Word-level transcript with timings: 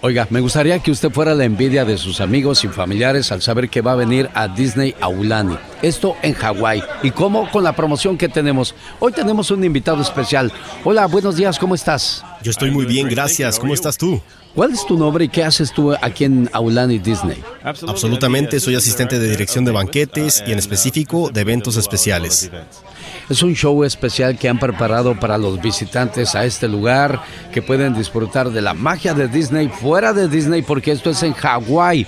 Oiga, 0.00 0.28
me 0.30 0.38
gustaría 0.38 0.78
que 0.78 0.92
usted 0.92 1.10
fuera 1.10 1.34
la 1.34 1.44
envidia 1.44 1.84
de 1.84 1.98
sus 1.98 2.20
amigos 2.20 2.62
y 2.62 2.68
familiares 2.68 3.32
al 3.32 3.42
saber 3.42 3.68
que 3.68 3.80
va 3.80 3.92
a 3.92 3.96
venir 3.96 4.30
a 4.32 4.46
Disney 4.46 4.94
Aulani. 5.00 5.56
Esto 5.82 6.14
en 6.22 6.34
Hawái. 6.34 6.84
¿Y 7.02 7.10
cómo? 7.10 7.50
Con 7.50 7.64
la 7.64 7.74
promoción 7.74 8.16
que 8.16 8.28
tenemos. 8.28 8.76
Hoy 9.00 9.10
tenemos 9.10 9.50
un 9.50 9.64
invitado 9.64 10.00
especial. 10.00 10.52
Hola, 10.84 11.06
buenos 11.06 11.34
días, 11.34 11.58
¿cómo 11.58 11.74
estás? 11.74 12.24
Yo 12.44 12.52
estoy 12.52 12.70
muy 12.70 12.86
bien, 12.86 13.08
gracias. 13.08 13.58
¿Cómo 13.58 13.74
estás 13.74 13.98
tú? 13.98 14.22
¿Cuál 14.54 14.72
es 14.72 14.86
tu 14.86 14.96
nombre 14.96 15.24
y 15.24 15.28
qué 15.28 15.42
haces 15.42 15.72
tú 15.72 15.92
aquí 16.00 16.24
en 16.24 16.48
Aulani 16.52 17.00
Disney? 17.00 17.42
Absolutamente, 17.64 18.60
soy 18.60 18.76
asistente 18.76 19.18
de 19.18 19.28
dirección 19.28 19.64
de 19.64 19.72
banquetes 19.72 20.44
y 20.46 20.52
en 20.52 20.58
específico 20.60 21.30
de 21.30 21.40
eventos 21.40 21.76
especiales. 21.76 22.50
Es 23.28 23.42
un 23.42 23.54
show 23.54 23.84
especial 23.84 24.38
que 24.38 24.48
han 24.48 24.58
preparado 24.58 25.18
para 25.18 25.36
los 25.36 25.60
visitantes 25.60 26.34
a 26.34 26.46
este 26.46 26.66
lugar 26.66 27.22
que 27.52 27.60
pueden 27.60 27.94
disfrutar 27.94 28.50
de 28.50 28.62
la 28.62 28.72
magia 28.72 29.12
de 29.12 29.28
Disney 29.28 29.68
fuera 29.68 30.14
de 30.14 30.28
Disney 30.28 30.62
porque 30.62 30.92
esto 30.92 31.10
es 31.10 31.22
en 31.22 31.34
Hawái. 31.34 32.06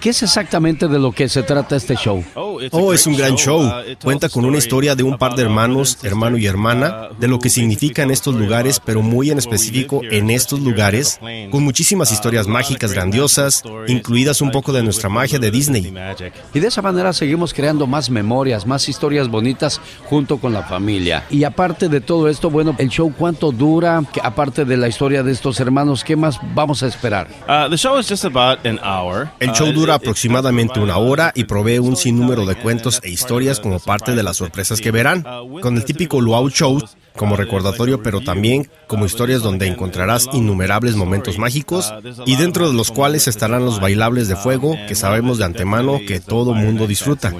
¿Qué 0.00 0.08
es 0.08 0.22
exactamente 0.22 0.88
de 0.88 0.98
lo 0.98 1.12
que 1.12 1.28
se 1.28 1.42
trata 1.42 1.76
este 1.76 1.94
show? 1.94 2.24
Oh, 2.34 2.92
es 2.94 3.06
un 3.06 3.16
gran 3.16 3.36
show. 3.36 3.70
Cuenta 4.02 4.30
con 4.30 4.46
una 4.46 4.56
historia 4.56 4.94
de 4.94 5.02
un 5.02 5.18
par 5.18 5.34
de 5.34 5.42
hermanos, 5.42 5.98
hermano 6.02 6.38
y 6.38 6.46
hermana, 6.46 7.10
de 7.18 7.28
lo 7.28 7.38
que 7.38 7.50
significa 7.50 8.02
en 8.02 8.10
estos 8.10 8.34
lugares, 8.34 8.80
pero 8.80 9.02
muy 9.02 9.30
en 9.30 9.36
específico 9.36 10.00
en 10.02 10.30
estos 10.30 10.60
lugares, 10.60 11.20
con 11.50 11.62
muchísimas 11.62 12.12
historias 12.12 12.46
mágicas 12.46 12.94
grandiosas, 12.94 13.62
incluidas 13.88 14.40
un 14.40 14.50
poco 14.50 14.72
de 14.72 14.82
nuestra 14.82 15.10
magia 15.10 15.38
de 15.38 15.50
Disney. 15.50 15.92
Y 16.54 16.60
de 16.60 16.68
esa 16.68 16.80
manera 16.80 17.12
seguimos 17.12 17.52
creando 17.52 17.86
más 17.86 18.08
memorias, 18.08 18.66
más 18.66 18.88
historias 18.88 19.28
bonitas 19.28 19.82
junto 20.06 20.38
con 20.38 20.54
la 20.54 20.62
familia. 20.62 21.24
Y 21.28 21.44
aparte 21.44 21.90
de 21.90 22.00
todo 22.00 22.28
esto, 22.28 22.48
bueno, 22.48 22.74
el 22.78 22.88
show 22.88 23.12
cuánto 23.16 23.52
dura, 23.52 24.02
aparte 24.22 24.64
de 24.64 24.78
la 24.78 24.88
historia 24.88 25.22
de 25.22 25.32
estos 25.32 25.60
hermanos, 25.60 26.04
¿qué 26.04 26.16
más 26.16 26.38
vamos 26.54 26.82
a 26.82 26.86
esperar? 26.86 27.28
El 29.40 29.52
show 29.52 29.72
dura 29.72 29.89
aproximadamente 29.94 30.80
una 30.80 30.96
hora 30.98 31.32
y 31.34 31.44
provee 31.44 31.78
un 31.78 31.96
sinnúmero 31.96 32.46
de 32.46 32.56
cuentos 32.56 33.00
e 33.02 33.10
historias 33.10 33.60
como 33.60 33.80
parte 33.80 34.14
de 34.14 34.22
las 34.22 34.36
sorpresas 34.36 34.80
que 34.80 34.90
verán. 34.90 35.24
Con 35.62 35.76
el 35.76 35.84
típico 35.84 36.20
Luau 36.20 36.48
Show, 36.50 36.80
como 37.16 37.36
recordatorio, 37.36 38.02
pero 38.02 38.20
también 38.20 38.68
como 38.86 39.06
historias 39.06 39.42
donde 39.42 39.66
encontrarás 39.66 40.28
innumerables 40.32 40.96
momentos 40.96 41.38
mágicos 41.38 41.92
y 42.26 42.36
dentro 42.36 42.68
de 42.68 42.74
los 42.74 42.90
cuales 42.90 43.28
estarán 43.28 43.64
los 43.64 43.80
bailables 43.80 44.28
de 44.28 44.36
fuego 44.36 44.76
que 44.88 44.94
sabemos 44.94 45.38
de 45.38 45.44
antemano 45.44 46.00
que 46.06 46.20
todo 46.20 46.54
mundo 46.54 46.86
disfruta. 46.86 47.32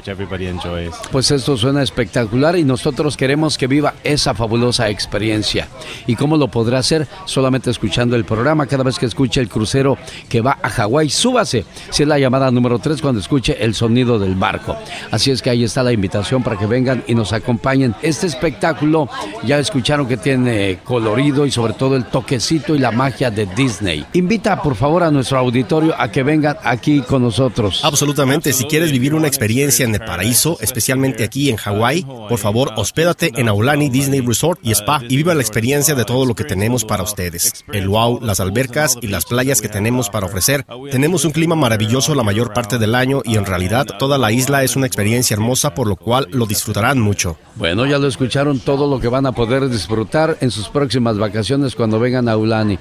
Pues 1.10 1.30
esto 1.30 1.56
suena 1.56 1.82
espectacular 1.82 2.56
y 2.56 2.64
nosotros 2.64 3.16
queremos 3.16 3.58
que 3.58 3.66
viva 3.66 3.94
esa 4.04 4.34
fabulosa 4.34 4.88
experiencia. 4.88 5.68
¿Y 6.06 6.16
cómo 6.16 6.36
lo 6.36 6.48
podrá 6.48 6.78
hacer? 6.78 7.06
Solamente 7.24 7.70
escuchando 7.70 8.16
el 8.16 8.24
programa. 8.24 8.66
Cada 8.66 8.84
vez 8.84 8.98
que 8.98 9.06
escuche 9.06 9.40
el 9.40 9.48
crucero 9.48 9.96
que 10.28 10.40
va 10.40 10.58
a 10.62 10.70
Hawái, 10.70 11.10
súbase. 11.10 11.64
Si 11.90 12.02
es 12.02 12.08
la 12.08 12.18
llamada 12.18 12.50
número 12.50 12.78
3 12.78 13.00
cuando 13.00 13.20
escuche 13.20 13.62
el 13.62 13.74
sonido 13.74 14.18
del 14.18 14.34
barco. 14.34 14.76
Así 15.10 15.30
es 15.30 15.42
que 15.42 15.50
ahí 15.50 15.64
está 15.64 15.82
la 15.82 15.92
invitación 15.92 16.42
para 16.42 16.58
que 16.58 16.66
vengan 16.66 17.04
y 17.06 17.14
nos 17.14 17.32
acompañen. 17.32 17.94
Este 18.02 18.26
espectáculo 18.26 19.08
ya 19.44 19.58
escucharon 19.60 20.06
que 20.06 20.16
tiene 20.16 20.78
colorido 20.84 21.46
y 21.46 21.50
sobre 21.50 21.74
todo 21.74 21.96
el 21.96 22.04
toquecito 22.04 22.74
y 22.74 22.78
la 22.78 22.90
magia 22.90 23.30
de 23.30 23.46
Disney. 23.46 24.04
Invita 24.12 24.62
por 24.62 24.74
favor 24.74 25.02
a 25.02 25.10
nuestro 25.10 25.38
auditorio 25.38 25.94
a 25.96 26.10
que 26.10 26.22
vengan 26.22 26.56
aquí 26.64 27.00
con 27.02 27.22
nosotros. 27.22 27.84
Absolutamente, 27.84 28.52
si 28.52 28.64
quieres 28.64 28.92
vivir 28.92 29.14
una 29.14 29.28
experiencia 29.28 29.84
en 29.84 29.94
el 29.94 30.00
paraíso, 30.00 30.58
especialmente 30.60 31.24
aquí 31.24 31.50
en 31.50 31.56
Hawái, 31.56 32.04
por 32.28 32.38
favor 32.38 32.72
hospédate 32.76 33.32
en 33.36 33.48
Aulani 33.48 33.88
Disney 33.88 34.20
Resort 34.20 34.60
y 34.62 34.72
Spa 34.72 35.00
y 35.08 35.16
viva 35.16 35.34
la 35.34 35.42
experiencia 35.42 35.94
de 35.94 36.04
todo 36.04 36.26
lo 36.26 36.34
que 36.34 36.44
tenemos 36.44 36.84
para 36.84 37.02
ustedes. 37.02 37.64
El 37.72 37.88
wow, 37.88 38.20
las 38.20 38.40
albercas 38.40 38.96
y 39.00 39.08
las 39.08 39.24
playas 39.24 39.60
que 39.60 39.68
tenemos 39.68 40.10
para 40.10 40.26
ofrecer. 40.26 40.64
Tenemos 40.90 41.24
un 41.24 41.32
clima 41.32 41.56
maravilloso 41.56 42.14
la 42.14 42.22
mayor 42.22 42.52
parte 42.52 42.78
del 42.78 42.94
año 42.94 43.22
y 43.24 43.36
en 43.36 43.46
realidad 43.46 43.86
toda 43.98 44.18
la 44.18 44.32
isla 44.32 44.62
es 44.62 44.76
una 44.76 44.86
experiencia 44.86 45.34
hermosa 45.34 45.74
por 45.74 45.86
lo 45.86 45.96
cual 45.96 46.28
lo 46.30 46.46
disfrutarán 46.46 47.00
mucho. 47.00 47.36
Bueno, 47.56 47.86
ya 47.86 47.98
lo 47.98 48.06
escucharon 48.06 48.60
todo 48.60 48.88
lo 48.88 49.00
que 49.00 49.08
van 49.08 49.26
a 49.26 49.32
poder 49.32 49.49
disfrutar 49.58 50.36
en 50.40 50.50
sus 50.50 50.68
próximas 50.68 51.18
vacaciones 51.18 51.74
cuando 51.74 51.98
vengan 51.98 52.28
a 52.28 52.32
Aulani. 52.32 52.78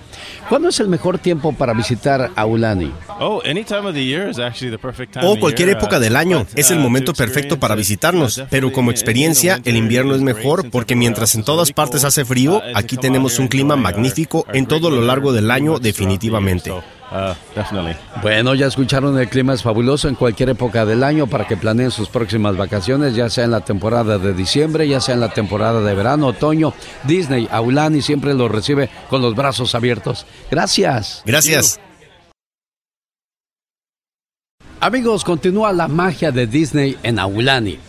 ¿Cuándo 0.47 0.69
es 0.69 0.79
el 0.79 0.87
mejor 0.87 1.17
tiempo 1.17 1.53
para 1.53 1.73
visitar 1.73 2.31
Aulani? 2.35 2.91
O 5.23 5.39
cualquier 5.39 5.69
época 5.69 5.99
del 5.99 6.15
año 6.15 6.45
es 6.55 6.71
el 6.71 6.79
momento 6.79 7.13
perfecto 7.13 7.59
para 7.59 7.75
visitarnos, 7.75 8.43
pero 8.49 8.71
como 8.71 8.91
experiencia 8.91 9.59
el 9.65 9.77
invierno 9.77 10.15
es 10.15 10.21
mejor 10.21 10.69
porque 10.69 10.95
mientras 10.95 11.35
en 11.35 11.43
todas 11.43 11.71
partes 11.71 12.03
hace 12.03 12.25
frío, 12.25 12.61
aquí 12.75 12.97
tenemos 12.97 13.39
un 13.39 13.47
clima 13.47 13.75
magnífico 13.75 14.45
en 14.53 14.67
todo 14.67 14.89
lo 14.89 15.01
largo 15.01 15.33
del 15.33 15.51
año 15.51 15.79
definitivamente. 15.79 16.71
Uh, 17.11 17.33
bueno, 18.21 18.53
ya 18.53 18.67
escucharon, 18.67 19.17
el 19.17 19.27
clima 19.29 19.53
es 19.53 19.63
fabuloso 19.63 20.07
en 20.07 20.15
cualquier 20.15 20.49
época 20.49 20.85
del 20.85 21.03
año 21.03 21.25
para 21.25 21.47
que 21.47 21.57
planeen 21.57 21.89
sus 21.89 22.07
próximas 22.07 22.55
vacaciones, 22.55 23.15
ya 23.15 23.29
sea 23.31 23.45
en 23.45 23.51
la 23.51 23.61
temporada 23.61 24.19
de 24.19 24.33
diciembre, 24.33 24.87
ya 24.87 24.99
sea 24.99 25.15
en 25.15 25.21
la 25.21 25.29
temporada 25.29 25.81
de 25.81 25.95
verano, 25.95 26.27
otoño. 26.27 26.73
Disney, 27.05 27.47
Aulani 27.51 28.03
siempre 28.03 28.35
lo 28.35 28.47
recibe 28.47 28.89
con 29.09 29.23
los 29.23 29.33
brazos 29.33 29.73
abiertos. 29.73 30.27
Gracias. 30.51 31.23
Gracias. 31.25 31.79
Amigos, 34.79 35.25
continúa 35.25 35.73
la 35.73 35.87
magia 35.87 36.31
de 36.31 36.47
Disney 36.47 36.95
en 37.03 37.19
Aulani. 37.19 37.79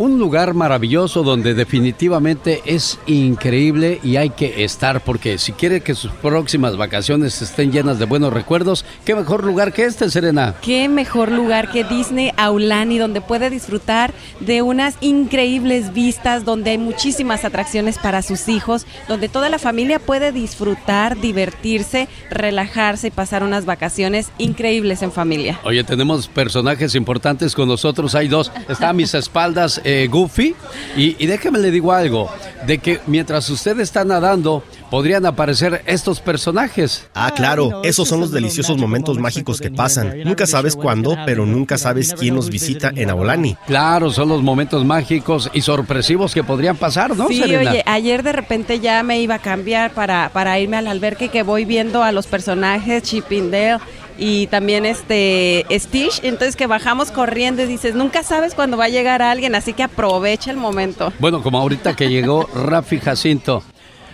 Un 0.00 0.18
lugar 0.18 0.54
maravilloso 0.54 1.22
donde 1.22 1.52
definitivamente 1.52 2.62
es 2.64 2.98
increíble 3.04 4.00
y 4.02 4.16
hay 4.16 4.30
que 4.30 4.64
estar 4.64 5.04
porque 5.04 5.36
si 5.36 5.52
quiere 5.52 5.82
que 5.82 5.94
sus 5.94 6.10
próximas 6.10 6.78
vacaciones 6.78 7.42
estén 7.42 7.70
llenas 7.70 7.98
de 7.98 8.06
buenos 8.06 8.32
recuerdos, 8.32 8.86
qué 9.04 9.14
mejor 9.14 9.44
lugar 9.44 9.74
que 9.74 9.84
este, 9.84 10.08
Serena. 10.08 10.54
Qué 10.62 10.88
mejor 10.88 11.30
lugar 11.30 11.70
que 11.70 11.84
Disney 11.84 12.32
Aulani, 12.38 12.96
donde 12.96 13.20
puede 13.20 13.50
disfrutar 13.50 14.14
de 14.40 14.62
unas 14.62 14.96
increíbles 15.02 15.92
vistas, 15.92 16.46
donde 16.46 16.70
hay 16.70 16.78
muchísimas 16.78 17.44
atracciones 17.44 17.98
para 17.98 18.22
sus 18.22 18.48
hijos, 18.48 18.86
donde 19.06 19.28
toda 19.28 19.50
la 19.50 19.58
familia 19.58 19.98
puede 19.98 20.32
disfrutar, 20.32 21.20
divertirse, 21.20 22.08
relajarse 22.30 23.08
y 23.08 23.10
pasar 23.10 23.42
unas 23.42 23.66
vacaciones 23.66 24.30
increíbles 24.38 25.02
en 25.02 25.12
familia. 25.12 25.60
Oye, 25.62 25.84
tenemos 25.84 26.26
personajes 26.26 26.94
importantes 26.94 27.54
con 27.54 27.68
nosotros, 27.68 28.14
hay 28.14 28.28
dos, 28.28 28.50
está 28.66 28.88
a 28.88 28.92
mis 28.94 29.12
espaldas. 29.14 29.78
Eh, 29.90 30.06
Goofy. 30.06 30.54
Y, 30.96 31.26
déjeme 31.26 31.58
le 31.58 31.70
digo 31.70 31.92
algo, 31.92 32.30
de 32.66 32.78
que 32.78 33.00
mientras 33.06 33.48
usted 33.50 33.78
está 33.80 34.04
nadando, 34.04 34.62
podrían 34.90 35.26
aparecer 35.26 35.82
estos 35.86 36.20
personajes. 36.20 37.08
Ah, 37.14 37.32
claro, 37.34 37.82
esos 37.84 38.08
son 38.08 38.20
los 38.20 38.30
deliciosos 38.30 38.76
momentos 38.76 39.18
mágicos 39.18 39.60
que 39.60 39.70
pasan. 39.70 40.20
Nunca 40.24 40.46
sabes 40.46 40.76
cuándo, 40.76 41.16
pero 41.26 41.46
nunca 41.46 41.78
sabes 41.78 42.14
quién 42.14 42.34
nos 42.34 42.50
visita 42.50 42.92
en 42.94 43.10
Aulani. 43.10 43.56
Claro, 43.66 44.10
son 44.10 44.28
los 44.28 44.42
momentos 44.42 44.84
mágicos 44.84 45.50
y 45.52 45.60
sorpresivos 45.62 46.34
que 46.34 46.44
podrían 46.44 46.76
pasar, 46.76 47.16
¿no? 47.16 47.28
Sí, 47.28 47.42
oye, 47.42 47.82
ayer 47.86 48.22
de 48.22 48.32
repente 48.32 48.80
ya 48.80 49.02
me 49.02 49.20
iba 49.20 49.36
a 49.36 49.40
cambiar 49.40 49.92
para, 49.92 50.30
para 50.32 50.58
irme 50.58 50.76
al 50.76 50.86
albergue 50.86 51.28
que 51.28 51.42
voy 51.42 51.64
viendo 51.64 52.02
a 52.02 52.12
los 52.12 52.26
personajes, 52.26 53.02
Chippendale 53.02 53.78
y 54.20 54.46
también 54.48 54.84
este 54.84 55.64
Stitch, 55.70 56.20
entonces 56.22 56.54
que 56.54 56.66
bajamos 56.66 57.10
corriendo 57.10 57.62
y 57.62 57.66
dices, 57.66 57.94
nunca 57.94 58.22
sabes 58.22 58.54
cuándo 58.54 58.76
va 58.76 58.84
a 58.84 58.88
llegar 58.90 59.22
alguien, 59.22 59.54
así 59.54 59.72
que 59.72 59.82
aprovecha 59.82 60.50
el 60.50 60.58
momento. 60.58 61.10
Bueno, 61.18 61.42
como 61.42 61.58
ahorita 61.58 61.96
que 61.96 62.10
llegó 62.10 62.46
Rafi 62.54 63.00
Jacinto. 63.00 63.62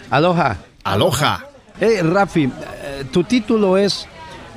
Aloha. 0.08 0.58
Aloha. 0.84 1.46
Hey, 1.80 1.98
Rafi, 2.02 2.44
eh, 2.44 3.04
tu 3.10 3.24
título 3.24 3.76
es 3.76 4.06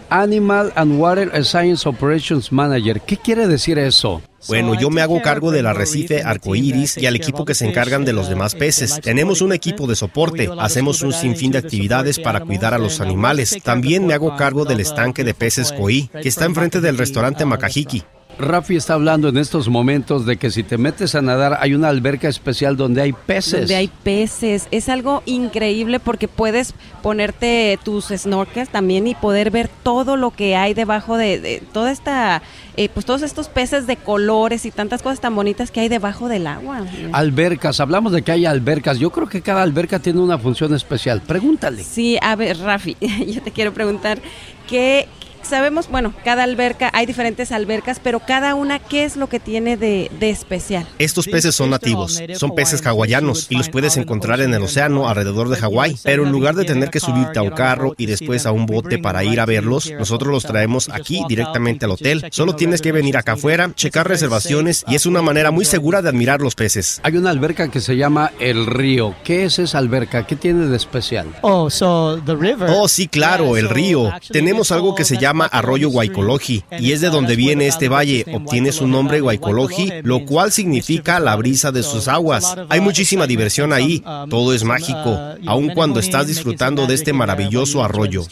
Animal 0.10 0.72
and 0.76 1.00
Water 1.00 1.46
Science 1.46 1.88
Operations 1.88 2.52
Manager. 2.52 3.02
¿Qué 3.02 3.18
quiere 3.18 3.48
decir 3.48 3.78
eso? 3.78 4.22
Bueno, 4.48 4.74
yo 4.80 4.90
me 4.90 5.02
hago 5.02 5.22
cargo 5.22 5.52
del 5.52 5.68
arrecife 5.68 6.24
arcoíris 6.24 6.98
y 6.98 7.06
al 7.06 7.16
equipo 7.16 7.46
que 7.46 7.56
se 7.56 7.68
encargan 7.68 8.06
de 8.06 8.14
los 8.14 8.30
demás 8.30 8.56
peces. 8.56 9.00
Tenemos 9.02 9.42
un 9.42 9.54
equipo 9.54 9.86
de 9.86 9.96
soporte, 9.96 10.50
hacemos 10.60 11.02
un 11.02 11.14
sinfín 11.14 11.52
de 11.52 11.60
actividades 11.60 12.20
para 12.20 12.42
cuidar 12.42 12.74
a 12.74 12.80
los 12.80 13.02
animales. 13.02 13.58
También 13.64 14.06
me 14.06 14.14
hago 14.14 14.36
cargo 14.38 14.66
del 14.66 14.80
estanque 14.80 15.24
de 15.24 15.34
peces 15.34 15.72
Coí, 15.72 16.10
que 16.22 16.30
está 16.30 16.46
enfrente 16.46 16.82
del 16.82 16.98
restaurante 16.98 17.46
Makahiki. 17.46 18.04
Rafi 18.40 18.78
está 18.78 18.94
hablando 18.94 19.28
en 19.28 19.38
estos 19.38 19.68
momentos 19.68 20.26
de 20.26 20.38
que 20.38 20.50
si 20.50 20.64
te 20.64 20.78
metes 20.78 21.14
a 21.14 21.22
nadar 21.22 21.58
hay 21.60 21.74
una 21.74 21.90
alberca 21.90 22.30
especial 22.30 22.78
donde 22.78 23.02
hay 23.02 23.12
peces. 23.12 23.60
Donde 23.60 23.76
hay 23.76 23.90
peces. 24.04 24.70
Es 24.72 24.88
algo 24.88 25.24
increíble 25.26 26.00
porque 26.00 26.30
puedes 26.30 26.74
ponerte 27.04 27.78
tus 27.84 28.06
snorkels 28.06 28.70
también 28.70 29.08
y 29.08 29.16
poder 29.16 29.52
ver 29.52 29.70
todo 29.84 30.16
lo 30.16 30.32
que 30.32 30.56
hay 30.56 30.74
debajo 30.74 31.18
de, 31.18 31.62
toda 31.74 31.92
esta, 31.92 32.42
eh, 32.78 32.88
pues 32.88 33.06
todos 33.06 33.24
estos 33.24 33.50
peces 33.50 33.88
de 33.88 33.98
colores 33.98 34.66
y 34.66 34.72
tantas 34.72 35.02
cosas 35.02 35.20
tan 35.20 35.36
bonitas 35.36 35.70
que 35.70 35.82
hay 35.82 35.90
debajo 35.90 36.30
del 36.30 36.48
agua. 36.48 36.86
Albercas, 37.12 37.82
hablamos 37.82 38.14
de 38.14 38.22
que 38.22 38.32
hay 38.32 38.46
albercas. 38.46 39.00
Yo 39.00 39.10
creo 39.10 39.28
que 39.28 39.42
cada 39.42 39.64
alberca 39.64 40.00
tiene 40.00 40.22
una 40.22 40.38
función 40.38 40.74
especial. 40.74 41.22
Pregúntale. 41.22 41.84
Sí, 41.84 42.18
a 42.22 42.38
ver, 42.38 42.58
Rafi, 42.58 42.96
yo 43.28 43.42
te 43.42 43.52
quiero 43.52 43.74
preguntar, 43.74 44.22
¿qué 44.70 45.10
Sabemos, 45.44 45.90
bueno, 45.90 46.14
cada 46.24 46.44
alberca, 46.44 46.90
hay 46.94 47.06
diferentes 47.06 47.52
albercas, 47.52 48.00
pero 48.02 48.20
cada 48.20 48.56
una, 48.56 48.80
¿qué 48.80 49.04
es 49.04 49.16
lo 49.16 49.28
que 49.28 49.40
tiene 49.40 49.78
de, 49.78 50.12
de 50.20 50.30
especial? 50.30 50.88
Estos 51.00 51.28
peces 51.28 51.56
son 51.56 51.70
nativos, 51.70 52.22
son 52.36 52.54
peces 52.56 52.86
hawaianos 52.86 53.48
y 53.50 53.56
los 53.56 53.70
puedes 53.70 53.98
encontrar 53.98 54.42
en 54.42 54.54
el 54.54 54.62
océano 54.62 55.08
alrededor 55.08 55.50
de 55.50 55.58
Hawái. 55.58 55.98
Pero 56.04 56.26
en 56.26 56.32
lugar 56.32 56.56
de 56.56 56.66
tener 56.66 56.90
que 56.90 57.00
subirte 57.00 57.40
a 57.40 57.42
un 57.42 57.52
carro 57.52 57.94
y 57.98 58.06
después 58.06 58.46
a 58.46 58.52
un 58.52 58.66
bote 58.66 58.98
para 59.00 59.24
ir 59.24 59.40
a 59.40 59.46
verlos, 59.46 59.92
nosotros 59.98 60.32
los 60.32 60.46
traemos 60.46 60.90
aquí 60.90 61.24
directamente 61.28 61.86
al 61.86 61.92
hotel. 61.92 62.26
Solo 62.32 62.56
tienes 62.56 62.82
que 62.82 62.92
venir 62.92 63.18
acá 63.18 63.34
afuera, 63.34 63.72
checar 63.76 64.08
reservaciones 64.08 64.84
y 64.88 64.96
es 64.96 65.06
una 65.06 65.22
manera 65.22 65.52
muy 65.52 65.66
segura 65.66 66.02
de 66.02 66.10
admirar 66.10 66.42
los 66.42 66.56
peces. 66.56 67.00
Hay 67.04 67.18
una 67.18 67.30
alberca 67.30 67.70
que 67.70 67.82
se 67.82 67.98
llama 67.98 68.32
El 68.40 68.66
Río. 68.66 69.16
¿Qué 69.24 69.46
es 69.46 69.60
esa 69.60 69.78
alberca? 69.78 70.26
¿Qué 70.26 70.36
tiene 70.36 70.68
de 70.68 70.78
especial? 70.78 71.28
Oh, 71.42 71.70
oh 71.82 72.88
sí, 72.88 73.08
claro, 73.08 73.58
el 73.58 73.70
río. 73.70 74.12
Tenemos 74.32 74.72
algo 74.72 74.96
que 74.96 75.06
se 75.06 75.18
llama 75.18 75.29
Arroyo 75.52 75.90
Waikologi 75.90 76.64
y 76.80 76.92
es 76.92 77.02
de 77.02 77.10
donde 77.10 77.36
viene 77.36 77.68
este 77.68 77.90
valle. 77.90 78.26
Obtiene 78.34 78.72
su 78.72 78.88
nombre 78.88 79.22
Waikologi, 79.22 79.92
lo 80.04 80.26
cual 80.26 80.52
significa 80.52 81.20
la 81.20 81.36
brisa 81.36 81.72
de 81.72 81.84
sus 81.84 82.08
aguas. 82.08 82.56
Hay 82.70 82.82
muchísima 82.82 83.28
diversión 83.28 83.74
ahí. 83.74 84.04
Todo 84.30 84.54
es 84.54 84.64
mágico, 84.64 85.20
aun 85.46 85.70
cuando 85.70 86.00
estás 86.00 86.28
disfrutando 86.28 86.88
de 86.88 86.96
este 86.96 87.14
maravilloso 87.14 87.84
arroyo. 87.84 88.26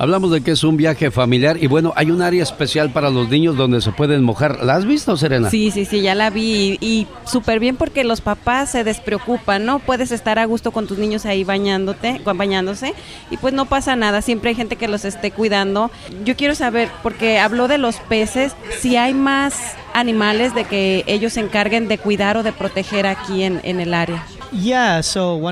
Hablamos 0.00 0.30
de 0.30 0.40
que 0.40 0.52
es 0.52 0.64
un 0.64 0.78
viaje 0.78 1.10
familiar 1.10 1.62
y 1.62 1.66
bueno, 1.66 1.92
hay 1.94 2.10
un 2.10 2.22
área 2.22 2.42
especial 2.42 2.90
para 2.90 3.10
los 3.10 3.28
niños 3.28 3.54
donde 3.54 3.82
se 3.82 3.92
pueden 3.92 4.24
mojar. 4.24 4.64
¿La 4.64 4.76
has 4.76 4.86
visto, 4.86 5.14
Serena? 5.18 5.50
Sí, 5.50 5.70
sí, 5.70 5.84
sí, 5.84 6.00
ya 6.00 6.14
la 6.14 6.30
vi 6.30 6.78
y, 6.80 7.06
súper 7.26 7.60
bien 7.60 7.76
porque 7.76 8.02
los 8.02 8.22
papás 8.22 8.70
se 8.70 8.82
despreocupan, 8.82 9.66
¿no? 9.66 9.78
Puedes 9.78 10.10
estar 10.10 10.38
a 10.38 10.46
gusto 10.46 10.70
con 10.70 10.86
tus 10.86 10.96
niños 10.96 11.26
ahí 11.26 11.44
bañándote, 11.44 12.18
bañándose 12.24 12.94
y 13.30 13.36
pues 13.36 13.52
no 13.52 13.66
pasa 13.66 13.94
nada, 13.94 14.22
siempre 14.22 14.48
hay 14.48 14.56
gente 14.56 14.76
que 14.76 14.88
los 14.88 15.04
esté 15.04 15.32
cuidando. 15.32 15.90
Yo 16.24 16.34
quiero 16.34 16.54
saber, 16.54 16.88
porque 17.02 17.38
habló 17.38 17.68
de 17.68 17.76
los 17.76 17.96
peces, 17.96 18.54
si 18.78 18.96
hay 18.96 19.12
más 19.12 19.74
animales 19.92 20.54
de 20.54 20.64
que 20.64 21.04
ellos 21.08 21.34
se 21.34 21.40
encarguen 21.40 21.88
de 21.88 21.98
cuidar 21.98 22.38
o 22.38 22.42
de 22.42 22.52
proteger 22.52 23.06
aquí 23.06 23.42
en, 23.42 23.60
en 23.64 23.80
el 23.80 23.92
área. 23.92 24.24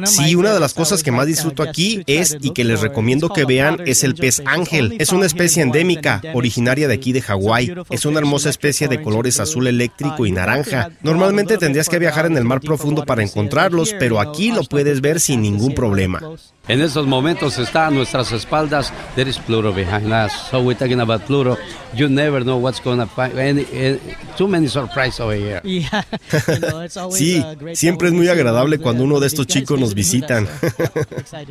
Sí, 0.06 0.34
una 0.34 0.52
de 0.52 0.60
las 0.60 0.74
cosas 0.74 1.02
que 1.02 1.12
más 1.12 1.26
disfruto 1.26 1.62
aquí 1.62 2.02
es 2.06 2.36
y 2.40 2.50
que 2.50 2.64
les 2.64 2.80
recomiendo 2.80 3.28
que 3.30 3.44
vean 3.44 3.78
es 3.86 4.04
el 4.04 4.14
pez 4.14 4.42
ángel. 4.44 4.96
Es 4.98 5.12
una 5.12 5.26
especie 5.26 5.62
endémica, 5.62 6.20
originaria 6.34 6.88
de 6.88 6.94
aquí 6.94 7.12
de 7.12 7.22
Hawái. 7.22 7.74
Es 7.90 8.04
una 8.04 8.18
hermosa 8.18 8.50
especie 8.50 8.88
de 8.88 9.02
colores 9.02 9.40
azul 9.40 9.66
eléctrico 9.66 10.26
y 10.26 10.32
naranja. 10.32 10.90
Normalmente 11.02 11.58
tendrías 11.58 11.88
que 11.88 11.98
viajar 11.98 12.26
en 12.26 12.36
el 12.36 12.44
mar 12.44 12.60
profundo 12.60 13.04
para 13.04 13.22
encontrarlos, 13.22 13.94
pero 13.98 14.20
aquí 14.20 14.52
lo 14.52 14.62
puedes 14.64 15.00
ver 15.00 15.20
sin 15.20 15.42
ningún 15.42 15.74
problema. 15.74 16.20
En 16.68 16.82
estos 16.82 17.06
momentos 17.06 17.58
está 17.58 17.86
a 17.86 17.90
nuestras 17.90 18.30
espaldas. 18.30 18.92
There 19.14 19.28
is 19.28 19.38
Pluto 19.38 19.72
behind 19.72 20.12
us. 20.12 20.32
So 20.50 20.60
we're 20.60 20.78
talking 20.78 21.00
about 21.00 21.22
Pluto. 21.22 21.56
You 21.94 22.10
never 22.10 22.44
know 22.44 22.58
what's 22.58 22.78
going 22.78 22.98
to 22.98 23.06
find. 23.06 23.32
Eh, 23.72 23.98
too 24.36 24.46
many 24.46 24.68
surprises 24.68 25.18
over 25.18 25.34
here. 25.34 25.62
sí, 27.10 27.42
siempre 27.72 28.08
es 28.08 28.14
muy 28.14 28.28
agradable 28.28 28.78
cuando 28.78 29.04
uno 29.04 29.18
de 29.18 29.28
estos 29.28 29.46
chicos 29.46 29.80
nos 29.80 29.94
visitan. 29.94 30.46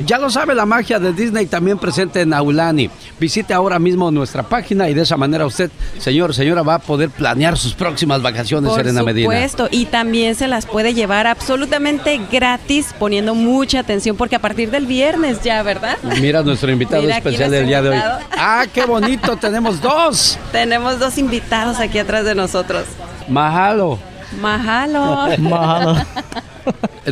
ya 0.06 0.20
lo 0.20 0.30
sabe 0.30 0.54
la 0.54 0.68
magia 0.68 1.00
de 1.00 1.12
Disney 1.14 1.48
también 1.48 1.80
presente 1.80 2.22
en 2.22 2.32
Aulani. 2.32 2.88
Visite 3.20 3.56
ahora 3.56 3.80
mismo 3.80 4.12
nuestra 4.12 4.44
página 4.44 4.88
y 4.88 4.94
de 4.94 5.02
esa 5.02 5.18
manera 5.18 5.48
usted, 5.48 5.72
señor, 5.98 6.36
señora, 6.36 6.62
va 6.62 6.76
a 6.76 6.80
poder 6.80 7.10
planear 7.10 7.58
sus 7.58 7.74
próximas 7.74 8.22
vacaciones, 8.22 8.70
Por 8.70 8.78
Serena 8.78 9.02
Medina. 9.02 9.26
Por 9.26 9.34
supuesto, 9.34 9.68
y 9.72 9.86
también 9.86 10.36
se 10.36 10.48
las 10.48 10.68
puede 10.68 10.94
llevar 10.94 11.26
absolutamente 11.26 12.22
gratis, 12.32 12.94
poniendo 13.00 13.34
mucha 13.34 13.80
atención, 13.80 14.16
porque 14.16 14.36
a 14.36 14.40
partir 14.40 14.70
del 14.70 14.86
viernes 14.86 15.07
ya, 15.44 15.64
¿verdad? 15.64 15.98
Mira 16.22 16.44
nuestro 16.44 16.72
invitado 16.72 17.08
especial 17.10 17.52
del 17.52 17.68
día 17.68 17.82
de 17.82 17.90
hoy. 17.90 18.02
¡Ah, 18.32 18.66
qué 18.74 18.86
bonito! 18.86 19.38
tenemos 19.42 19.82
dos. 19.82 20.38
Tenemos 20.52 21.00
dos 21.00 21.18
invitados 21.18 21.80
aquí 21.80 22.00
atrás 22.00 22.26
de 22.26 22.36
nosotros. 22.36 22.86
Mahalo. 23.28 24.00
Mahalo. 24.40 25.38
Mahalo. 25.40 25.96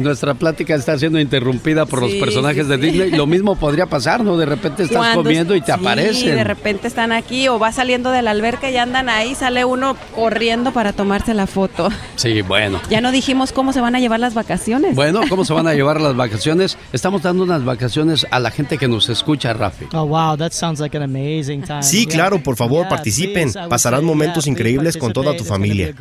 nuestra 0.03 0.33
plática 0.33 0.75
está 0.75 0.97
siendo 0.97 1.19
interrumpida 1.19 1.85
por 1.85 2.01
los 2.01 2.13
personajes 2.13 2.67
de 2.67 2.77
Disney. 2.77 3.11
Lo 3.11 3.25
mismo 3.27 3.55
podría 3.55 3.85
pasar, 3.85 4.23
¿no? 4.23 4.37
De 4.37 4.45
repente 4.45 4.83
estás 4.83 5.15
comiendo 5.15 5.55
y 5.55 5.61
te 5.61 5.71
aparecen. 5.71 6.35
de 6.35 6.43
repente 6.43 6.87
están 6.87 7.11
aquí 7.11 7.47
o 7.47 7.59
va 7.59 7.71
saliendo 7.71 8.11
de 8.11 8.21
la 8.21 8.31
alberca 8.31 8.69
y 8.69 8.77
andan 8.77 9.09
ahí, 9.09 9.35
sale 9.35 9.65
uno 9.65 9.95
corriendo 10.13 10.71
para 10.71 10.93
tomarse 10.93 11.33
la 11.33 11.47
foto. 11.47 11.89
Sí, 12.15 12.41
bueno. 12.41 12.79
Ya 12.89 13.01
no 13.01 13.11
dijimos 13.11 13.51
cómo 13.51 13.73
se 13.73 13.81
van 13.81 13.95
a 13.95 13.99
llevar 13.99 14.19
las 14.19 14.33
vacaciones. 14.33 14.95
Bueno, 14.95 15.21
¿cómo 15.29 15.45
se 15.45 15.53
van 15.53 15.67
a 15.67 15.73
llevar 15.75 16.01
las 16.01 16.15
vacaciones? 16.15 16.77
Estamos 16.93 17.21
dando 17.21 17.43
unas 17.43 17.63
vacaciones 17.63 18.25
a 18.31 18.39
la 18.39 18.51
gente 18.51 18.77
que 18.77 18.87
nos 18.87 19.09
escucha, 19.09 19.53
Rafi. 19.53 19.85
Oh, 19.93 20.05
wow, 20.05 20.37
that 20.37 20.51
sounds 20.51 20.79
like 20.79 20.95
an 20.95 21.03
amazing 21.03 21.61
time. 21.61 21.83
Sí, 21.83 22.05
claro, 22.05 22.41
por 22.41 22.55
favor, 22.55 22.87
participen. 22.87 23.51
Pasarán 23.69 24.03
momentos 24.03 24.47
increíbles 24.47 24.97
con 24.97 25.13
toda 25.13 25.35
tu 25.35 25.43
familia. 25.43 25.93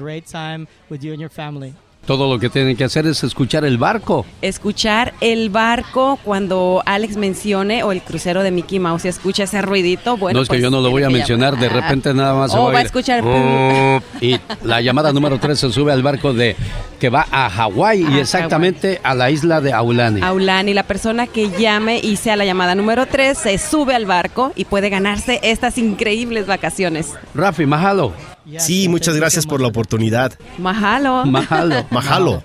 Todo 2.06 2.33
lo 2.33 2.39
que 2.39 2.51
tienen 2.51 2.77
que 2.77 2.85
hacer 2.85 3.06
es 3.06 3.25
escuchar 3.25 3.65
el 3.65 3.79
barco. 3.79 4.27
Escuchar 4.43 5.15
el 5.21 5.49
barco 5.51 6.19
cuando 6.23 6.83
Alex 6.85 7.17
mencione 7.17 7.83
o 7.83 7.93
el 7.93 8.03
crucero 8.03 8.43
de 8.43 8.51
Mickey 8.51 8.79
Mouse 8.79 9.06
y 9.06 9.09
escucha 9.09 9.45
ese 9.45 9.62
ruidito. 9.62 10.17
Bueno, 10.17 10.39
no 10.39 10.43
es 10.43 10.49
que 10.49 10.61
yo 10.61 10.71
no 10.71 10.81
lo 10.81 10.91
voy 10.91 11.03
a 11.03 11.11
mencionar, 11.11 11.59
de 11.59 11.69
repente 11.69 12.12
nada 12.12 12.35
más 12.35 12.53
se 12.53 12.59
va, 12.59 12.79
a, 12.79 12.83
escuchar. 12.83 13.25
y 14.21 14.39
la 14.62 14.81
llamada 14.81 15.12
número 15.12 15.39
3 15.39 15.59
se 15.59 15.73
sube 15.73 15.93
al 15.93 16.03
barco 16.03 16.35
de 16.35 16.56
que 17.01 17.09
va 17.09 17.27
a 17.31 17.49
Hawái 17.49 18.06
y 18.11 18.19
exactamente 18.19 19.01
a 19.03 19.15
la 19.15 19.31
isla 19.31 19.61
de 19.61 19.73
Aulani. 19.73 20.21
Aulani, 20.23 20.75
la 20.75 20.85
persona 20.85 21.27
que 21.27 21.51
llame 21.59 22.01
y 22.01 22.17
sea 22.17 22.37
la 22.37 22.45
llamada 22.45 22.75
número 22.75 23.06
3 23.06 23.37
se 23.37 23.59
sube 23.59 23.95
al 23.95 24.06
barco 24.06 24.53
y 24.56 24.65
puede 24.67 24.91
ganarse 24.91 25.41
estas 25.43 25.79
increíbles 25.79 26.47
vacaciones. 26.47 27.12
Rafi, 27.35 27.67
mahalo. 27.67 28.12
Sí, 28.58 28.88
muchas 28.88 29.17
gracias 29.17 29.46
por 29.46 29.61
la 29.61 29.69
oportunidad. 29.69 30.38
Mahalo. 30.58 31.25
Mahalo. 31.25 31.87
Mahalo. 31.91 32.43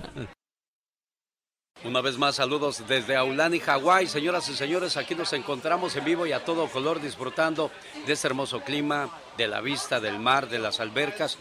Una 1.86 2.02
vez 2.02 2.18
más, 2.18 2.36
saludos 2.36 2.84
desde 2.90 3.16
Aulani, 3.16 3.60
Hawái. 3.60 4.08
Señoras 4.08 4.50
y 4.50 4.54
señores, 4.54 4.98
aquí 4.98 5.16
nos 5.16 5.32
encontramos 5.32 5.96
en 5.96 6.04
vivo 6.04 6.26
y 6.26 6.34
a 6.34 6.44
todo 6.44 6.68
color 6.68 7.02
disfrutando 7.02 7.72
de 8.06 8.14
este 8.14 8.28
hermoso 8.28 8.62
clima, 8.62 9.10
de 9.38 9.48
la 9.48 9.62
vista 9.62 10.02
del 10.02 10.20
mar, 10.20 10.50
de 10.50 10.60
las 10.60 10.82
albercas. 10.82 11.38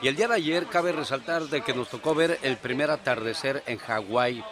Y 0.00 0.08
el 0.08 0.16
día 0.16 0.28
de 0.28 0.36
ayer 0.36 0.66
cabe 0.66 0.92
resaltar 0.92 1.42
de 1.42 1.60
que 1.60 1.74
nos 1.74 1.90
tocó 1.90 2.14
ver 2.14 2.38
el 2.42 2.56
primer 2.56 2.90
atardecer 2.90 3.62
en 3.66 3.76
Hawái 3.76 4.42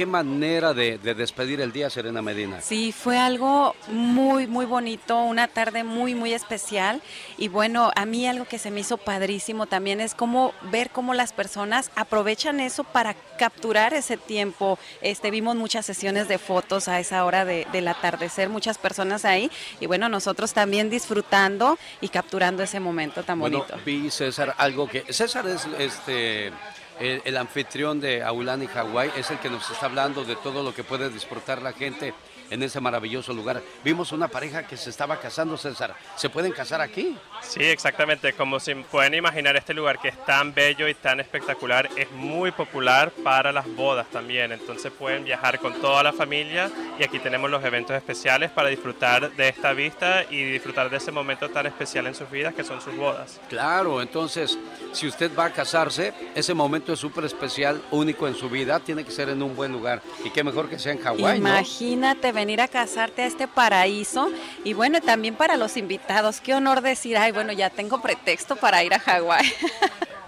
qué 0.00 0.06
manera 0.06 0.72
de, 0.72 0.96
despedir 0.96 1.60
el 1.60 1.72
día, 1.72 1.90
Serena 1.90 2.22
Medina. 2.22 2.62
Sí, 2.62 2.90
fue 2.90 3.18
algo 3.18 3.76
muy, 3.88 4.46
muy 4.46 4.64
bonito, 4.64 5.18
una 5.18 5.46
tarde 5.46 5.84
muy, 5.84 6.14
muy 6.14 6.32
especial. 6.32 7.02
Y 7.36 7.48
bueno, 7.48 7.90
a 7.94 8.06
mí 8.06 8.26
algo 8.26 8.46
que 8.46 8.58
se 8.58 8.70
me 8.70 8.80
hizo 8.80 8.96
padrísimo 8.96 9.66
también 9.66 10.00
es 10.00 10.14
como 10.14 10.54
ver 10.72 10.88
cómo 10.88 11.12
las 11.12 11.34
personas 11.34 11.90
aprovechan 11.96 12.60
eso 12.60 12.82
para 12.82 13.12
capturar 13.38 13.92
ese 13.92 14.16
tiempo. 14.16 14.78
Este, 15.02 15.30
vimos 15.30 15.56
muchas 15.56 15.84
sesiones 15.84 16.28
de 16.28 16.38
fotos 16.38 16.88
a 16.88 16.98
esa 16.98 17.22
hora 17.26 17.44
del 17.44 17.86
atardecer, 17.86 18.48
muchas 18.48 18.78
personas 18.78 19.26
ahí. 19.26 19.50
Y 19.80 19.86
bueno, 19.86 20.08
nosotros 20.08 20.54
también 20.54 20.88
disfrutando 20.88 21.78
y 22.00 22.08
capturando 22.08 22.62
ese 22.62 22.80
momento 22.80 23.22
tan 23.22 23.38
bueno, 23.38 23.58
bonito. 23.58 23.78
Vi, 23.84 24.10
César, 24.10 24.54
algo 24.56 24.88
que... 24.88 25.12
César 25.12 25.46
es 25.46 25.68
este 25.78 26.52
el, 27.00 27.36
anfitrión 27.36 28.00
de 28.00 28.22
Aulani, 28.22 28.66
Hawái, 28.66 29.10
es 29.16 29.30
el 29.30 29.38
que 29.38 29.48
nos 29.48 29.68
está 29.70 29.86
hablando 29.86 30.24
de 30.24 30.36
todo 30.36 30.62
lo 30.62 30.74
que 30.74 30.84
puede 30.84 31.08
disfrutar 31.08 31.62
la 31.62 31.72
gente 31.72 32.12
en 32.50 32.62
ese 32.62 32.80
maravilloso 32.80 33.32
lugar. 33.32 33.62
Vimos 33.84 34.12
una 34.12 34.28
pareja 34.28 34.66
que 34.66 34.76
se 34.76 34.90
estaba 34.90 35.18
casando, 35.18 35.56
César. 35.56 35.94
¿Se 36.16 36.28
pueden 36.28 36.52
casar 36.52 36.80
aquí? 36.80 37.16
Sí, 37.42 37.62
exactamente. 37.62 38.32
Como 38.32 38.60
se 38.60 38.74
pueden 38.76 39.14
imaginar, 39.14 39.56
este 39.56 39.74
lugar 39.74 39.98
que 40.00 40.08
es 40.08 40.24
tan 40.24 40.52
bello 40.52 40.88
y 40.88 40.94
tan 40.94 41.20
espectacular 41.20 41.88
es 41.96 42.10
muy 42.12 42.50
popular 42.50 43.12
para 43.24 43.52
las 43.52 43.66
bodas 43.74 44.08
también. 44.10 44.52
Entonces 44.52 44.92
pueden 44.92 45.24
viajar 45.24 45.58
con 45.58 45.74
toda 45.80 46.02
la 46.02 46.12
familia 46.12 46.70
y 46.98 47.04
aquí 47.04 47.18
tenemos 47.18 47.50
los 47.50 47.64
eventos 47.64 47.96
especiales 47.96 48.50
para 48.50 48.68
disfrutar 48.68 49.32
de 49.32 49.48
esta 49.48 49.72
vista 49.72 50.24
y 50.30 50.42
disfrutar 50.42 50.90
de 50.90 50.96
ese 50.96 51.12
momento 51.12 51.48
tan 51.48 51.66
especial 51.66 52.06
en 52.06 52.14
sus 52.14 52.30
vidas 52.30 52.54
que 52.54 52.64
son 52.64 52.80
sus 52.80 52.96
bodas. 52.96 53.40
Claro, 53.48 54.02
entonces 54.02 54.58
si 54.92 55.06
usted 55.06 55.30
va 55.36 55.46
a 55.46 55.52
casarse, 55.52 56.12
ese 56.34 56.54
momento 56.54 56.92
es 56.92 56.98
súper 56.98 57.24
especial, 57.24 57.80
único 57.90 58.26
en 58.26 58.34
su 58.34 58.50
vida, 58.50 58.80
tiene 58.80 59.04
que 59.04 59.10
ser 59.10 59.28
en 59.28 59.42
un 59.42 59.54
buen 59.54 59.72
lugar. 59.72 60.02
Y 60.24 60.30
qué 60.30 60.42
mejor 60.42 60.68
que 60.68 60.78
sea 60.78 60.92
en 60.92 60.98
Hawái. 61.00 61.38
Imagínate 61.38 62.32
venir 62.40 62.60
a 62.60 62.68
casarte 62.68 63.22
a 63.22 63.26
este 63.26 63.46
paraíso 63.46 64.30
y 64.64 64.72
bueno, 64.72 65.00
también 65.00 65.34
para 65.34 65.56
los 65.56 65.76
invitados, 65.76 66.40
qué 66.40 66.54
honor 66.54 66.80
decir, 66.80 67.16
ay, 67.18 67.32
bueno, 67.32 67.52
ya 67.52 67.68
tengo 67.70 68.00
pretexto 68.00 68.56
para 68.56 68.82
ir 68.82 68.94
a 68.94 68.98
Hawái. 68.98 69.52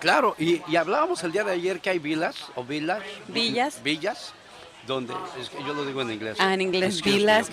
Claro, 0.02 0.34
y, 0.36 0.60
hablábamos 0.74 1.22
el 1.22 1.30
día 1.30 1.44
de 1.44 1.52
ayer 1.52 1.80
que 1.80 1.88
hay 1.88 2.00
villas 2.00 2.34
o 2.56 2.64
villas. 2.64 3.00
Villas. 3.28 3.80
Villas 3.84 4.34
donde, 4.86 5.14
es 5.40 5.48
que 5.48 5.62
yo 5.64 5.74
lo 5.74 5.84
digo 5.84 6.02
en 6.02 6.10
inglés. 6.10 6.36
Ah, 6.40 6.54
en 6.54 6.60
inglés, 6.60 7.02
vilas, 7.02 7.50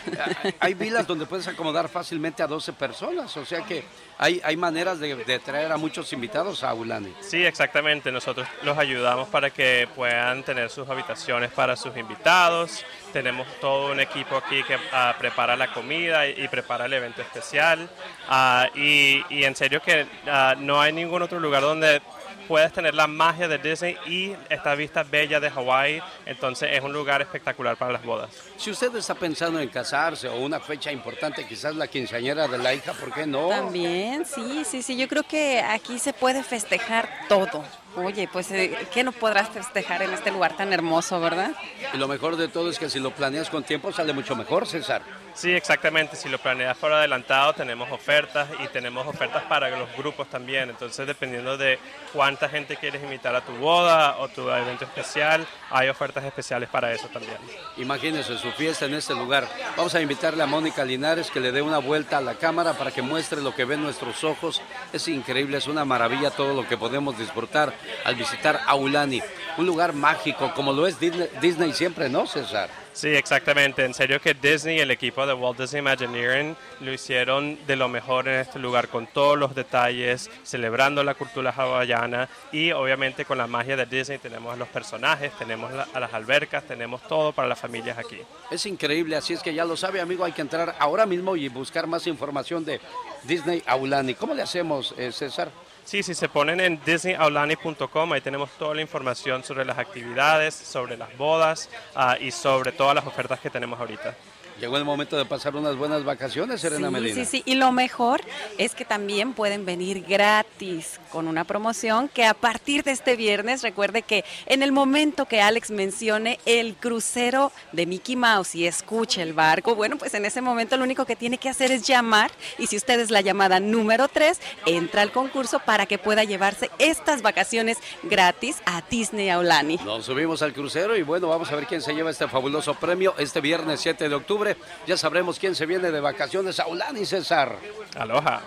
Hay 0.60 0.74
vilas 0.74 1.06
donde 1.06 1.26
puedes 1.26 1.48
acomodar 1.48 1.88
fácilmente 1.88 2.42
a 2.42 2.46
12 2.46 2.72
personas, 2.74 3.36
o 3.36 3.44
sea 3.44 3.62
que 3.62 3.84
hay, 4.18 4.40
hay 4.44 4.56
maneras 4.56 4.98
de, 4.98 5.14
de, 5.14 5.38
traer 5.38 5.72
a 5.72 5.76
muchos 5.76 6.12
invitados 6.12 6.62
a 6.64 6.70
Aulani. 6.70 7.12
Sí, 7.20 7.44
exactamente, 7.44 8.12
nosotros 8.12 8.46
los 8.62 8.76
ayudamos 8.76 9.28
para 9.28 9.50
que 9.50 9.88
puedan 9.94 10.42
tener 10.42 10.70
sus 10.70 10.88
habitaciones 10.88 11.50
para 11.50 11.76
sus 11.76 11.96
invitados, 11.96 12.84
tenemos 13.12 13.46
todo 13.60 13.92
un 13.92 14.00
equipo 14.00 14.36
aquí 14.36 14.62
que 14.64 14.76
uh, 14.76 15.18
prepara 15.18 15.56
la 15.56 15.72
comida 15.72 16.26
y, 16.26 16.44
y, 16.44 16.48
prepara 16.48 16.86
el 16.86 16.92
evento 16.92 17.22
especial, 17.22 17.88
uh, 18.30 18.78
y, 18.78 19.24
y, 19.30 19.44
en 19.44 19.56
serio 19.56 19.80
que 19.80 20.02
uh, 20.02 20.60
no 20.60 20.80
hay 20.80 20.92
ningún 20.92 21.22
otro 21.22 21.40
lugar 21.40 21.62
donde 21.62 22.02
puedes 22.46 22.72
tener 22.72 22.94
la 22.94 23.06
magia 23.06 23.48
de 23.48 23.58
Disney 23.58 23.96
y 24.06 24.34
esta 24.48 24.74
vista 24.74 25.02
bella 25.02 25.40
de 25.40 25.50
Hawái. 25.50 26.02
Entonces 26.24 26.70
es 26.72 26.82
un 26.82 26.92
lugar 26.92 27.22
espectacular 27.22 27.76
para 27.76 27.92
las 27.92 28.04
bodas. 28.04 28.30
Si 28.56 28.70
usted 28.70 28.94
está 28.96 29.14
pensando 29.14 29.60
en 29.60 29.68
casarse 29.68 30.28
o 30.28 30.36
una 30.36 30.60
fecha 30.60 30.90
importante, 30.92 31.46
quizás 31.46 31.74
la 31.74 31.88
quinceañera 31.88 32.48
de 32.48 32.58
la 32.58 32.74
hija, 32.74 32.92
¿por 32.92 33.12
qué 33.12 33.26
no? 33.26 33.48
También, 33.48 34.24
sí, 34.24 34.64
sí, 34.64 34.82
sí. 34.82 34.96
Yo 34.96 35.08
creo 35.08 35.22
que 35.22 35.60
aquí 35.60 35.98
se 35.98 36.12
puede 36.12 36.42
festejar 36.42 37.08
todo. 37.28 37.64
Oye, 37.96 38.28
pues, 38.30 38.50
eh, 38.52 38.76
¿qué 38.92 39.02
no 39.02 39.12
podrás 39.12 39.48
festejar 39.48 40.02
en 40.02 40.12
este 40.12 40.30
lugar 40.30 40.56
tan 40.56 40.72
hermoso, 40.72 41.18
verdad? 41.18 41.52
Y 41.94 41.96
lo 41.96 42.08
mejor 42.08 42.36
de 42.36 42.48
todo 42.48 42.68
es 42.70 42.78
que 42.78 42.90
si 42.90 43.00
lo 43.00 43.10
planeas 43.10 43.48
con 43.48 43.64
tiempo 43.64 43.92
sale 43.92 44.12
mucho 44.12 44.36
mejor, 44.36 44.66
César. 44.66 45.02
Sí, 45.36 45.50
exactamente. 45.50 46.16
Si 46.16 46.30
lo 46.30 46.38
planeas 46.38 46.78
por 46.78 46.90
adelantado, 46.90 47.52
tenemos 47.52 47.90
ofertas 47.92 48.48
y 48.64 48.68
tenemos 48.68 49.06
ofertas 49.06 49.42
para 49.42 49.68
los 49.76 49.94
grupos 49.94 50.30
también. 50.30 50.70
Entonces, 50.70 51.06
dependiendo 51.06 51.58
de 51.58 51.78
cuánta 52.14 52.48
gente 52.48 52.76
quieres 52.76 53.02
invitar 53.02 53.36
a 53.36 53.42
tu 53.42 53.52
boda 53.52 54.16
o 54.16 54.28
tu 54.28 54.48
evento 54.48 54.86
especial, 54.86 55.46
hay 55.70 55.90
ofertas 55.90 56.24
especiales 56.24 56.70
para 56.70 56.90
eso 56.90 57.08
también. 57.08 57.36
Imagínense 57.76 58.38
su 58.38 58.50
fiesta 58.52 58.86
en 58.86 58.94
este 58.94 59.14
lugar. 59.14 59.46
Vamos 59.76 59.94
a 59.94 60.00
invitarle 60.00 60.42
a 60.42 60.46
Mónica 60.46 60.86
Linares 60.86 61.30
que 61.30 61.38
le 61.38 61.52
dé 61.52 61.60
una 61.60 61.78
vuelta 61.78 62.16
a 62.16 62.22
la 62.22 62.36
cámara 62.36 62.72
para 62.72 62.90
que 62.90 63.02
muestre 63.02 63.42
lo 63.42 63.54
que 63.54 63.66
ven 63.66 63.82
nuestros 63.82 64.24
ojos. 64.24 64.62
Es 64.94 65.06
increíble, 65.06 65.58
es 65.58 65.66
una 65.66 65.84
maravilla 65.84 66.30
todo 66.30 66.54
lo 66.54 66.66
que 66.66 66.78
podemos 66.78 67.18
disfrutar 67.18 67.74
al 68.04 68.14
visitar 68.14 68.62
Aulani, 68.66 69.20
un 69.58 69.66
lugar 69.66 69.92
mágico 69.92 70.54
como 70.54 70.72
lo 70.72 70.86
es 70.86 70.98
Disney, 70.98 71.74
siempre, 71.74 72.08
¿no, 72.08 72.26
César? 72.26 72.85
Sí, 72.96 73.08
exactamente. 73.08 73.84
En 73.84 73.92
serio 73.92 74.18
que 74.22 74.32
Disney, 74.32 74.78
el 74.78 74.90
equipo 74.90 75.26
de 75.26 75.34
Walt 75.34 75.60
Disney 75.60 75.80
Imagineering, 75.80 76.56
lo 76.80 76.90
hicieron 76.90 77.58
de 77.66 77.76
lo 77.76 77.90
mejor 77.90 78.26
en 78.26 78.40
este 78.40 78.58
lugar, 78.58 78.88
con 78.88 79.06
todos 79.06 79.36
los 79.36 79.54
detalles, 79.54 80.30
celebrando 80.44 81.04
la 81.04 81.12
cultura 81.12 81.50
hawaiana 81.54 82.26
y 82.52 82.72
obviamente 82.72 83.26
con 83.26 83.36
la 83.36 83.46
magia 83.46 83.76
de 83.76 83.84
Disney 83.84 84.16
tenemos 84.16 84.54
a 84.54 84.56
los 84.56 84.68
personajes, 84.68 85.30
tenemos 85.36 85.70
a 85.92 86.00
las 86.00 86.14
albercas, 86.14 86.64
tenemos 86.64 87.06
todo 87.06 87.32
para 87.32 87.46
las 87.46 87.60
familias 87.60 87.98
aquí. 87.98 88.16
Es 88.50 88.64
increíble, 88.64 89.14
así 89.16 89.34
es 89.34 89.42
que 89.42 89.52
ya 89.52 89.66
lo 89.66 89.76
sabe, 89.76 90.00
amigo, 90.00 90.24
hay 90.24 90.32
que 90.32 90.40
entrar 90.40 90.74
ahora 90.78 91.04
mismo 91.04 91.36
y 91.36 91.50
buscar 91.50 91.86
más 91.86 92.06
información 92.06 92.64
de 92.64 92.80
Disney 93.24 93.62
Aulani. 93.66 94.14
¿Cómo 94.14 94.32
le 94.32 94.40
hacemos, 94.40 94.94
eh, 94.96 95.12
César? 95.12 95.50
Sí, 95.86 96.02
si 96.02 96.14
se 96.16 96.28
ponen 96.28 96.58
en 96.58 96.80
disneyaulani.com, 96.84 98.12
ahí 98.12 98.20
tenemos 98.20 98.50
toda 98.58 98.74
la 98.74 98.82
información 98.82 99.44
sobre 99.44 99.64
las 99.64 99.78
actividades, 99.78 100.52
sobre 100.52 100.96
las 100.96 101.16
bodas 101.16 101.70
uh, 101.94 102.20
y 102.20 102.32
sobre 102.32 102.72
todas 102.72 102.96
las 102.96 103.06
ofertas 103.06 103.38
que 103.38 103.50
tenemos 103.50 103.78
ahorita. 103.78 104.16
Llegó 104.60 104.78
el 104.78 104.86
momento 104.86 105.18
de 105.18 105.26
pasar 105.26 105.54
unas 105.54 105.76
buenas 105.76 106.02
vacaciones, 106.02 106.62
Serena 106.62 106.88
sí, 106.88 106.94
Medina. 106.94 107.14
Sí, 107.14 107.24
sí, 107.26 107.42
y 107.44 107.56
lo 107.56 107.72
mejor 107.72 108.22
es 108.56 108.74
que 108.74 108.86
también 108.86 109.34
pueden 109.34 109.66
venir 109.66 110.02
gratis 110.02 110.98
con 111.10 111.28
una 111.28 111.44
promoción 111.44 112.08
que 112.08 112.24
a 112.24 112.32
partir 112.32 112.82
de 112.82 112.92
este 112.92 113.16
viernes, 113.16 113.62
recuerde 113.62 114.00
que 114.00 114.24
en 114.46 114.62
el 114.62 114.72
momento 114.72 115.26
que 115.26 115.42
Alex 115.42 115.70
mencione 115.70 116.38
el 116.46 116.74
crucero 116.74 117.52
de 117.72 117.84
Mickey 117.84 118.16
Mouse 118.16 118.54
y 118.54 118.66
escuche 118.66 119.20
el 119.20 119.34
barco, 119.34 119.74
bueno, 119.74 119.98
pues 119.98 120.14
en 120.14 120.24
ese 120.24 120.40
momento 120.40 120.78
lo 120.78 120.84
único 120.84 121.04
que 121.04 121.16
tiene 121.16 121.36
que 121.36 121.50
hacer 121.50 121.70
es 121.70 121.86
llamar 121.86 122.30
y 122.58 122.66
si 122.66 122.76
usted 122.76 122.98
es 123.00 123.10
la 123.10 123.20
llamada 123.20 123.60
número 123.60 124.08
3, 124.08 124.40
entra 124.64 125.02
al 125.02 125.12
concurso 125.12 125.58
para 125.58 125.84
que 125.84 125.98
pueda 125.98 126.24
llevarse 126.24 126.70
estas 126.78 127.20
vacaciones 127.20 127.76
gratis 128.04 128.62
a 128.64 128.82
Disney 128.88 129.28
Aulani. 129.28 129.78
Nos 129.84 130.06
subimos 130.06 130.40
al 130.40 130.54
crucero 130.54 130.96
y 130.96 131.02
bueno, 131.02 131.28
vamos 131.28 131.52
a 131.52 131.56
ver 131.56 131.66
quién 131.66 131.82
se 131.82 131.92
lleva 131.92 132.10
este 132.10 132.26
fabuloso 132.26 132.72
premio 132.74 133.14
este 133.18 133.42
viernes 133.42 133.80
7 133.80 134.08
de 134.08 134.14
octubre 134.14 134.45
ya 134.86 134.96
sabremos 134.96 135.38
quién 135.38 135.54
se 135.54 135.66
viene 135.66 135.90
de 135.90 136.00
vacaciones 136.00 136.60
a 136.60 136.66
Ulani, 136.66 137.04
César. 137.04 137.56
Aloha. 137.96 138.40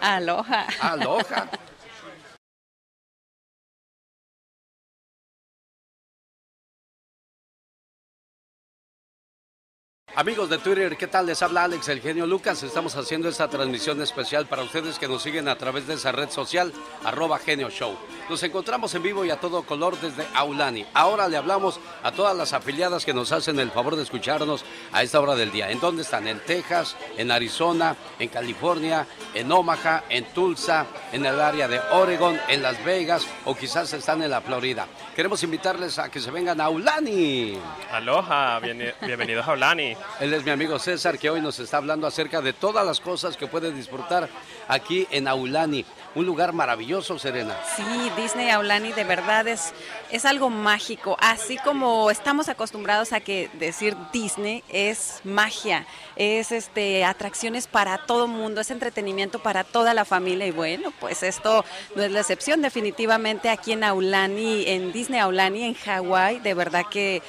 Aloha. 0.00 0.66
Aloha. 0.80 1.48
Amigos 10.16 10.48
de 10.48 10.58
Twitter, 10.58 10.96
¿qué 10.96 11.08
tal? 11.08 11.26
Les 11.26 11.42
habla 11.42 11.64
Alex, 11.64 11.88
el 11.88 12.00
genio 12.00 12.24
Lucas. 12.24 12.62
Estamos 12.62 12.94
haciendo 12.94 13.28
esta 13.28 13.48
transmisión 13.48 14.00
especial 14.00 14.46
para 14.46 14.62
ustedes 14.62 14.96
que 14.96 15.08
nos 15.08 15.24
siguen 15.24 15.48
a 15.48 15.58
través 15.58 15.88
de 15.88 15.94
esa 15.94 16.12
red 16.12 16.30
social, 16.30 16.72
arroba 17.02 17.40
genio 17.40 17.68
show. 17.68 17.96
Nos 18.30 18.40
encontramos 18.44 18.94
en 18.94 19.02
vivo 19.02 19.24
y 19.24 19.30
a 19.30 19.40
todo 19.40 19.64
color 19.64 19.98
desde 20.00 20.24
Aulani. 20.34 20.86
Ahora 20.94 21.26
le 21.26 21.36
hablamos 21.36 21.80
a 22.04 22.12
todas 22.12 22.36
las 22.36 22.52
afiliadas 22.52 23.04
que 23.04 23.12
nos 23.12 23.32
hacen 23.32 23.58
el 23.58 23.72
favor 23.72 23.96
de 23.96 24.04
escucharnos 24.04 24.64
a 24.92 25.02
esta 25.02 25.18
hora 25.18 25.34
del 25.34 25.50
día. 25.50 25.68
¿En 25.72 25.80
dónde 25.80 26.02
están? 26.02 26.28
En 26.28 26.38
Texas, 26.38 26.96
en 27.16 27.32
Arizona, 27.32 27.96
en 28.20 28.28
California, 28.28 29.08
en 29.34 29.50
Omaha, 29.50 30.04
en 30.10 30.26
Tulsa, 30.26 30.86
en 31.10 31.26
el 31.26 31.40
área 31.40 31.66
de 31.66 31.80
Oregon, 31.90 32.40
en 32.48 32.62
Las 32.62 32.82
Vegas 32.84 33.26
o 33.46 33.56
quizás 33.56 33.92
están 33.92 34.22
en 34.22 34.30
la 34.30 34.40
Florida. 34.40 34.86
Queremos 35.16 35.42
invitarles 35.42 35.98
a 35.98 36.08
que 36.08 36.20
se 36.20 36.30
vengan 36.30 36.60
a 36.60 36.66
Aulani. 36.66 37.58
Aloha, 37.90 38.60
bien, 38.60 38.94
bienvenidos 39.02 39.46
a 39.48 39.50
Aulani. 39.50 39.96
Él 40.20 40.32
es 40.32 40.44
mi 40.44 40.50
amigo 40.50 40.78
César 40.78 41.18
que 41.18 41.28
hoy 41.28 41.40
nos 41.40 41.58
está 41.58 41.78
hablando 41.78 42.06
acerca 42.06 42.40
de 42.40 42.52
todas 42.52 42.86
las 42.86 43.00
cosas 43.00 43.36
que 43.36 43.46
puede 43.46 43.72
disfrutar 43.72 44.28
aquí 44.68 45.06
en 45.10 45.26
Aulani. 45.26 45.84
Un 46.14 46.26
lugar 46.26 46.52
maravilloso, 46.52 47.18
Serena. 47.18 47.56
Sí, 47.76 47.82
Disney 48.16 48.48
Aulani 48.50 48.92
de 48.92 49.02
verdad 49.02 49.48
es, 49.48 49.72
es 50.12 50.24
algo 50.24 50.50
mágico. 50.50 51.16
Así 51.20 51.56
como 51.58 52.10
estamos 52.12 52.48
acostumbrados 52.48 53.12
a 53.12 53.18
que 53.18 53.50
decir 53.54 53.96
Disney 54.12 54.62
es 54.68 55.20
magia, 55.24 55.84
es 56.14 56.52
este 56.52 57.04
atracciones 57.04 57.66
para 57.66 57.98
todo 57.98 58.28
mundo, 58.28 58.60
es 58.60 58.70
entretenimiento 58.70 59.40
para 59.40 59.64
toda 59.64 59.92
la 59.94 60.04
familia. 60.04 60.46
Y 60.46 60.52
bueno, 60.52 60.92
pues 61.00 61.24
esto 61.24 61.64
no 61.96 62.04
es 62.04 62.12
la 62.12 62.20
excepción. 62.20 62.62
Definitivamente 62.62 63.50
aquí 63.50 63.72
en 63.72 63.82
Aulani, 63.82 64.64
en 64.68 64.92
Disney 64.92 65.18
Aulani, 65.18 65.64
en 65.64 65.74
Hawái, 65.74 66.38
de 66.38 66.54
verdad 66.54 66.84
que 66.88 67.20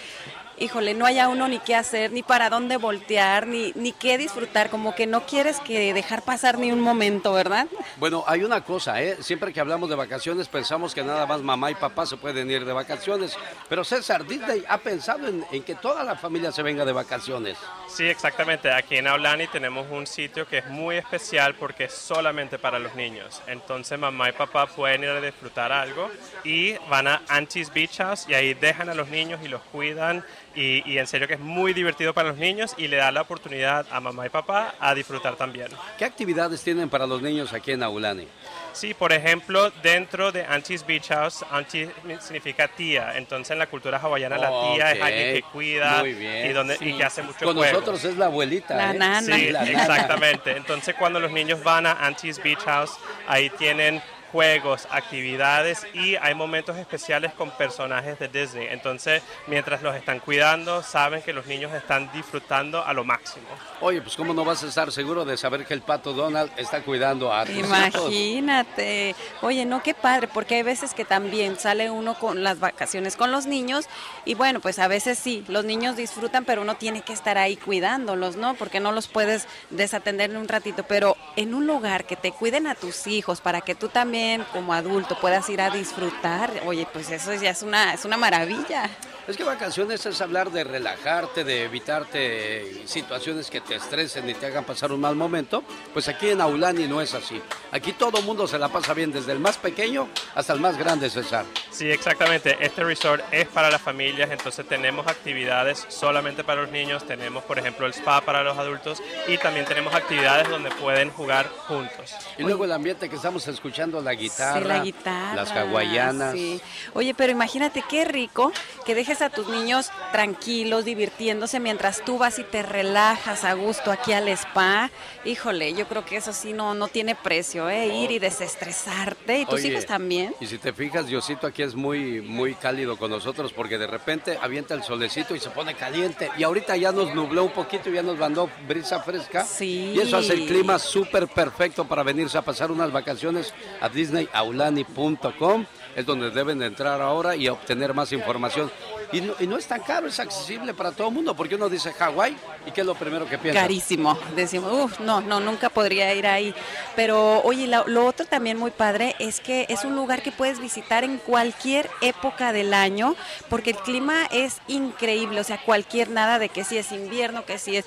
híjole, 0.58 0.94
no 0.94 1.06
haya 1.06 1.28
uno 1.28 1.48
ni 1.48 1.60
qué 1.60 1.76
hacer, 1.76 2.12
ni 2.12 2.24
para 2.24 2.50
dónde 2.50 2.78
voltear, 2.78 3.48
ni, 3.48 3.72
ni 3.76 3.92
qué 3.92 4.18
disfrutar, 4.18 4.70
como 4.70 4.96
que 4.96 5.08
no 5.08 5.26
quieres 5.26 5.60
que 5.60 5.94
dejar 5.94 6.22
pasar 6.24 6.58
ni 6.58 6.72
un 6.72 6.82
momento, 6.82 7.34
¿verdad? 7.34 7.68
Bueno, 7.98 8.24
hay 8.28 8.44
una 8.44 8.62
cosa, 8.62 9.02
¿eh? 9.02 9.18
siempre 9.22 9.54
que 9.54 9.60
hablamos 9.60 9.90
de 9.90 9.96
vacaciones 9.96 10.48
pensamos 10.48 10.94
que 10.94 11.04
nada 11.04 11.26
más 11.26 11.42
mamá 11.42 11.72
y 11.72 11.76
papá 11.76 12.06
se 12.06 12.18
pueden 12.18 12.50
ir 12.50 12.66
de 12.66 12.74
vacaciones, 12.74 13.38
pero 13.70 13.84
César 13.84 14.26
Disney 14.26 14.64
ha 14.68 14.78
pensado 14.78 15.28
en, 15.28 15.46
en 15.52 15.64
que 15.64 15.76
toda 15.76 16.04
la 16.04 16.16
familia 16.16 16.52
se 16.52 16.64
venga 16.64 16.86
de 16.86 16.92
vacaciones. 16.92 17.58
Sí, 17.88 18.08
exactamente. 18.08 18.72
Aquí 18.72 18.98
en 18.98 19.08
Aulani 19.08 19.48
tenemos 19.48 19.88
un 19.90 20.08
sitio 20.08 20.48
que 20.48 20.60
es 20.60 20.68
muy 20.68 20.98
especial 20.98 21.56
porque 21.56 21.86
es 21.86 21.94
solamente 21.94 22.60
para 22.60 22.80
los 22.80 22.96
niños. 22.96 23.42
Entonces 23.48 23.98
mamá 23.98 24.30
y 24.30 24.34
papá 24.34 24.68
pueden 24.68 25.04
ir 25.04 25.10
a 25.10 25.22
disfrutar 25.22 25.72
algo 25.72 26.10
y 26.44 26.74
van 26.90 27.08
a 27.08 27.22
Auntie's 27.28 27.74
Beach 27.74 27.98
House 27.98 28.26
y 28.28 28.34
ahí 28.34 28.54
dejan 28.54 28.90
a 28.90 28.94
los 28.94 29.10
niños 29.10 29.40
y 29.44 29.48
los 29.48 29.62
cuidan 29.62 30.26
y, 30.56 30.90
y, 30.90 30.98
en 30.98 31.08
serio 31.08 31.28
que 31.28 31.36
es 31.36 31.40
muy 31.40 31.74
divertido 31.74 32.14
para 32.14 32.30
los 32.30 32.38
niños 32.38 32.74
y 32.78 32.88
le 32.88 32.98
da 32.98 33.12
la 33.12 33.22
oportunidad 33.22 33.86
a 33.92 34.00
mamá 34.00 34.26
y 34.26 34.30
papá 34.30 34.76
a 34.80 34.96
disfrutar 34.96 35.36
también. 35.36 35.68
¿Qué 35.98 36.06
actividades 36.06 36.62
tienen 36.64 36.90
para 36.90 37.06
los 37.06 37.22
niños 37.22 37.54
aquí 37.54 37.72
en 37.72 37.84
Aulani? 37.84 38.28
Sí, 38.76 38.94
por 38.94 39.14
ejemplo, 39.14 39.72
dentro 39.82 40.34
de 40.34 40.44
Auntie's 40.44 40.86
Beach 40.86 41.08
House, 41.08 41.46
Auntie 41.50 41.90
significa 42.20 42.68
tía. 42.68 43.18
Entonces, 43.18 43.52
en 43.52 43.60
la 43.60 43.68
cultura 43.68 43.98
hawaiana, 43.98 44.38
la 44.38 44.50
tía 44.50 44.86
okay. 44.88 44.98
es 44.98 45.02
alguien 45.02 45.34
que 45.36 45.44
cuida 45.44 46.06
y, 46.06 46.52
donde, 46.52 46.78
sí. 46.78 46.90
y 46.90 46.98
que 46.98 47.04
hace 47.06 47.24
mucho 47.24 47.46
Con 47.46 47.56
juego. 47.56 47.72
nosotros 47.72 48.04
es 48.04 48.18
la 48.18 48.26
abuelita. 48.26 48.76
La 48.76 48.92
¿eh? 48.92 48.98
nana. 48.98 49.22
Sí, 49.22 49.50
la 49.50 49.64
exactamente. 49.64 50.50
Nana. 50.50 50.58
Entonces, 50.58 50.94
cuando 50.96 51.22
los 51.22 51.32
niños 51.32 51.64
van 51.64 51.86
a 51.86 51.94
Auntie's 51.94 52.42
Beach 52.44 52.60
House, 52.66 52.92
ahí 53.30 53.50
tienen 53.52 54.02
juegos, 54.36 54.86
actividades 54.92 55.88
y 55.94 56.18
hay 56.18 56.36
momentos 56.36 56.76
especiales 56.76 57.32
con 57.32 57.52
personajes 57.52 58.20
de 58.20 58.28
Disney. 58.28 58.68
Entonces, 58.70 59.24
mientras 59.48 59.82
los 59.82 59.96
están 59.96 60.20
cuidando, 60.20 60.84
saben 60.84 61.22
que 61.22 61.32
los 61.32 61.46
niños 61.46 61.74
están 61.74 62.12
disfrutando 62.12 62.84
a 62.84 62.92
lo 62.92 63.06
máximo. 63.06 63.46
Oye, 63.80 64.02
pues 64.02 64.18
cómo 64.18 64.34
no 64.34 64.44
vas 64.44 64.62
a 64.64 64.68
estar 64.68 64.92
seguro 64.92 65.24
de 65.24 65.38
saber 65.38 65.66
que 65.66 65.74
el 65.74 65.82
pato 65.82 66.12
Donald 66.12 66.52
está 66.58 66.82
cuidando 66.82 67.32
a 67.34 67.46
tus 67.46 67.56
Imagínate. 67.56 69.12
Hijos? 69.12 69.22
Oye, 69.42 69.64
no, 69.64 69.82
qué 69.82 69.94
padre, 69.94 70.28
porque 70.28 70.56
hay 70.56 70.64
veces 70.64 70.94
que 70.94 71.06
también 71.06 71.58
sale 71.58 71.90
uno 71.90 72.16
con 72.20 72.44
las 72.44 72.60
vacaciones 72.60 73.16
con 73.16 73.32
los 73.32 73.46
niños 73.46 73.86
y 74.26 74.34
bueno, 74.34 74.60
pues 74.60 74.80
a 74.80 74.90
veces 74.90 75.18
sí, 75.18 75.46
los 75.48 75.64
niños 75.64 75.96
disfrutan, 75.96 76.44
pero 76.44 76.62
uno 76.62 76.76
tiene 76.76 77.04
que 77.04 77.14
estar 77.14 77.38
ahí 77.38 77.56
cuidándolos, 77.56 78.36
¿no? 78.36 78.56
Porque 78.56 78.82
no 78.82 78.92
los 78.92 79.08
puedes 79.08 79.48
desatender 79.70 80.32
en 80.32 80.36
un 80.36 80.50
ratito, 80.50 80.84
pero 80.84 81.16
en 81.38 81.54
un 81.54 81.66
lugar 81.68 82.04
que 82.04 82.18
te 82.18 82.34
cuiden 82.34 82.68
a 82.68 82.76
tus 82.76 83.08
hijos 83.08 83.40
para 83.40 83.62
que 83.62 83.76
tú 83.76 83.88
también 83.88 84.25
como 84.52 84.74
adulto 84.74 85.18
puedas 85.20 85.50
ir 85.50 85.62
a 85.62 85.70
disfrutar, 85.70 86.52
oye, 86.66 86.88
pues 86.92 87.10
eso 87.12 87.34
ya 87.34 87.52
es 87.52 87.64
una, 87.64 87.94
es 87.94 88.06
una 88.06 88.18
maravilla. 88.18 88.90
Es 89.28 89.38
que 89.38 89.44
vacaciones 89.44 90.06
es 90.06 90.22
hablar 90.22 90.52
de 90.52 90.64
relajarte, 90.64 91.44
de 91.44 91.64
evitarte 91.64 92.84
situaciones 92.86 93.50
que 93.50 93.60
te 93.60 93.74
estresen 93.74 94.30
y 94.30 94.36
te 94.36 94.46
hagan 94.46 94.66
pasar 94.66 94.92
un 94.92 95.02
mal 95.02 95.16
momento. 95.16 95.64
Pues 95.94 96.08
aquí 96.08 96.30
en 96.30 96.42
Aulani 96.42 96.88
no 96.88 97.02
es 97.02 97.16
así. 97.16 97.42
Aquí 97.72 97.94
todo 97.94 98.20
el 98.20 98.24
mundo 98.24 98.48
se 98.48 98.60
la 98.60 98.70
pasa 98.70 98.94
bien, 98.94 99.12
desde 99.12 99.32
el 99.32 99.40
más 99.40 99.58
pequeño 99.58 100.10
hasta 100.36 100.54
el 100.54 100.60
más 100.60 100.78
grande, 100.78 101.10
César. 101.10 101.44
Sí, 101.72 101.90
exactamente. 101.90 102.56
Este 102.60 102.84
resort 102.84 103.24
es 103.32 103.48
para 103.48 103.72
las 103.72 103.82
familias, 103.82 104.30
entonces 104.30 104.68
tenemos 104.68 105.08
actividades 105.08 105.86
solamente 105.90 106.44
para 106.44 106.62
los 106.62 106.72
niños. 106.72 107.04
Tenemos, 107.06 107.44
por 107.46 107.58
ejemplo, 107.58 107.88
el 107.88 107.94
spa 107.94 108.22
para 108.22 108.44
los 108.44 108.56
adultos 108.56 109.02
y 109.28 109.40
también 109.40 109.66
tenemos 109.66 109.96
actividades 109.96 110.48
donde 110.50 110.70
pueden 110.70 111.10
jugar 111.10 111.50
juntos. 111.68 112.14
Y 112.38 112.44
luego 112.44 112.66
el 112.66 112.72
ambiente 112.72 113.10
que 113.10 113.16
estamos 113.16 113.48
escuchando, 113.48 114.02
la 114.02 114.14
guitarra, 114.14 114.60
la 114.60 114.80
guitarra 114.84 115.34
las 115.34 115.52
hawaianas. 115.52 116.34
Sí. 116.34 116.62
Oye, 116.94 117.16
pero 117.16 117.32
imagínate 117.32 117.84
qué 117.90 118.06
rico 118.06 118.52
que 118.86 118.94
dejes 118.94 119.15
a 119.22 119.30
tus 119.30 119.48
niños 119.48 119.92
tranquilos, 120.12 120.86
divirtiéndose 120.86 121.60
mientras 121.60 122.04
tú 122.04 122.18
vas 122.18 122.40
y 122.40 122.44
te 122.44 122.64
relajas 122.64 123.44
a 123.44 123.54
gusto 123.54 123.92
aquí 123.92 124.14
al 124.14 124.28
spa. 124.30 124.90
Híjole, 125.24 125.74
yo 125.74 125.88
creo 125.88 126.06
que 126.06 126.18
eso 126.18 126.34
sí 126.34 126.54
no, 126.54 126.74
no 126.74 126.88
tiene 126.88 127.16
precio, 127.16 127.70
¿eh? 127.70 127.88
Ir 127.88 128.12
y 128.12 128.20
desestresarte. 128.20 129.42
Y 129.42 129.46
tus 129.46 129.64
hijos 129.64 129.86
también. 129.86 130.34
Y 130.40 130.48
si 130.48 130.58
te 130.58 130.74
fijas, 130.74 131.08
Diosito 131.08 131.48
aquí 131.48 131.64
es 131.64 131.76
muy, 131.76 132.22
muy 132.22 132.56
cálido 132.56 132.98
con 132.98 133.12
nosotros 133.12 133.54
porque 133.54 133.78
de 133.78 133.88
repente 133.88 134.38
avienta 134.42 134.74
el 134.74 134.84
solecito 134.84 135.36
y 135.36 135.40
se 135.40 135.50
pone 135.50 135.76
caliente. 135.76 136.32
Y 136.38 136.44
ahorita 136.44 136.76
ya 136.78 136.92
nos 136.92 137.14
nubló 137.14 137.44
un 137.44 137.52
poquito 137.52 137.90
y 137.90 137.94
ya 137.94 138.04
nos 138.04 138.18
mandó 138.18 138.50
brisa 138.68 139.02
fresca. 139.02 139.44
Sí. 139.44 139.94
Y 139.96 140.00
eso 140.00 140.18
hace 140.18 140.34
el 140.34 140.46
clima 140.46 140.80
súper 140.80 141.28
perfecto 141.28 141.86
para 141.86 142.04
venirse 142.04 142.38
a 142.38 142.42
pasar 142.42 142.72
unas 142.72 142.92
vacaciones 142.92 143.54
a 143.82 143.90
disneyaulani.com. 143.90 145.66
Es 145.96 146.06
donde 146.06 146.30
deben 146.30 146.62
entrar 146.62 147.02
ahora 147.02 147.36
y 147.36 147.48
obtener 147.48 147.94
más 147.94 148.12
información. 148.12 148.72
Y 149.16 149.48
no, 149.48 149.58
es 149.58 149.66
tan 149.66 149.80
caro, 149.80 150.08
es 150.08 150.20
accesible 150.20 150.74
para 150.74 150.92
todo 150.92 151.08
el 151.08 151.14
mundo, 151.14 151.34
porque 151.34 151.56
uno 151.56 151.70
dice 151.70 151.94
Hawái 151.94 152.36
y 152.66 152.72
¿qué 152.72 152.82
es 152.82 152.88
lo 152.88 152.96
primero 152.96 153.26
que 153.26 153.38
piensa? 153.38 153.62
Carísimo. 153.62 154.20
Decimos, 154.36 154.74
uff, 154.74 155.00
no, 155.00 155.22
no, 155.22 155.40
nunca 155.40 155.70
podría 155.70 156.14
ir 156.14 156.28
ahí. 156.28 156.54
Pero 156.98 157.42
oye, 157.44 157.66
lo, 157.66 158.06
otro 158.06 158.26
también 158.26 158.58
muy 158.58 158.72
padre 158.72 159.16
es 159.20 159.40
que 159.40 159.68
es 159.70 159.86
un 159.86 159.96
lugar 159.96 160.22
que 160.22 160.34
puedes 160.34 160.60
visitar 160.60 161.06
en 161.06 161.18
cualquier 161.18 161.90
época 162.02 162.52
del 162.52 162.74
año, 162.74 163.16
porque 163.50 163.70
el 163.70 163.78
clima 163.78 164.26
es 164.32 164.58
increíble, 164.68 165.40
o 165.40 165.46
sea, 165.46 165.62
cualquier 165.64 166.10
nada 166.10 166.38
de 166.38 166.50
que 166.50 166.66
si 166.66 166.78
es 166.78 166.92
invierno, 166.92 167.46
que 167.46 167.58
si 167.58 167.78
es 167.78 167.86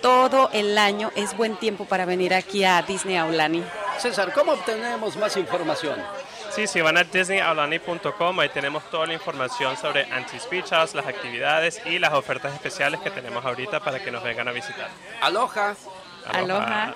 todo 0.00 0.48
el 0.54 0.78
año 0.78 1.12
es 1.16 1.36
buen 1.36 1.56
tiempo 1.56 1.84
para 1.84 2.06
venir 2.06 2.32
aquí 2.32 2.64
a 2.64 2.80
Disney 2.80 3.16
Aulani. 3.16 3.62
César, 3.98 4.32
¿cómo 4.32 4.52
obtenemos 4.52 5.16
más 5.16 5.36
información? 5.36 5.96
Sí, 6.54 6.66
si 6.66 6.82
van 6.82 6.98
a 6.98 7.04
disneyaulani.com, 7.04 8.40
ahí 8.40 8.50
tenemos 8.50 8.84
toda 8.90 9.06
la 9.06 9.14
información 9.14 9.74
sobre 9.78 10.04
Anti-Speech 10.04 10.70
las 10.70 11.06
actividades 11.06 11.80
y 11.86 11.98
las 11.98 12.12
ofertas 12.12 12.52
especiales 12.52 13.00
que 13.00 13.10
tenemos 13.10 13.42
ahorita 13.42 13.80
para 13.80 14.04
que 14.04 14.10
nos 14.10 14.22
vengan 14.22 14.48
a 14.48 14.52
visitar. 14.52 14.90
Aloha. 15.22 15.74
Aloha. 16.30 16.94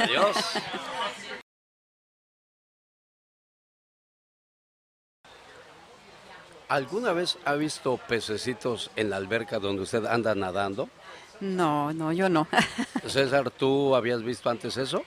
Adiós. 0.00 0.36
¿Alguna 6.68 7.12
vez 7.12 7.38
ha 7.44 7.54
visto 7.54 7.96
pececitos 8.08 8.90
en 8.96 9.10
la 9.10 9.18
alberca 9.18 9.60
donde 9.60 9.82
usted 9.82 10.04
anda 10.04 10.34
nadando? 10.34 10.88
No, 11.38 11.92
no, 11.92 12.12
yo 12.12 12.28
no. 12.28 12.48
César, 13.06 13.52
¿tú 13.52 13.94
habías 13.94 14.24
visto 14.24 14.50
antes 14.50 14.76
eso? 14.76 15.04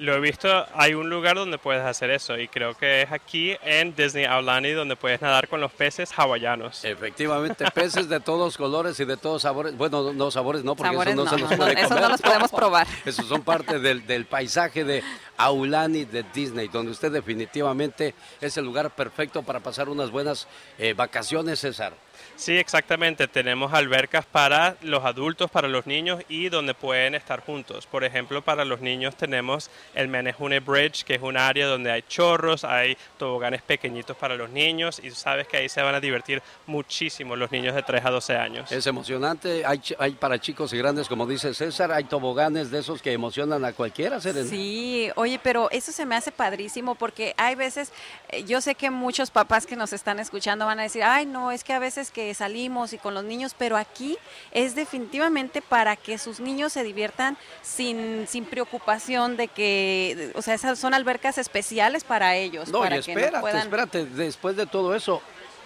Lo 0.00 0.14
he 0.14 0.20
visto, 0.20 0.66
hay 0.72 0.94
un 0.94 1.10
lugar 1.10 1.36
donde 1.36 1.58
puedes 1.58 1.84
hacer 1.84 2.08
eso 2.08 2.38
y 2.38 2.48
creo 2.48 2.74
que 2.74 3.02
es 3.02 3.12
aquí 3.12 3.54
en 3.62 3.94
Disney 3.94 4.24
Aulani 4.24 4.70
donde 4.70 4.96
puedes 4.96 5.20
nadar 5.20 5.46
con 5.46 5.60
los 5.60 5.70
peces 5.72 6.10
hawaianos. 6.16 6.86
Efectivamente, 6.86 7.66
peces 7.74 8.08
de 8.08 8.18
todos 8.18 8.56
colores 8.56 8.98
y 8.98 9.04
de 9.04 9.18
todos 9.18 9.42
sabores. 9.42 9.76
Bueno, 9.76 10.14
no 10.14 10.30
sabores, 10.30 10.64
no, 10.64 10.74
porque 10.74 10.96
eso 10.96 11.14
no, 11.14 11.26
se 11.28 11.36
los 11.36 11.54
puede 11.54 11.78
Eso 11.78 12.00
no 12.00 12.08
los 12.08 12.22
podemos 12.22 12.50
probar. 12.50 12.86
Esos 13.04 13.26
son 13.26 13.42
parte 13.42 13.78
del, 13.78 14.06
del 14.06 14.24
paisaje 14.24 14.84
de 14.84 15.02
Aulani 15.36 16.06
de 16.06 16.24
Disney, 16.32 16.68
donde 16.68 16.92
usted 16.92 17.12
definitivamente 17.12 18.14
es 18.40 18.56
el 18.56 18.64
lugar 18.64 18.94
perfecto 18.94 19.42
para 19.42 19.60
pasar 19.60 19.90
unas 19.90 20.10
buenas 20.10 20.48
eh, 20.78 20.94
vacaciones, 20.94 21.58
César. 21.58 21.92
Sí, 22.40 22.56
exactamente. 22.56 23.28
Tenemos 23.28 23.74
albercas 23.74 24.24
para 24.24 24.74
los 24.80 25.04
adultos, 25.04 25.50
para 25.50 25.68
los 25.68 25.86
niños 25.86 26.22
y 26.26 26.48
donde 26.48 26.72
pueden 26.72 27.14
estar 27.14 27.44
juntos. 27.44 27.86
Por 27.86 28.02
ejemplo, 28.02 28.40
para 28.40 28.64
los 28.64 28.80
niños 28.80 29.14
tenemos 29.14 29.68
el 29.94 30.08
Menehune 30.08 30.60
Bridge, 30.60 31.04
que 31.04 31.16
es 31.16 31.22
un 31.22 31.36
área 31.36 31.66
donde 31.66 31.92
hay 31.92 32.02
chorros, 32.08 32.64
hay 32.64 32.96
toboganes 33.18 33.60
pequeñitos 33.60 34.16
para 34.16 34.36
los 34.36 34.48
niños 34.48 35.02
y 35.04 35.10
sabes 35.10 35.48
que 35.48 35.58
ahí 35.58 35.68
se 35.68 35.82
van 35.82 35.94
a 35.94 36.00
divertir 36.00 36.42
muchísimo 36.66 37.36
los 37.36 37.52
niños 37.52 37.74
de 37.74 37.82
3 37.82 38.06
a 38.06 38.10
12 38.10 38.36
años. 38.36 38.72
Es 38.72 38.86
emocionante. 38.86 39.66
Hay, 39.66 39.82
hay 39.98 40.12
para 40.12 40.40
chicos 40.40 40.72
y 40.72 40.78
grandes, 40.78 41.08
como 41.08 41.26
dice 41.26 41.52
César, 41.52 41.92
hay 41.92 42.04
toboganes 42.04 42.70
de 42.70 42.78
esos 42.78 43.02
que 43.02 43.12
emocionan 43.12 43.66
a 43.66 43.74
cualquiera. 43.74 44.18
Sí, 44.18 45.10
oye, 45.16 45.38
pero 45.42 45.70
eso 45.70 45.92
se 45.92 46.06
me 46.06 46.16
hace 46.16 46.32
padrísimo 46.32 46.94
porque 46.94 47.34
hay 47.36 47.54
veces, 47.54 47.92
eh, 48.30 48.44
yo 48.44 48.62
sé 48.62 48.74
que 48.76 48.88
muchos 48.88 49.30
papás 49.30 49.66
que 49.66 49.76
nos 49.76 49.92
están 49.92 50.18
escuchando 50.20 50.64
van 50.64 50.80
a 50.80 50.84
decir, 50.84 51.02
ay, 51.02 51.26
no, 51.26 51.52
es 51.52 51.64
que 51.64 51.74
a 51.74 51.78
veces 51.78 52.10
que 52.10 52.29
salimos 52.34 52.92
y 52.92 52.98
con 52.98 53.14
los 53.14 53.24
niños, 53.24 53.54
pero 53.56 53.76
aquí 53.76 54.18
es 54.52 54.74
definitivamente 54.74 55.62
para 55.62 55.96
que 55.96 56.18
sus 56.18 56.40
niños 56.40 56.72
se 56.72 56.82
diviertan 56.82 57.36
sin, 57.62 58.26
sin 58.28 58.44
preocupación 58.44 59.36
de 59.36 59.48
que, 59.48 60.32
o 60.34 60.42
sea, 60.42 60.54
esas 60.54 60.78
son 60.78 60.94
albercas 60.94 61.38
especiales 61.38 62.04
para 62.04 62.36
ellos. 62.36 62.68
No, 62.68 62.80
para 62.80 62.96
y 62.96 62.98
espérate, 63.00 63.58
espérate, 63.58 64.04
después 64.06 64.56
de 64.56 64.66
todo 64.66 64.94
eso, 64.94 65.22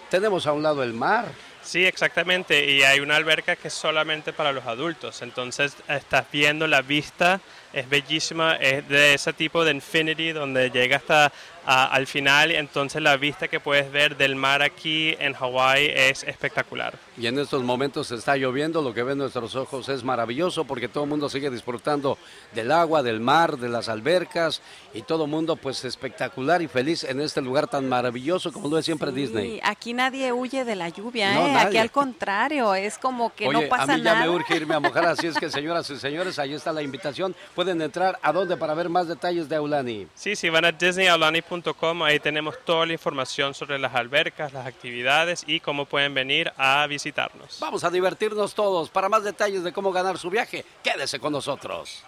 tenemos 0.09 0.47
a 0.47 0.53
un 0.53 0.63
lado 0.63 0.83
el 0.83 0.93
mar. 0.93 1.31
Sí, 1.61 1.83
exactamente, 1.83 2.69
y 2.69 2.83
hay 2.83 2.99
una 2.99 3.15
alberca 3.15 3.55
que 3.55 3.69
es 3.69 3.73
solamente 3.73 4.33
para 4.33 4.51
los 4.51 4.67
adultos, 4.67 5.23
entonces 5.23 5.75
estás 5.87 6.27
viendo 6.31 6.67
la 6.67 6.83
vista, 6.83 7.41
es 7.75 7.89
bellísima, 7.89 8.55
es 8.55 8.87
de 8.87 9.13
ese 9.13 9.33
tipo 9.33 9.65
de 9.65 9.71
infinity 9.71 10.31
donde 10.31 10.69
llega 10.69 10.95
hasta 10.97 11.31
al 11.65 12.05
final, 12.05 12.51
entonces 12.51 13.01
la 13.01 13.17
vista 13.17 13.47
que 13.47 13.59
puedes 13.59 13.91
ver 13.91 14.17
del 14.17 14.35
mar 14.35 14.61
aquí 14.61 15.15
en 15.19 15.33
Hawái 15.33 15.91
es 15.95 16.23
espectacular. 16.23 16.93
Y 17.17 17.25
en 17.25 17.39
estos 17.39 17.63
momentos 17.63 18.11
está 18.11 18.37
lloviendo, 18.37 18.83
lo 18.83 18.93
que 18.93 19.01
ven 19.01 19.17
nuestros 19.17 19.55
ojos 19.55 19.89
es 19.89 20.03
maravilloso 20.03 20.65
porque 20.65 20.87
todo 20.87 21.05
el 21.05 21.09
mundo 21.09 21.27
sigue 21.27 21.49
disfrutando 21.49 22.19
del 22.53 22.71
agua, 22.71 23.01
del 23.01 23.19
mar, 23.19 23.57
de 23.57 23.69
las 23.69 23.89
albercas 23.89 24.61
y 24.93 25.01
todo 25.01 25.25
el 25.25 25.31
mundo 25.31 25.55
pues 25.55 25.83
espectacular 25.85 26.61
y 26.61 26.67
feliz 26.67 27.03
en 27.03 27.19
este 27.19 27.41
lugar 27.41 27.67
tan 27.67 27.89
maravilloso 27.89 28.51
como 28.53 28.69
lo 28.69 28.77
es 28.77 28.85
siempre 28.85 29.11
Disney. 29.11 29.59
Aquí 29.63 29.93
nadie 29.93 30.31
huye 30.31 30.65
de 30.65 30.75
la 30.75 30.89
lluvia, 30.89 31.33
¿eh? 31.33 31.55
aquí 31.55 31.77
al 31.77 31.89
contrario, 31.89 32.75
es 32.75 32.99
como 32.99 33.33
que 33.33 33.49
no 33.49 33.61
pasa 33.63 33.87
nada. 33.87 33.93
A 33.95 33.97
mí 33.97 34.03
ya 34.03 34.15
me 34.15 34.29
urge 34.29 34.55
irme 34.55 34.75
a 34.75 34.79
mojar, 34.79 35.05
así 35.07 35.25
es 35.25 35.35
que 35.35 35.49
señoras 35.49 35.89
y 35.89 35.97
señores, 35.97 36.37
ahí 36.37 36.53
está 36.53 36.71
la 36.71 36.83
invitación. 36.83 37.35
Pueden 37.55 37.64
entrar 37.71 38.19
a 38.21 38.31
dónde 38.31 38.57
para 38.57 38.73
ver 38.73 38.89
más 38.89 39.07
detalles 39.07 39.49
de 39.49 39.55
Aulani. 39.55 40.07
Sí, 40.15 40.35
sí, 40.35 40.49
van 40.49 40.65
a 40.65 40.71
disneyaulani.com 40.71 42.03
Ahí 42.03 42.19
tenemos 42.19 42.55
toda 42.63 42.85
la 42.85 42.93
información 42.93 43.53
sobre 43.53 43.79
las 43.79 43.93
albercas, 43.95 44.53
las 44.53 44.65
actividades 44.65 45.43
y 45.47 45.59
cómo 45.59 45.85
pueden 45.85 46.13
venir 46.13 46.51
a 46.57 46.85
visitarnos. 46.87 47.57
Vamos 47.59 47.83
a 47.83 47.89
divertirnos 47.89 48.53
todos. 48.53 48.89
Para 48.89 49.09
más 49.09 49.23
detalles 49.23 49.63
de 49.63 49.73
cómo 49.73 49.91
ganar 49.91 50.17
su 50.17 50.29
viaje, 50.29 50.65
quédese 50.83 51.19
con 51.19 51.33
nosotros. 51.33 52.03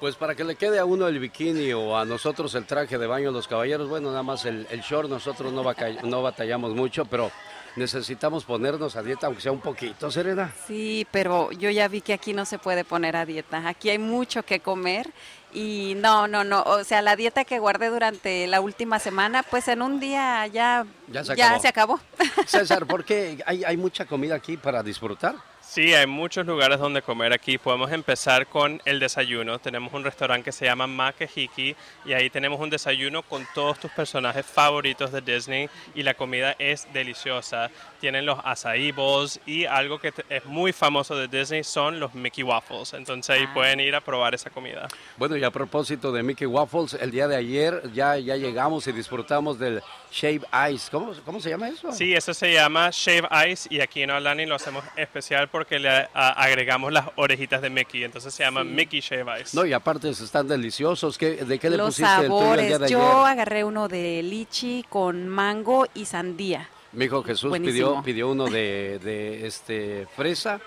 Pues 0.00 0.16
para 0.16 0.34
que 0.34 0.44
le 0.44 0.56
quede 0.56 0.78
a 0.78 0.84
uno 0.84 1.08
el 1.08 1.18
bikini 1.18 1.72
o 1.72 1.96
a 1.96 2.04
nosotros 2.04 2.54
el 2.56 2.66
traje 2.66 2.98
de 2.98 3.06
baño 3.06 3.30
los 3.30 3.48
caballeros, 3.48 3.88
bueno, 3.88 4.10
nada 4.10 4.22
más 4.22 4.44
el, 4.44 4.66
short, 4.82 5.08
nosotros 5.08 5.52
no, 5.52 5.64
no 6.02 6.22
batallamos 6.22 6.74
mucho, 6.74 7.06
pero 7.06 7.30
necesitamos 7.76 8.44
ponernos 8.44 8.96
a 8.96 9.02
dieta, 9.02 9.26
aunque 9.26 9.42
sea 9.42 9.52
un 9.52 9.60
poquito, 9.60 10.10
Serena. 10.10 10.52
Sí, 10.66 11.06
pero 11.10 11.50
yo 11.52 11.70
ya 11.70 11.88
vi 11.88 12.00
que 12.00 12.12
aquí 12.12 12.32
no 12.32 12.44
se 12.44 12.58
puede 12.58 12.84
poner 12.84 13.16
a 13.16 13.26
dieta. 13.26 13.66
Aquí 13.68 13.90
hay 13.90 13.98
mucho 13.98 14.42
que 14.44 14.60
comer 14.60 15.10
y 15.52 15.94
no, 15.96 16.26
no, 16.26 16.44
no. 16.44 16.62
O 16.62 16.84
sea, 16.84 17.02
la 17.02 17.16
dieta 17.16 17.44
que 17.44 17.58
guardé 17.58 17.88
durante 17.88 18.46
la 18.46 18.60
última 18.60 18.98
semana, 18.98 19.42
pues 19.42 19.68
en 19.68 19.82
un 19.82 20.00
día 20.00 20.46
ya, 20.48 20.86
ya 21.08 21.58
se 21.58 21.68
acabó. 21.68 22.00
César, 22.46 22.86
¿por 22.86 23.04
qué 23.06 23.42
hay, 23.46 23.64
hay 23.64 23.76
mucha 23.76 24.04
comida 24.04 24.34
aquí 24.34 24.56
para 24.56 24.82
disfrutar? 24.82 25.36
Sí, 25.74 25.92
hay 25.92 26.06
muchos 26.06 26.46
lugares 26.46 26.78
donde 26.78 27.02
comer 27.02 27.32
aquí. 27.32 27.58
Podemos 27.58 27.90
empezar 27.90 28.46
con 28.46 28.80
el 28.84 29.00
desayuno. 29.00 29.58
Tenemos 29.58 29.92
un 29.92 30.04
restaurante 30.04 30.44
que 30.44 30.52
se 30.52 30.66
llama 30.66 30.86
Makehiki 30.86 31.74
y 32.04 32.12
ahí 32.12 32.30
tenemos 32.30 32.60
un 32.60 32.70
desayuno 32.70 33.24
con 33.24 33.44
todos 33.56 33.80
tus 33.80 33.90
personajes 33.90 34.46
favoritos 34.46 35.10
de 35.10 35.20
Disney 35.20 35.68
y 35.96 36.04
la 36.04 36.14
comida 36.14 36.54
es 36.60 36.86
deliciosa. 36.92 37.72
Tienen 38.00 38.24
los 38.24 38.38
acai 38.44 38.92
bowls 38.92 39.40
y 39.46 39.64
algo 39.64 39.98
que 39.98 40.12
es 40.28 40.44
muy 40.44 40.72
famoso 40.72 41.16
de 41.16 41.26
Disney 41.26 41.64
son 41.64 41.98
los 41.98 42.14
Mickey 42.14 42.44
Waffles. 42.44 42.94
Entonces 42.94 43.36
ahí 43.36 43.46
ah. 43.48 43.52
pueden 43.52 43.80
ir 43.80 43.96
a 43.96 44.00
probar 44.00 44.32
esa 44.32 44.50
comida. 44.50 44.86
Bueno, 45.16 45.36
y 45.36 45.42
a 45.42 45.50
propósito 45.50 46.12
de 46.12 46.22
Mickey 46.22 46.46
Waffles, 46.46 46.94
el 46.94 47.10
día 47.10 47.26
de 47.26 47.34
ayer 47.34 47.82
ya, 47.92 48.16
ya 48.16 48.36
llegamos 48.36 48.86
y 48.86 48.92
disfrutamos 48.92 49.58
del 49.58 49.82
Shave 50.14 50.42
Ice. 50.72 50.88
¿Cómo, 50.92 51.12
¿Cómo 51.24 51.40
se 51.40 51.50
llama 51.50 51.68
eso? 51.68 51.90
Sí, 51.90 52.14
eso 52.14 52.32
se 52.32 52.52
llama 52.52 52.90
Shave 52.92 53.28
Ice 53.50 53.68
y 53.68 53.80
aquí 53.80 54.02
en 54.02 54.10
Orlando 54.10 54.46
lo 54.46 54.54
hacemos 54.54 54.84
especial 54.96 55.48
porque 55.48 55.80
le 55.80 56.08
agregamos 56.14 56.92
las 56.92 57.06
orejitas 57.16 57.60
de 57.60 57.68
Mickey, 57.68 58.04
entonces 58.04 58.32
se 58.32 58.44
llama 58.44 58.62
Mickey 58.62 59.00
Shave 59.00 59.40
Ice. 59.40 59.56
No, 59.56 59.66
y 59.66 59.72
aparte 59.72 60.08
están 60.10 60.46
deliciosos. 60.46 61.18
¿De 61.18 61.58
qué 61.58 61.68
le 61.68 61.76
Los 61.76 61.96
pusiste 61.96 62.08
sabores. 62.08 62.80
el 62.80 62.88
Yo 62.88 63.26
agarré 63.26 63.64
uno 63.64 63.88
de 63.88 64.22
lichi 64.22 64.84
con 64.88 65.28
mango 65.28 65.86
y 65.94 66.04
sandía. 66.04 66.68
Mi 66.92 67.06
hijo 67.06 67.24
Jesús 67.24 67.52
pidió, 67.58 68.00
pidió 68.04 68.28
uno 68.28 68.46
de, 68.46 69.00
de 69.02 69.46
este 69.48 70.06
fresa 70.14 70.60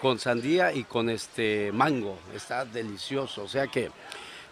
con 0.00 0.18
sandía 0.18 0.72
y 0.72 0.84
con 0.84 1.10
este 1.10 1.70
mango. 1.72 2.18
Está 2.34 2.64
delicioso. 2.64 3.42
O 3.42 3.48
sea 3.48 3.66
que 3.66 3.90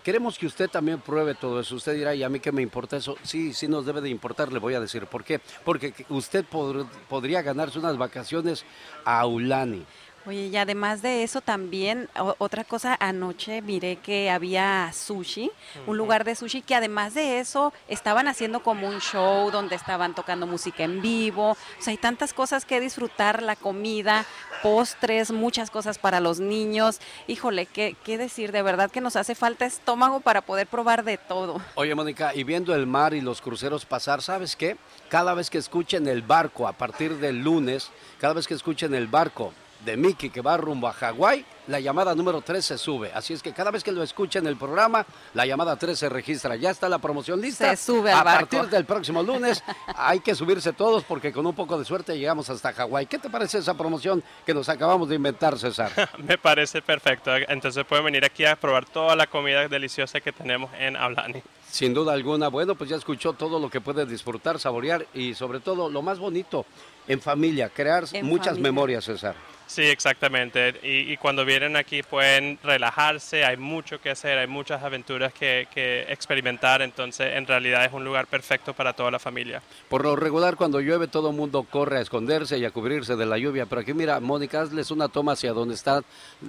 queremos 0.05 0.38
que 0.38 0.47
usted 0.47 0.69
también 0.71 1.01
pruebe 1.01 1.35
todo 1.35 1.59
eso. 1.59 1.75
Usted 1.75 1.95
dirá, 1.95 2.14
¿y 2.14 2.23
a 2.23 2.29
mí 2.29 2.38
qué 2.38 2.53
me 2.53 2.62
importa 2.62 2.99
eso? 2.99 3.17
Sí, 3.23 3.53
sí 3.53 3.67
nos 3.67 3.87
debe 3.87 4.03
de 4.03 4.11
importar, 4.11 4.53
le 4.53 4.61
voy 4.61 4.75
a 4.75 4.81
decir. 4.81 5.07
¿Por 5.07 5.25
qué? 5.25 5.40
Porque 5.64 5.95
usted 6.11 6.45
podría 6.45 7.43
ganarse 7.43 7.79
unas 7.79 7.97
vacaciones 7.97 8.64
a 9.05 9.27
Ulani. 9.27 9.85
Oye, 10.27 10.47
y 10.47 10.57
además 10.57 11.03
de 11.03 11.23
eso 11.23 11.43
también, 11.43 12.09
otra 12.39 12.65
cosa, 12.65 12.97
anoche 12.99 13.61
miré 13.61 13.97
que 13.97 14.31
había 14.31 14.91
sushi, 14.93 15.51
un 15.87 15.99
lugar 15.99 16.25
de 16.25 16.35
sushi 16.35 16.63
que 16.63 16.75
además 16.75 17.13
de 17.13 17.41
eso 17.41 17.75
estaban 17.89 18.27
haciendo 18.27 18.63
como 18.63 18.89
un 18.89 19.01
show 19.01 19.51
donde 19.51 19.77
estaban 19.77 20.15
tocando 20.15 20.47
música 20.47 20.83
en 20.83 21.03
vivo, 21.03 21.51
o 21.51 21.57
sea, 21.79 21.91
hay 21.91 21.99
tantas 21.99 22.33
cosas 22.33 22.65
que 22.65 22.81
disfrutar, 22.81 23.43
la 23.43 23.55
comida, 23.55 24.25
postres, 24.63 25.31
muchas 25.31 25.71
cosas 25.71 25.99
para 25.99 26.21
los 26.21 26.41
niños. 26.41 27.01
Híjole, 27.27 27.67
¿qué, 27.67 27.95
qué 28.03 28.17
decir? 28.17 28.51
De 28.51 28.63
verdad 28.63 28.91
que 28.91 29.03
nos 29.03 29.17
hace 29.17 29.35
falta 29.35 29.67
estómago 29.67 30.21
para 30.21 30.41
poder 30.41 30.67
probar 30.67 31.05
de 31.05 31.19
todo. 31.19 31.61
Oye, 31.75 31.95
Mónica, 31.95 32.35
y 32.35 32.45
viendo 32.45 32.75
el 32.75 32.87
mar 32.87 33.13
y 33.13 33.21
los 33.21 33.43
cruceros 33.43 33.85
pasar, 33.85 34.23
¿sabes 34.23 34.57
qué? 34.57 34.79
Cada 35.11 35.35
vez 35.35 35.51
que 35.51 35.59
escuchen 35.59 36.09
el 36.09 36.23
barco 36.23 36.67
a 36.67 36.73
partir 36.73 37.19
del 37.19 37.41
lunes, 37.43 37.91
cada 38.19 38.33
vez 38.33 38.49
que 38.49 38.55
escuchen 38.55 38.95
el 38.95 39.07
barco, 39.07 39.53
de 39.85 39.97
Mickey 39.97 40.31
que 40.31 40.40
va 40.40 40.57
rumbo 40.57 40.88
a 40.88 40.92
Hawái, 40.92 41.44
la 41.66 41.81
llamada 41.81 42.14
número 42.14 42.42
3 42.42 42.64
se 42.64 42.79
sube. 42.79 43.11
Así 43.14 43.33
es 43.33 43.42
que 43.42 43.53
cada 43.53 43.70
vez 43.70 43.83
que 43.83 43.92
lo 43.92 44.03
escuchen 44.03 44.44
en 44.44 44.49
el 44.49 44.57
programa, 44.57 45.07
la 45.33 45.47
llamada 45.47 45.77
3 45.77 45.99
se 45.99 46.09
registra. 46.09 46.57
Ya 46.57 46.70
está 46.70 46.88
la 46.88 46.99
promoción 46.99 47.40
lista. 47.40 47.75
Se 47.75 47.92
sube 47.92 48.12
al 48.12 48.20
A 48.20 48.25
partir 48.25 48.68
del 48.68 48.85
próximo 48.85 49.23
lunes 49.23 49.62
hay 49.97 50.20
que 50.20 50.35
subirse 50.35 50.73
todos 50.73 51.05
porque 51.05 51.33
con 51.33 51.47
un 51.47 51.55
poco 51.55 51.79
de 51.79 51.85
suerte 51.85 52.18
llegamos 52.18 52.51
hasta 52.51 52.73
Hawái. 52.73 53.07
¿Qué 53.07 53.18
te 53.18 53.31
parece 53.31 53.59
esa 53.59 53.75
promoción 53.75 54.23
que 54.44 54.53
nos 54.53 54.68
acabamos 54.68 55.09
de 55.09 55.16
inventar, 55.16 55.59
César? 55.59 55.90
Me 56.18 56.38
parece 56.38 56.83
perfecto. 56.83 57.31
Entonces 57.35 57.85
pueden 57.85 58.05
venir 58.05 58.25
aquí 58.25 58.44
a 58.44 58.57
probar 58.57 58.85
toda 58.85 59.16
la 59.16 59.27
comida 59.27 59.66
deliciosa 59.68 60.20
que 60.20 60.33
tenemos 60.33 60.70
en 60.79 60.97
Aulani. 60.97 61.42
Sin 61.70 61.92
duda 61.94 62.12
alguna. 62.12 62.49
Bueno, 62.49 62.75
pues 62.75 62.90
ya 62.90 62.97
escuchó 62.97 63.33
todo 63.33 63.59
lo 63.59 63.68
que 63.68 63.81
puede 63.81 64.07
disfrutar, 64.07 64.61
saborear 64.61 65.07
y 65.12 65.35
sobre 65.35 65.61
todo 65.61 65.90
lo 65.90 66.03
más 66.03 66.18
bonito, 66.18 66.66
en 67.09 67.20
familia, 67.20 67.68
crear 67.68 68.05
muchas 68.23 68.59
memorias, 68.59 69.05
César. 69.05 69.35
Sí, 69.66 69.83
exactamente. 69.83 70.74
Y, 70.83 71.16
cuando 71.16 71.44
vienen 71.44 71.77
aquí 71.77 72.03
pueden 72.03 72.59
relajarse, 72.62 73.44
hay 73.44 73.57
mucho 73.57 74.00
que 74.00 74.11
hacer, 74.11 74.38
hay 74.38 74.46
muchas 74.46 74.83
aventuras 74.83 75.33
que, 75.33 75.66
experimentar, 76.09 76.83
entonces 76.83 77.35
en 77.35 77.46
realidad 77.46 77.85
es 77.85 77.92
un 77.92 78.05
lugar 78.05 78.27
perfecto 78.27 78.74
para 78.74 78.92
toda 78.92 79.11
la 79.11 79.18
familia. 79.18 79.62
Por 79.88 80.05
lo 80.05 80.16
regular, 80.16 80.57
cuando 80.57 80.81
llueve 80.81 81.09
todo 81.09 81.31
el 81.31 81.37
mundo 81.37 81.64
corre 81.68 81.98
a 81.98 82.00
esconderse 82.00 82.59
y 82.59 82.64
a 82.64 82.70
cubrirse 82.70 83.16
de 83.16 83.27
la 83.27 83.38
lluvia, 83.38 83.66
pero 83.66 83.81
aquí 83.81 83.94
mira, 83.94 84.20
Mónica, 84.20 84.61
hazles 84.61 84.90
una 84.90 85.09
toma 85.09 85.33
hacia 85.33 85.53
donde 85.53 85.74
está 85.74 86.03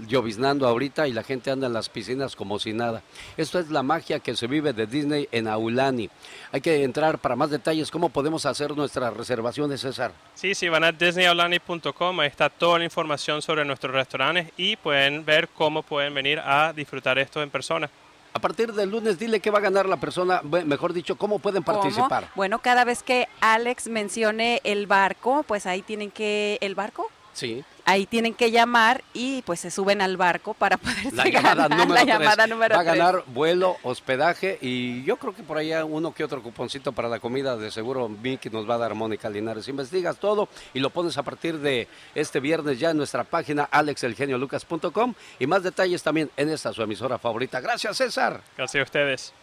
lloviznando 0.08 0.68
ahorita 0.68 1.08
y 1.08 1.14
la 1.14 1.24
gente 1.24 1.52
anda 1.52 1.68
en 1.68 1.74
las 1.74 1.90
piscinas 1.90 2.36
como 2.36 2.60
si 2.60 2.74
nada. 2.74 3.02
Esto 3.38 3.60
es 3.60 3.70
la 3.70 3.84
magia 3.84 4.20
que 4.20 4.36
se 4.36 4.48
vive 4.48 4.74
de 4.74 4.88
Disney 4.88 5.28
en 5.32 5.48
Aulani. 5.48 6.10
Hay 6.52 6.62
que 6.62 6.84
entrar 6.84 7.18
para 7.20 7.36
más 7.36 7.50
detalles, 7.50 7.90
¿cómo 7.92 8.10
podemos 8.10 8.46
hacer 8.46 8.76
nuestras 8.76 9.14
reservaciones, 9.16 9.82
César? 9.82 10.12
Sí, 10.34 10.54
sí, 10.54 10.68
van 10.68 10.84
a 10.84 10.92
disneyaulani.com, 10.92 12.20
ahí 12.20 12.28
está 12.28 12.50
toda 12.50 12.80
la 12.80 12.86
información 12.86 13.05
información 13.06 13.40
sobre 13.44 13.64
nuestros 13.64 13.94
restaurantes 13.94 14.48
y 14.58 14.76
pueden 14.78 15.24
ver 15.24 15.48
cómo 15.50 15.84
pueden 15.84 16.12
venir 16.16 16.40
a 16.40 16.74
disfrutar 16.74 17.20
esto 17.20 17.44
en 17.44 17.52
persona. 17.52 17.88
A 18.34 18.40
partir 18.40 18.74
del 18.74 18.90
lunes, 18.90 19.20
dile 19.20 19.40
qué 19.40 19.52
va 19.52 19.60
a 19.60 19.62
ganar 19.62 19.86
la 19.86 19.98
persona, 19.98 20.42
mejor 20.42 20.92
dicho, 20.92 21.16
cómo 21.16 21.38
pueden 21.38 21.64
participar. 21.64 22.30
Bueno, 22.34 22.60
cada 22.60 22.84
vez 22.84 23.04
que 23.04 23.28
Alex 23.42 23.88
mencione 23.90 24.60
el 24.64 24.88
barco, 24.88 25.44
pues 25.44 25.68
ahí 25.68 25.84
tienen 25.84 26.10
que... 26.10 26.58
¿El 26.62 26.74
barco? 26.74 27.10
Sí 27.34 27.64
ahí 27.86 28.06
tienen 28.06 28.34
que 28.34 28.52
llamar 28.52 29.04
y 29.14 29.44
pues 29.44 29.60
se 29.60 29.72
suben 29.72 30.02
al 30.02 30.18
barco 30.18 30.54
para 30.54 30.78
poder 30.78 31.14
la 31.14 31.26
llamada 31.26 31.70
número 31.70 31.94
la 31.94 32.04
llamada 32.04 32.48
número 32.48 32.76
Va 32.76 32.82
a 32.82 32.84
ganar 32.84 33.24
vuelo, 33.28 33.78
hospedaje 33.84 34.58
y 34.62 35.04
yo 35.04 35.18
creo 35.18 35.34
que 35.34 35.44
por 35.44 35.58
ahí 35.58 35.72
uno 35.74 36.14
que 36.14 36.24
otro 36.24 36.42
cuponcito 36.42 36.92
para 36.92 37.08
la 37.08 37.20
comida 37.20 37.56
de 37.56 37.72
seguro 37.72 38.10
Vicky 38.10 38.50
nos 38.50 38.70
va 38.70 38.76
a 38.76 38.80
dar 38.80 38.96
Mónica 38.96 39.30
Linares. 39.30 39.68
Investigas 39.68 40.18
todo 40.18 40.50
y 40.74 40.80
lo 40.80 40.90
pones 40.90 41.18
a 41.18 41.24
partir 41.24 41.60
de 41.60 41.88
este 42.14 42.40
viernes 42.40 42.80
ya 42.80 42.90
en 42.90 42.98
nuestra 42.98 43.24
página 43.24 43.64
alexelgeniolucas.com 43.64 45.14
y 45.40 45.48
más 45.48 45.64
detalles 45.64 46.04
también 46.04 46.30
en 46.38 46.50
esta 46.50 46.74
su 46.74 46.82
emisora 46.82 47.18
favorita. 47.18 47.60
Gracias 47.62 47.98
César. 47.98 48.42
Gracias 48.58 48.82
a 48.82 48.84
ustedes. 48.84 49.34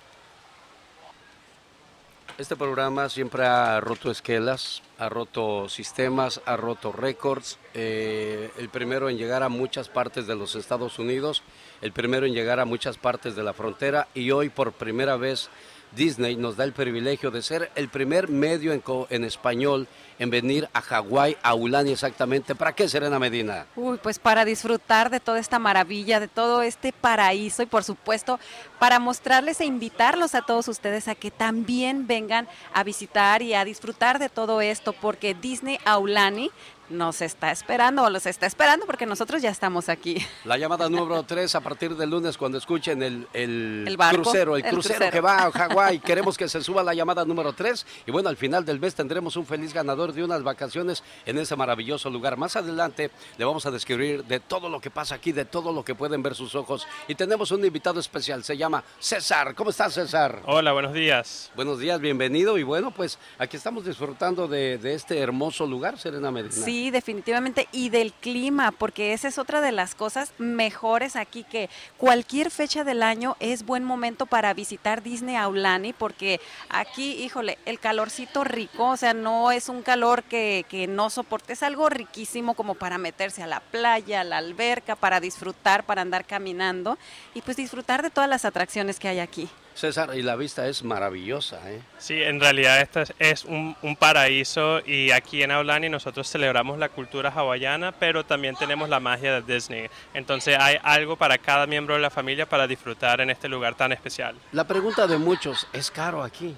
Este 2.38 2.56
programa 2.56 3.08
siempre 3.08 3.44
ha 3.44 3.78
roto 3.80 4.10
esquelas, 4.10 4.82
ha 5.02 5.08
roto 5.08 5.68
sistemas, 5.68 6.40
ha 6.46 6.56
roto 6.56 6.92
récords. 6.92 7.58
Eh, 7.74 8.50
el 8.56 8.68
primero 8.68 9.10
en 9.10 9.18
llegar 9.18 9.42
a 9.42 9.48
muchas 9.48 9.88
partes 9.88 10.28
de 10.28 10.36
los 10.36 10.54
Estados 10.54 11.00
Unidos, 11.00 11.42
el 11.80 11.90
primero 11.92 12.24
en 12.24 12.34
llegar 12.34 12.60
a 12.60 12.64
muchas 12.64 12.98
partes 12.98 13.34
de 13.34 13.42
la 13.42 13.52
frontera 13.52 14.06
y 14.14 14.30
hoy 14.30 14.48
por 14.48 14.72
primera 14.72 15.16
vez 15.16 15.50
Disney 15.94 16.36
nos 16.36 16.56
da 16.56 16.64
el 16.64 16.72
privilegio 16.72 17.30
de 17.30 17.42
ser 17.42 17.70
el 17.74 17.88
primer 17.88 18.28
medio 18.28 18.72
en, 18.72 18.82
en 19.10 19.24
español 19.24 19.88
en 20.18 20.30
venir 20.30 20.68
a 20.72 20.80
Hawái, 20.80 21.36
a 21.42 21.54
Ulani 21.54 21.92
exactamente. 21.92 22.54
¿Para 22.54 22.74
qué, 22.74 22.88
Serena 22.88 23.18
Medina? 23.18 23.66
Uy, 23.74 23.98
pues 24.00 24.18
para 24.18 24.44
disfrutar 24.44 25.10
de 25.10 25.20
toda 25.20 25.40
esta 25.40 25.58
maravilla, 25.58 26.20
de 26.20 26.28
todo 26.28 26.62
este 26.62 26.92
paraíso 26.92 27.62
y 27.62 27.66
por 27.66 27.82
supuesto 27.82 28.38
para 28.82 28.98
mostrarles 28.98 29.60
e 29.60 29.64
invitarlos 29.64 30.34
a 30.34 30.42
todos 30.42 30.66
ustedes 30.66 31.06
a 31.06 31.14
que 31.14 31.30
también 31.30 32.08
vengan 32.08 32.48
a 32.74 32.82
visitar 32.82 33.40
y 33.40 33.54
a 33.54 33.64
disfrutar 33.64 34.18
de 34.18 34.28
todo 34.28 34.60
esto, 34.60 34.92
porque 34.92 35.34
Disney 35.34 35.78
Aulani 35.84 36.50
nos 36.92 37.22
está 37.22 37.50
esperando 37.50 38.02
o 38.02 38.10
los 38.10 38.26
está 38.26 38.46
esperando 38.46 38.86
porque 38.86 39.06
nosotros 39.06 39.42
ya 39.42 39.50
estamos 39.50 39.88
aquí. 39.88 40.16
La 40.44 40.58
llamada 40.58 40.88
número 40.88 41.22
3 41.22 41.54
a 41.54 41.60
partir 41.60 41.96
del 41.96 42.10
lunes 42.10 42.36
cuando 42.36 42.58
escuchen 42.58 43.02
el, 43.02 43.26
el, 43.32 43.96
crucero, 44.10 44.56
el, 44.56 44.64
crucero, 44.64 45.10
que 45.10 45.20
va 45.20 45.44
a 45.44 45.50
Hawái. 45.50 45.98
Queremos 46.00 46.36
que 46.36 46.48
se 46.48 46.62
suba 46.62 46.82
la 46.82 46.94
llamada 46.94 47.24
número 47.24 47.52
3 47.52 47.86
y 48.06 48.10
bueno, 48.10 48.28
al 48.28 48.36
final 48.36 48.64
del 48.64 48.78
mes 48.78 48.94
tendremos 48.94 49.36
un 49.36 49.46
feliz 49.46 49.72
ganador 49.72 50.12
de 50.12 50.22
unas 50.22 50.42
vacaciones 50.42 51.02
en 51.26 51.38
ese 51.38 51.56
maravilloso 51.56 52.10
lugar. 52.10 52.36
Más 52.36 52.56
adelante 52.56 53.10
le 53.38 53.44
vamos 53.44 53.66
a 53.66 53.70
describir 53.70 54.24
de 54.24 54.40
todo 54.40 54.68
lo 54.68 54.80
que 54.80 54.90
pasa 54.90 55.14
aquí, 55.14 55.32
de 55.32 55.44
todo 55.44 55.72
lo 55.72 55.84
que 55.84 55.94
pueden 55.94 56.22
ver 56.22 56.34
sus 56.34 56.54
ojos 56.54 56.86
y 57.08 57.14
tenemos 57.14 57.50
un 57.50 57.64
invitado 57.64 58.00
especial, 58.00 58.44
se 58.44 58.56
llama 58.56 58.71
César. 58.98 59.54
¿Cómo 59.54 59.70
estás 59.70 59.92
César? 59.92 60.40
Hola, 60.46 60.72
buenos 60.72 60.92
días. 60.94 61.50
Buenos 61.54 61.78
días, 61.78 62.00
bienvenido 62.00 62.56
y 62.56 62.62
bueno, 62.62 62.90
pues 62.92 63.18
aquí 63.38 63.56
estamos 63.56 63.84
disfrutando 63.84 64.48
de, 64.48 64.78
de 64.78 64.94
este 64.94 65.18
hermoso 65.18 65.66
lugar, 65.66 65.98
Serena 65.98 66.30
Medina. 66.30 66.64
Sí, 66.64 66.90
definitivamente. 66.90 67.68
Y 67.72 67.90
del 67.90 68.12
clima, 68.12 68.72
porque 68.72 69.12
esa 69.12 69.28
es 69.28 69.38
otra 69.38 69.60
de 69.60 69.72
las 69.72 69.94
cosas 69.94 70.32
mejores 70.38 71.16
aquí, 71.16 71.44
que 71.44 71.68
cualquier 71.98 72.50
fecha 72.50 72.84
del 72.84 73.02
año 73.02 73.36
es 73.40 73.66
buen 73.66 73.84
momento 73.84 74.26
para 74.26 74.54
visitar 74.54 75.02
Disney 75.02 75.36
Aulani, 75.36 75.92
porque 75.92 76.40
aquí, 76.68 77.12
híjole, 77.22 77.58
el 77.66 77.78
calorcito 77.78 78.44
rico, 78.44 78.90
o 78.90 78.96
sea, 78.96 79.12
no 79.12 79.50
es 79.50 79.68
un 79.68 79.82
calor 79.82 80.22
que, 80.22 80.64
que 80.68 80.86
no 80.86 81.10
soporte, 81.10 81.52
es 81.52 81.62
algo 81.62 81.88
riquísimo 81.88 82.54
como 82.54 82.74
para 82.74 82.98
meterse 82.98 83.42
a 83.42 83.46
la 83.46 83.60
playa, 83.60 84.20
a 84.20 84.24
la 84.24 84.38
alberca, 84.38 84.96
para 84.96 85.20
disfrutar, 85.20 85.84
para 85.84 86.02
andar 86.02 86.24
caminando 86.24 86.96
y 87.34 87.42
pues 87.42 87.56
disfrutar 87.56 88.02
de 88.02 88.10
todas 88.10 88.30
las 88.30 88.44
atracciones 88.44 88.61
que 88.98 89.08
hay 89.08 89.20
aquí. 89.20 89.48
César, 89.74 90.10
y 90.14 90.22
la 90.22 90.36
vista 90.36 90.68
es 90.68 90.82
maravillosa. 90.82 91.58
¿eh? 91.70 91.80
Sí, 91.98 92.22
en 92.22 92.40
realidad 92.40 92.80
este 92.80 93.04
es 93.18 93.44
un, 93.44 93.74
un, 93.82 93.96
paraíso 93.96 94.80
y 94.86 95.10
aquí 95.10 95.42
en 95.42 95.50
Aulani 95.50 95.88
nosotros 95.88 96.30
celebramos 96.30 96.78
la 96.78 96.90
cultura 96.90 97.30
hawaiana, 97.30 97.92
pero 97.92 98.24
también 98.24 98.54
tenemos 98.54 98.88
la 98.90 99.00
magia 99.00 99.40
de 99.40 99.54
Disney. 99.54 99.88
Entonces 100.12 100.58
hay 100.60 100.76
algo 100.82 101.16
para 101.16 101.38
cada 101.38 101.66
miembro 101.66 101.94
de 101.94 102.00
la 102.00 102.10
familia 102.10 102.46
para 102.46 102.66
disfrutar 102.66 103.20
en 103.22 103.30
este 103.30 103.48
lugar 103.48 103.74
tan 103.74 103.92
especial. 103.92 104.36
La 104.52 104.64
pregunta 104.64 105.06
de 105.06 105.16
muchos, 105.16 105.66
¿es 105.72 105.90
caro 105.90 106.22
aquí? 106.22 106.54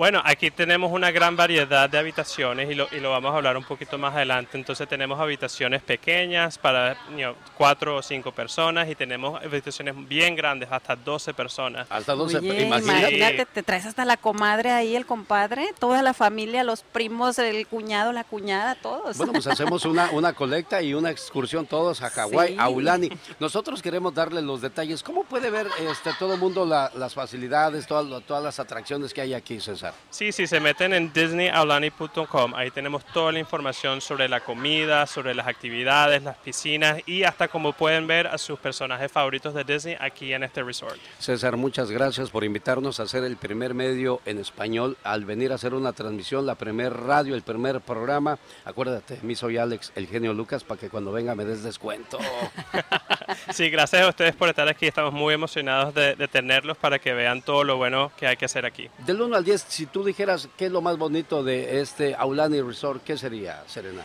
Bueno, 0.00 0.22
aquí 0.24 0.50
tenemos 0.50 0.90
una 0.92 1.10
gran 1.10 1.36
variedad 1.36 1.90
de 1.90 1.98
habitaciones 1.98 2.70
y 2.70 2.74
lo, 2.74 2.88
y 2.90 3.00
lo, 3.00 3.10
vamos 3.10 3.34
a 3.34 3.36
hablar 3.36 3.58
un 3.58 3.64
poquito 3.64 3.98
más 3.98 4.14
adelante. 4.14 4.56
Entonces 4.56 4.88
tenemos 4.88 5.20
habitaciones 5.20 5.82
pequeñas 5.82 6.56
para 6.56 6.96
cuatro 7.58 7.96
o 7.96 8.02
cinco 8.02 8.32
personas 8.32 8.88
y 8.88 8.94
tenemos 8.94 9.38
habitaciones 9.44 9.94
bien 10.08 10.34
grandes, 10.34 10.72
hasta 10.72 10.96
12 10.96 11.34
personas. 11.34 11.86
Hasta 11.90 12.14
12, 12.14 12.38
imagínate. 12.38 13.44
te 13.52 13.62
traes 13.62 13.84
hasta 13.84 14.06
la 14.06 14.16
comadre 14.16 14.70
ahí, 14.70 14.96
el 14.96 15.04
compadre, 15.04 15.68
toda 15.78 16.00
la 16.00 16.14
familia, 16.14 16.64
los 16.64 16.80
primos, 16.80 17.38
el 17.38 17.66
cuñado, 17.66 18.10
la 18.12 18.24
cuñada, 18.24 18.76
todos. 18.76 19.18
Bueno, 19.18 19.34
pues 19.34 19.46
hacemos 19.48 19.84
una, 19.84 20.12
una 20.12 20.32
colecta 20.32 20.80
y 20.80 20.94
una 20.94 21.10
excursión 21.10 21.66
todos 21.66 22.00
a 22.00 22.08
Hawái, 22.08 22.56
a 22.58 22.70
Ulani. 22.70 23.10
Nosotros 23.38 23.82
queremos 23.82 24.14
darle 24.14 24.40
los 24.40 24.62
detalles. 24.62 25.02
¿Cómo 25.02 25.24
puede 25.24 25.50
ver 25.50 25.66
este 25.78 26.10
todo 26.18 26.32
el 26.32 26.40
mundo 26.40 26.64
las 26.64 27.12
facilidades, 27.12 27.86
todas, 27.86 28.24
todas 28.24 28.42
las 28.42 28.58
atracciones 28.58 29.12
que 29.12 29.20
hay 29.20 29.34
aquí, 29.34 29.60
César? 29.60 29.89
Sí, 30.10 30.32
sí, 30.32 30.46
se 30.46 30.60
meten 30.60 30.92
en 30.92 31.12
disneyaulani.com. 31.12 32.54
Ahí 32.54 32.70
tenemos 32.70 33.04
toda 33.06 33.32
la 33.32 33.38
información 33.38 34.00
sobre 34.00 34.28
la 34.28 34.40
comida, 34.40 35.06
sobre 35.06 35.34
las 35.34 35.46
actividades, 35.46 36.22
las 36.22 36.36
piscinas 36.36 36.98
y 37.06 37.24
hasta 37.24 37.48
como 37.48 37.72
pueden 37.72 38.06
ver 38.06 38.26
a 38.26 38.38
sus 38.38 38.58
personajes 38.58 39.10
favoritos 39.10 39.54
de 39.54 39.64
Disney 39.64 39.96
aquí 40.00 40.32
en 40.32 40.42
este 40.42 40.62
resort. 40.62 40.98
César, 41.18 41.56
muchas 41.56 41.90
gracias 41.90 42.30
por 42.30 42.44
invitarnos 42.44 43.00
a 43.00 43.04
hacer 43.04 43.24
el 43.24 43.36
primer 43.36 43.74
medio 43.74 44.20
en 44.24 44.38
español 44.38 44.96
al 45.04 45.24
venir 45.24 45.52
a 45.52 45.54
hacer 45.56 45.74
una 45.74 45.92
transmisión, 45.92 46.46
la 46.46 46.54
primer 46.54 46.92
radio, 46.92 47.34
el 47.34 47.42
primer 47.42 47.80
programa. 47.80 48.38
Acuérdate, 48.64 49.18
mi 49.22 49.34
soy 49.34 49.58
Alex, 49.58 49.92
el 49.94 50.06
genio 50.06 50.34
Lucas, 50.34 50.64
para 50.64 50.80
que 50.80 50.88
cuando 50.88 51.12
venga 51.12 51.34
me 51.34 51.44
des 51.44 51.62
descuento. 51.62 52.18
sí, 53.52 53.70
gracias 53.70 54.02
a 54.02 54.08
ustedes 54.08 54.34
por 54.34 54.48
estar 54.48 54.68
aquí. 54.68 54.86
Estamos 54.86 55.12
muy 55.12 55.34
emocionados 55.34 55.94
de, 55.94 56.14
de 56.16 56.28
tenerlos 56.28 56.76
para 56.76 56.98
que 56.98 57.12
vean 57.12 57.42
todo 57.42 57.64
lo 57.64 57.76
bueno 57.76 58.10
que 58.16 58.26
hay 58.26 58.36
que 58.36 58.44
hacer 58.44 58.66
aquí. 58.66 58.88
Del 58.98 59.20
1 59.20 59.36
al 59.36 59.44
10, 59.44 59.66
si 59.70 59.86
tú 59.86 60.02
dijeras 60.02 60.48
qué 60.56 60.66
es 60.66 60.72
lo 60.72 60.80
más 60.80 60.98
bonito 60.98 61.44
de 61.44 61.80
este 61.80 62.16
Aulani 62.16 62.60
Resort, 62.60 63.02
¿qué 63.04 63.16
sería, 63.16 63.62
Serena? 63.68 64.02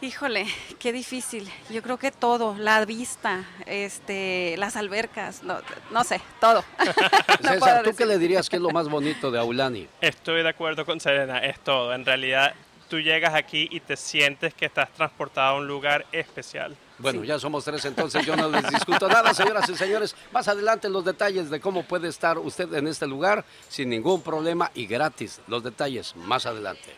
Híjole, 0.00 0.46
qué 0.78 0.92
difícil. 0.92 1.50
Yo 1.70 1.82
creo 1.82 1.98
que 1.98 2.12
todo, 2.12 2.56
la 2.56 2.84
vista, 2.84 3.44
este, 3.66 4.56
las 4.58 4.76
albercas, 4.76 5.42
no, 5.42 5.58
no 5.90 6.04
sé, 6.04 6.20
todo. 6.40 6.64
no 7.42 7.48
César, 7.50 7.82
¿tú 7.82 7.94
qué 7.96 8.06
le 8.06 8.16
dirías 8.18 8.48
que 8.48 8.56
es 8.56 8.62
lo 8.62 8.70
más 8.70 8.88
bonito 8.88 9.32
de 9.32 9.40
Aulani? 9.40 9.88
Estoy 10.00 10.44
de 10.44 10.48
acuerdo 10.48 10.86
con 10.86 11.00
Serena, 11.00 11.38
es 11.38 11.58
todo. 11.60 11.92
En 11.92 12.04
realidad, 12.04 12.54
tú 12.92 13.00
llegas 13.00 13.32
aquí 13.32 13.66
y 13.70 13.80
te 13.80 13.96
sientes 13.96 14.52
que 14.52 14.66
estás 14.66 14.92
transportado 14.92 15.56
a 15.56 15.58
un 15.60 15.66
lugar 15.66 16.04
especial. 16.12 16.76
Bueno, 16.98 17.24
ya 17.24 17.38
somos 17.38 17.64
tres, 17.64 17.82
entonces 17.86 18.26
yo 18.26 18.36
no 18.36 18.50
les 18.50 18.68
discuto 18.68 19.08
nada, 19.08 19.32
señoras 19.32 19.66
y 19.70 19.74
señores. 19.74 20.14
Más 20.30 20.46
adelante 20.46 20.90
los 20.90 21.02
detalles 21.02 21.48
de 21.48 21.58
cómo 21.58 21.84
puede 21.84 22.08
estar 22.08 22.36
usted 22.36 22.70
en 22.74 22.86
este 22.86 23.06
lugar 23.06 23.46
sin 23.66 23.88
ningún 23.88 24.20
problema 24.20 24.70
y 24.74 24.84
gratis. 24.84 25.40
Los 25.46 25.62
detalles 25.62 26.14
más 26.16 26.44
adelante. 26.44 26.94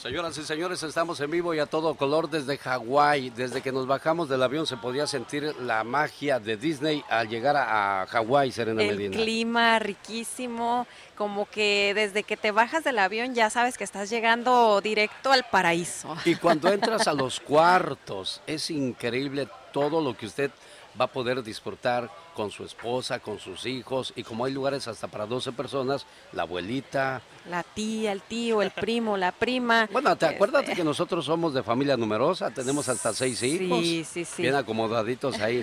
Señoras 0.00 0.38
y 0.38 0.44
señores, 0.44 0.82
estamos 0.82 1.20
en 1.20 1.30
vivo 1.30 1.52
y 1.52 1.58
a 1.58 1.66
todo 1.66 1.94
color 1.94 2.30
desde 2.30 2.56
Hawái. 2.56 3.28
Desde 3.28 3.60
que 3.60 3.70
nos 3.70 3.86
bajamos 3.86 4.30
del 4.30 4.42
avión 4.42 4.66
se 4.66 4.78
podía 4.78 5.06
sentir 5.06 5.54
la 5.60 5.84
magia 5.84 6.40
de 6.40 6.56
Disney 6.56 7.04
al 7.10 7.28
llegar 7.28 7.54
a, 7.54 8.06
Hawái, 8.08 8.50
Serena 8.50 8.82
Medina. 8.82 9.14
El 9.14 9.22
clima 9.22 9.78
riquísimo, 9.78 10.86
como 11.18 11.44
que 11.44 11.92
desde 11.94 12.22
que 12.22 12.38
te 12.38 12.50
bajas 12.50 12.82
del 12.82 12.98
avión 12.98 13.34
ya 13.34 13.50
sabes 13.50 13.76
que 13.76 13.84
estás 13.84 14.08
llegando 14.08 14.80
directo 14.80 15.32
al 15.32 15.44
paraíso. 15.44 16.16
Y 16.24 16.34
cuando 16.36 16.68
entras 16.72 17.06
a 17.06 17.12
los 17.12 17.38
cuartos, 17.38 18.40
es 18.46 18.70
increíble 18.70 19.48
todo 19.70 20.00
lo 20.00 20.16
que 20.16 20.24
usted 20.24 20.50
va 20.98 21.04
a 21.04 21.08
poder 21.08 21.42
disfrutar 21.42 22.10
con 22.40 22.50
su 22.50 22.64
esposa, 22.64 23.18
con 23.18 23.38
sus 23.38 23.66
hijos 23.66 24.14
y 24.16 24.22
como 24.22 24.46
hay 24.46 24.52
lugares 24.54 24.88
hasta 24.88 25.08
para 25.08 25.26
12 25.26 25.52
personas, 25.52 26.06
la 26.32 26.44
abuelita. 26.44 27.20
La 27.50 27.62
tía, 27.62 28.12
el 28.12 28.22
tío, 28.22 28.62
el 28.62 28.70
primo, 28.70 29.18
la 29.18 29.30
prima. 29.30 29.86
Bueno, 29.92 30.16
te 30.16 30.24
acuerdas 30.24 30.64
que 30.64 30.82
nosotros 30.82 31.26
somos 31.26 31.52
de 31.52 31.62
familia 31.62 31.98
numerosa, 31.98 32.50
tenemos 32.50 32.88
hasta 32.88 33.12
seis 33.12 33.42
hijos. 33.42 33.80
Sí, 33.80 34.04
sí, 34.10 34.24
sí. 34.24 34.40
Bien 34.40 34.54
acomodaditos 34.54 35.38
ahí. 35.40 35.62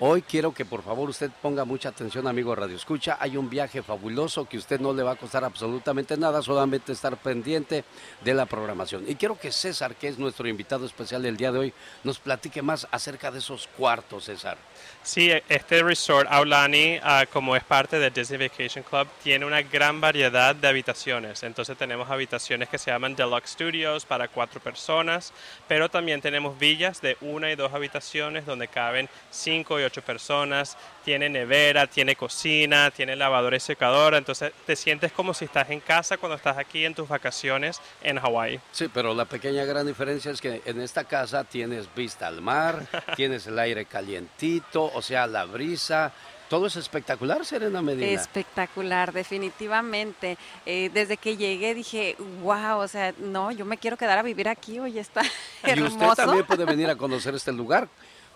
Hoy 0.00 0.22
quiero 0.22 0.52
que 0.52 0.64
por 0.64 0.82
favor 0.82 1.08
usted 1.08 1.30
ponga 1.40 1.64
mucha 1.64 1.90
atención, 1.90 2.26
amigo 2.26 2.52
Radio 2.56 2.74
Escucha. 2.74 3.16
Hay 3.20 3.36
un 3.36 3.48
viaje 3.48 3.80
fabuloso 3.80 4.46
que 4.46 4.58
usted 4.58 4.80
no 4.80 4.92
le 4.92 5.04
va 5.04 5.12
a 5.12 5.16
costar 5.16 5.44
absolutamente 5.44 6.16
nada, 6.16 6.42
solamente 6.42 6.90
estar 6.90 7.16
pendiente 7.18 7.84
de 8.24 8.34
la 8.34 8.46
programación. 8.46 9.04
Y 9.06 9.14
quiero 9.14 9.38
que 9.38 9.52
César, 9.52 9.94
que 9.94 10.08
es 10.08 10.18
nuestro 10.18 10.48
invitado 10.48 10.84
especial 10.84 11.22
del 11.22 11.36
día 11.36 11.52
de 11.52 11.58
hoy, 11.60 11.74
nos 12.02 12.18
platique 12.18 12.60
más 12.60 12.88
acerca 12.90 13.30
de 13.30 13.38
esos 13.38 13.68
cuartos, 13.68 14.24
César. 14.24 14.58
Sí, 15.08 15.32
este 15.48 15.82
resort 15.82 16.28
Aulani, 16.30 17.00
ah, 17.02 17.24
como 17.32 17.56
es 17.56 17.64
parte 17.64 17.98
de 17.98 18.10
Disney 18.10 18.46
Vacation 18.46 18.84
Club, 18.84 19.08
tiene 19.22 19.46
una 19.46 19.62
gran 19.62 20.02
variedad 20.02 20.54
de 20.54 20.68
habitaciones. 20.68 21.42
Entonces 21.44 21.78
tenemos 21.78 22.10
habitaciones 22.10 22.68
que 22.68 22.76
se 22.76 22.90
llaman 22.90 23.16
Deluxe 23.16 23.52
Studios 23.52 24.04
para 24.04 24.28
cuatro 24.28 24.60
personas, 24.60 25.32
pero 25.66 25.88
también 25.88 26.20
tenemos 26.20 26.58
villas 26.58 27.00
de 27.00 27.16
una 27.22 27.50
y 27.50 27.56
dos 27.56 27.72
habitaciones 27.72 28.44
donde 28.44 28.68
caben 28.68 29.08
cinco 29.30 29.80
y 29.80 29.84
ocho 29.84 30.02
personas. 30.02 30.76
Tiene 31.06 31.30
nevera, 31.30 31.86
tiene 31.86 32.14
cocina, 32.14 32.90
tiene 32.90 33.16
lavadora 33.16 33.56
y 33.56 33.60
secadora. 33.60 34.18
Entonces 34.18 34.52
te 34.66 34.76
sientes 34.76 35.10
como 35.10 35.32
si 35.32 35.46
estás 35.46 35.70
en 35.70 35.80
casa 35.80 36.18
cuando 36.18 36.36
estás 36.36 36.58
aquí 36.58 36.84
en 36.84 36.94
tus 36.94 37.08
vacaciones 37.08 37.80
en 38.02 38.18
Hawái. 38.18 38.60
Sí, 38.72 38.90
pero 38.92 39.14
la 39.14 39.24
pequeña 39.24 39.64
gran 39.64 39.86
diferencia 39.86 40.30
es 40.30 40.38
que 40.42 40.60
en 40.66 40.82
esta 40.82 41.04
casa 41.04 41.44
tienes 41.44 41.88
vista 41.94 42.26
al 42.26 42.42
mar, 42.42 42.86
tienes 43.16 43.46
el 43.46 43.58
aire 43.58 43.86
calientito, 43.86 44.97
o 44.98 45.02
sea, 45.02 45.26
la 45.26 45.44
brisa. 45.44 46.12
Todo 46.48 46.66
es 46.66 46.76
espectacular, 46.76 47.44
Serena 47.44 47.82
Medina. 47.82 48.06
Espectacular, 48.06 49.12
definitivamente. 49.12 50.38
Eh, 50.64 50.90
desde 50.92 51.16
que 51.18 51.36
llegué 51.36 51.74
dije, 51.74 52.16
wow, 52.42 52.78
o 52.78 52.88
sea, 52.88 53.12
no, 53.18 53.52
yo 53.52 53.64
me 53.64 53.76
quiero 53.76 53.96
quedar 53.96 54.18
a 54.18 54.22
vivir 54.22 54.48
aquí, 54.48 54.78
hoy 54.78 54.98
está 54.98 55.22
hermoso. 55.62 55.94
Y 55.94 56.08
usted 56.08 56.24
también 56.24 56.46
puede 56.46 56.64
venir 56.66 56.88
a 56.88 56.96
conocer 56.96 57.34
este 57.34 57.52
lugar. 57.52 57.88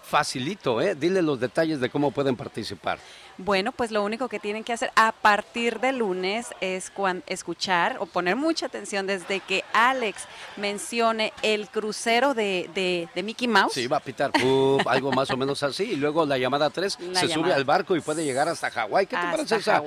Facilito, 0.02 0.80
¿eh? 0.80 0.94
Dile 0.94 1.22
los 1.22 1.38
detalles 1.40 1.80
de 1.80 1.88
cómo 1.88 2.10
pueden 2.10 2.36
participar. 2.36 2.98
Bueno, 3.38 3.72
pues 3.72 3.90
lo 3.90 4.02
único 4.02 4.28
que 4.28 4.38
tienen 4.38 4.64
que 4.64 4.72
hacer 4.72 4.90
a 4.94 5.12
partir 5.12 5.80
de 5.80 5.92
lunes 5.92 6.48
es 6.60 6.92
escuchar 7.26 7.96
o 7.98 8.06
poner 8.06 8.36
mucha 8.36 8.66
atención 8.66 9.06
desde 9.06 9.40
que 9.40 9.64
Alex 9.72 10.26
mencione 10.56 11.32
el 11.42 11.68
crucero 11.68 12.34
de, 12.34 13.08
Mickey 13.22 13.48
Mouse. 13.48 13.72
Sí, 13.72 13.86
va 13.86 13.98
a 13.98 14.00
pitar 14.00 14.30
algo 14.86 15.12
más 15.12 15.30
o 15.30 15.36
menos 15.36 15.62
así. 15.62 15.92
Y 15.92 15.96
luego 15.96 16.26
la 16.26 16.38
llamada 16.38 16.70
3 16.70 16.98
se 17.12 17.28
sube 17.28 17.52
al 17.52 17.64
barco 17.64 17.96
y 17.96 18.00
puede 18.00 18.24
llegar 18.24 18.48
hasta 18.48 18.70
Hawái. 18.70 19.06
¿Qué 19.06 19.16
te 19.16 19.22
parece 19.22 19.56
esa, 19.56 19.82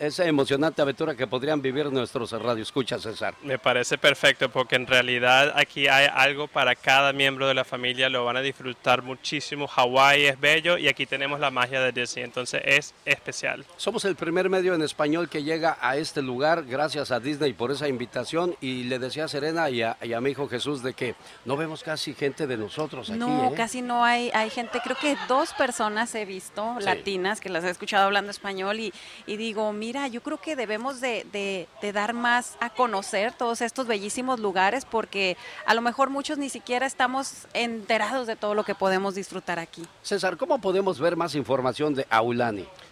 esa, 0.00 0.24
emocionante 0.24 0.82
aventura 0.82 1.14
que 1.14 1.26
podrían 1.26 1.60
vivir 1.60 1.92
nuestros 1.92 2.32
radioescuchas, 2.32 3.02
César? 3.02 3.34
Me 3.42 3.58
parece 3.58 3.98
perfecto 3.98 4.48
porque 4.50 4.76
en 4.76 4.86
realidad 4.86 5.52
aquí 5.56 5.88
hay 5.88 6.08
algo 6.12 6.48
para 6.48 6.74
cada 6.74 7.12
miembro 7.12 7.46
de 7.46 7.54
la 7.54 7.64
familia. 7.64 8.08
Lo 8.08 8.24
van 8.24 8.36
a 8.36 8.40
disfrutar 8.40 9.02
muchísimo. 9.02 9.66
Hawái 9.66 10.26
es 10.26 10.40
bello 10.40 10.78
y 10.78 10.88
aquí 10.88 11.06
tenemos 11.06 11.40
la 11.40 11.50
magia 11.50 11.80
de 11.80 11.92
Disney. 11.92 12.24
Entonces, 12.24 12.53
es 12.64 12.94
especial. 13.04 13.64
Somos 13.76 14.04
el 14.04 14.16
primer 14.16 14.48
medio 14.50 14.74
en 14.74 14.82
español 14.82 15.28
que 15.28 15.42
llega 15.42 15.78
a 15.80 15.96
este 15.96 16.22
lugar, 16.22 16.64
gracias 16.64 17.10
a 17.10 17.20
Disney 17.20 17.52
por 17.52 17.70
esa 17.70 17.88
invitación. 17.88 18.56
Y 18.60 18.84
le 18.84 18.98
decía 18.98 19.24
a 19.24 19.28
Serena 19.28 19.70
y 19.70 19.82
a, 19.82 19.96
mi 20.20 20.30
hijo 20.30 20.48
Jesús 20.48 20.82
de 20.82 20.94
que 20.94 21.14
no 21.44 21.56
vemos 21.56 21.82
casi 21.82 22.14
gente 22.14 22.46
de 22.46 22.56
nosotros 22.56 23.10
aquí. 23.10 23.18
No, 23.18 23.50
¿eh? 23.50 23.54
casi 23.56 23.82
no 23.82 24.04
hay, 24.04 24.30
hay 24.34 24.50
gente, 24.50 24.80
creo 24.82 24.96
que 24.96 25.16
dos 25.28 25.52
personas 25.52 26.14
he 26.14 26.24
visto 26.24 26.76
latinas 26.80 27.40
que 27.40 27.48
las 27.48 27.64
he 27.64 27.70
escuchado 27.70 28.04
hablando 28.04 28.30
español 28.30 28.80
y, 28.80 28.92
y 29.26 29.36
digo, 29.36 29.72
mira, 29.72 30.08
yo 30.08 30.22
creo 30.22 30.40
que 30.40 30.56
debemos 30.56 31.00
de, 31.00 31.26
de, 31.32 31.68
de 31.82 31.92
dar 31.92 32.12
más 32.12 32.56
a 32.60 32.70
conocer 32.70 33.32
todos 33.32 33.60
estos 33.60 33.86
bellísimos 33.86 34.40
lugares 34.40 34.84
porque 34.84 35.36
a 35.66 35.74
lo 35.74 35.82
mejor 35.82 36.10
muchos 36.10 36.38
ni 36.38 36.48
siquiera 36.48 36.86
estamos 36.86 37.46
enterados 37.52 38.26
de 38.26 38.36
todo 38.36 38.54
lo 38.54 38.64
que 38.64 38.74
podemos 38.74 39.14
disfrutar 39.14 39.58
aquí. 39.58 39.82
César, 40.02 40.36
¿cómo 40.36 40.60
podemos 40.60 41.00
ver 41.00 41.16
más 41.16 41.34
información 41.34 41.94
de 41.94 42.06
Aula? 42.10 42.43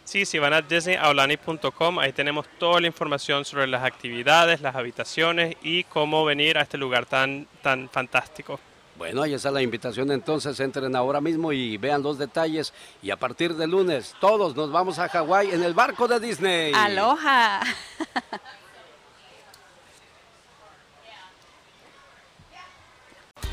Sí, 0.05 0.25
si 0.27 0.39
van 0.39 0.53
a 0.53 0.63
disneyaulani.com, 0.63 1.99
ahí 1.99 2.13
tenemos 2.13 2.47
toda 2.59 2.81
la 2.81 2.87
información 2.87 3.45
sobre 3.45 3.67
las 3.67 3.85
actividades, 3.85 4.61
las 4.61 4.75
habitaciones 4.75 5.57
y 5.63 5.85
cómo 5.85 6.25
venir 6.25 6.59
a 6.59 6.63
este 6.63 6.77
lugar 6.77 7.07
tan, 7.07 7.47
tan 7.63 7.89
fantástico. 7.89 8.59
Bueno, 8.97 9.23
ahí 9.23 9.35
está 9.35 9.51
la 9.51 9.63
invitación, 9.63 10.11
entonces 10.13 10.59
entren 10.61 10.95
ahora 10.95 11.21
mismo 11.21 11.53
y 11.53 11.77
vean 11.77 12.03
los 12.03 12.19
detalles. 12.19 12.73
Y 13.03 13.11
a 13.11 13.17
partir 13.17 13.55
de 13.55 13.67
lunes, 13.67 14.15
todos 14.21 14.55
nos 14.55 14.71
vamos 14.71 14.99
a 14.99 15.09
Hawái 15.09 15.51
en 15.51 15.63
el 15.63 15.75
barco 15.75 16.07
de 16.07 16.21
Disney. 16.21 16.73
¡Aloha! 16.75 17.61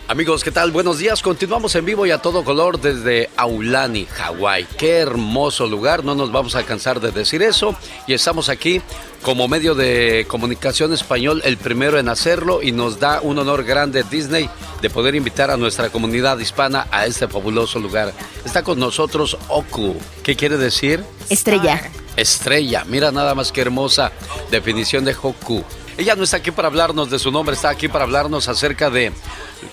Amigos, 0.09 0.43
¿qué 0.43 0.49
tal? 0.49 0.71
Buenos 0.71 0.97
días. 0.97 1.21
Continuamos 1.21 1.75
en 1.75 1.85
vivo 1.85 2.03
y 2.03 2.09
a 2.09 2.17
todo 2.17 2.43
color 2.43 2.81
desde 2.81 3.29
Aulani, 3.37 4.07
Hawái. 4.07 4.65
Qué 4.75 4.97
hermoso 4.97 5.67
lugar, 5.67 6.03
no 6.03 6.15
nos 6.15 6.31
vamos 6.31 6.55
a 6.55 6.63
cansar 6.63 6.99
de 6.99 7.11
decir 7.11 7.43
eso. 7.43 7.75
Y 8.07 8.13
estamos 8.13 8.49
aquí 8.49 8.81
como 9.21 9.47
medio 9.47 9.75
de 9.75 10.25
comunicación 10.27 10.93
español, 10.93 11.43
el 11.45 11.57
primero 11.57 11.99
en 11.99 12.09
hacerlo 12.09 12.63
y 12.63 12.71
nos 12.71 12.99
da 12.99 13.21
un 13.21 13.37
honor 13.37 13.63
grande 13.63 14.03
Disney 14.09 14.49
de 14.81 14.89
poder 14.89 15.13
invitar 15.13 15.51
a 15.51 15.57
nuestra 15.57 15.91
comunidad 15.91 16.39
hispana 16.39 16.87
a 16.89 17.05
este 17.05 17.27
fabuloso 17.27 17.77
lugar. 17.77 18.11
Está 18.43 18.63
con 18.63 18.79
nosotros 18.79 19.37
Oku. 19.47 19.95
¿Qué 20.23 20.35
quiere 20.35 20.57
decir? 20.57 21.03
Estrella. 21.29 21.83
Estrella. 22.15 22.83
Mira 22.87 23.11
nada 23.11 23.35
más 23.35 23.51
que 23.51 23.61
hermosa 23.61 24.11
definición 24.49 25.05
de 25.05 25.15
Hoku. 25.21 25.63
Ella 25.99 26.15
no 26.15 26.23
está 26.23 26.37
aquí 26.37 26.51
para 26.51 26.69
hablarnos 26.69 27.09
de 27.09 27.19
su 27.19 27.29
nombre, 27.29 27.55
está 27.55 27.67
aquí 27.67 27.89
para 27.89 28.05
hablarnos 28.05 28.47
acerca 28.47 28.89
de 28.89 29.11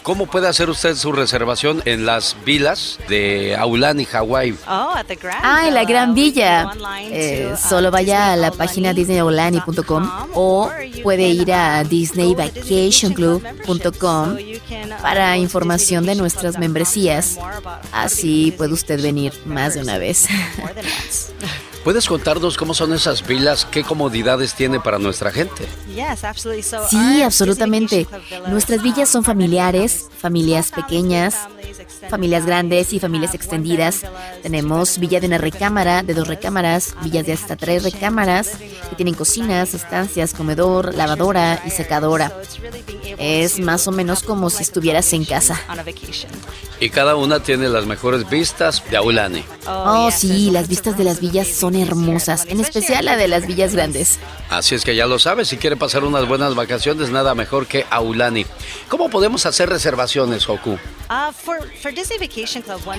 cómo 0.03 0.27
puede 0.27 0.49
hacer 0.49 0.69
usted 0.69 0.97
su 0.97 1.13
reservación 1.13 1.83
en 1.85 2.05
las 2.05 2.37
vilas 2.45 2.99
de 3.09 3.55
Aulani, 3.55 4.07
Hawái. 4.07 4.57
Oh, 4.67 4.93
ah, 5.41 5.69
en 5.69 5.75
la 5.75 5.85
Gran 5.85 6.15
Villa. 6.15 6.73
Eh, 7.13 7.53
uh, 7.53 7.57
solo 7.57 7.93
vaya 7.93 8.33
a 8.33 8.37
la 8.37 8.51
página 8.51 8.93
disneyaulani.com 8.93 10.11
o 10.35 10.69
puede 11.05 11.29
ir 11.29 11.53
a 11.53 11.85
disneyvacationclub.com 11.85 14.37
para 15.01 15.37
información 15.37 16.07
de 16.07 16.17
nuestras 16.17 16.59
membresías. 16.59 17.39
Así 17.93 18.53
puede 18.59 18.73
usted 18.73 19.01
venir 19.01 19.33
más 19.45 19.75
de 19.75 19.83
una 19.83 19.99
vez. 19.99 20.27
¿Puedes 21.87 22.09
contarnos 22.09 22.57
cómo 22.57 22.75
son 22.75 22.93
esas 22.95 23.25
vilas? 23.25 23.65
¿Qué 23.65 23.85
comodidades 23.85 24.55
tiene 24.55 24.81
para 24.81 24.99
nuestra 24.99 25.31
gente? 25.31 25.69
Sí, 26.91 27.23
absolutamente. 27.23 28.09
Nuestras 28.49 28.83
villas 28.83 29.09
son 29.09 29.23
familiares, 29.23 30.09
familias 30.19 30.73
pequeñas, 30.73 31.37
familias 32.11 32.45
grandes 32.45 32.93
y 32.93 32.99
familias 32.99 33.35
extendidas. 33.35 34.01
Tenemos 34.43 34.99
villa 34.99 35.21
de 35.21 35.29
una 35.29 35.39
recámara, 35.39 36.03
de 36.03 36.15
dos 36.15 36.27
recámaras, 36.27 36.97
villas 37.05 37.25
de 37.25 37.35
hasta 37.35 37.55
tres 37.55 37.85
recámaras, 37.85 38.57
que 38.91 38.97
tienen 38.97 39.15
cocinas, 39.15 39.73
estancias, 39.73 40.35
comedor, 40.35 40.93
lavadora 40.93 41.63
y 41.65 41.71
secadora. 41.71 42.33
Es 43.17 43.61
más 43.61 43.87
o 43.87 43.93
menos 43.93 44.25
como 44.25 44.51
si 44.51 44.65
estuvieras 44.65 45.13
en 45.13 45.25
casa. 45.25 45.61
Y 46.81 46.91
cada 46.91 47.15
una 47.15 47.41
tiene 47.41 47.69
las 47.69 47.87
mejores 47.87 48.29
vistas 48.29 48.83
de 48.91 48.97
Aulani. 48.97 49.45
Oh, 49.69 50.11
sí, 50.11 50.51
las 50.51 50.67
vistas 50.69 50.99
de 50.99 51.05
las 51.05 51.21
villas 51.21 51.47
son 51.47 51.76
hermosas, 51.83 52.47
en 52.49 52.61
especial 52.61 53.05
la 53.05 53.17
de 53.17 53.29
las 53.29 53.47
villas 53.47 53.75
grandes. 53.75 54.19
Así 54.51 54.75
es 54.75 54.85
que 54.85 54.95
ya 54.97 55.07
lo 55.07 55.19
sabes, 55.19 55.49
si 55.49 55.57
quiere 55.57 55.77
pasar 55.77 56.05
unas 56.05 56.27
buenas 56.27 56.55
vacaciones, 56.55 57.11
nada 57.11 57.35
mejor 57.35 57.67
que 57.67 57.87
Aulani. 57.91 58.47
¿Cómo 58.89 59.09
podemos 59.09 59.47
hacer 59.47 59.69
reservaciones, 59.69 60.49
Hoku? 60.49 60.79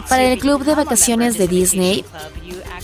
Para 0.09 0.23
el 0.23 0.39
club 0.39 0.63
de 0.63 0.75
vacaciones 0.75 1.37
de 1.37 1.47
Disney, 1.47 2.05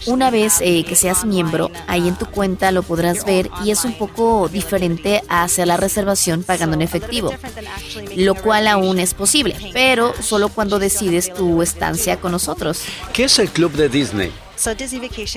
una 0.05 0.29
vez 0.29 0.59
eh, 0.61 0.83
que 0.83 0.95
seas 0.95 1.25
miembro, 1.25 1.71
ahí 1.87 2.07
en 2.07 2.15
tu 2.15 2.25
cuenta 2.25 2.71
lo 2.71 2.83
podrás 2.83 3.25
ver 3.25 3.49
y 3.63 3.71
es 3.71 3.85
un 3.85 3.97
poco 3.97 4.49
diferente 4.49 5.21
a 5.29 5.43
hacer 5.43 5.67
la 5.67 5.77
reservación 5.77 6.43
pagando 6.43 6.75
en 6.75 6.81
efectivo, 6.81 7.33
lo 8.15 8.35
cual 8.35 8.67
aún 8.67 8.99
es 8.99 9.13
posible, 9.13 9.55
pero 9.73 10.13
solo 10.21 10.49
cuando 10.49 10.79
decides 10.79 11.33
tu 11.33 11.61
estancia 11.61 12.19
con 12.19 12.31
nosotros. 12.31 12.81
¿Qué 13.13 13.25
es 13.25 13.39
el 13.39 13.49
club 13.49 13.71
de 13.73 13.89
Disney? 13.89 14.31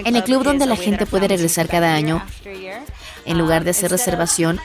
En 0.04 0.16
el 0.16 0.24
club 0.24 0.44
donde 0.44 0.66
la 0.66 0.76
gente 0.76 1.06
puede 1.06 1.28
regresar 1.28 1.68
cada 1.68 1.94
año, 1.94 2.24
en 3.24 3.38
lugar 3.38 3.64
de 3.64 3.70
hacer 3.70 3.90
reservación, 3.90 4.60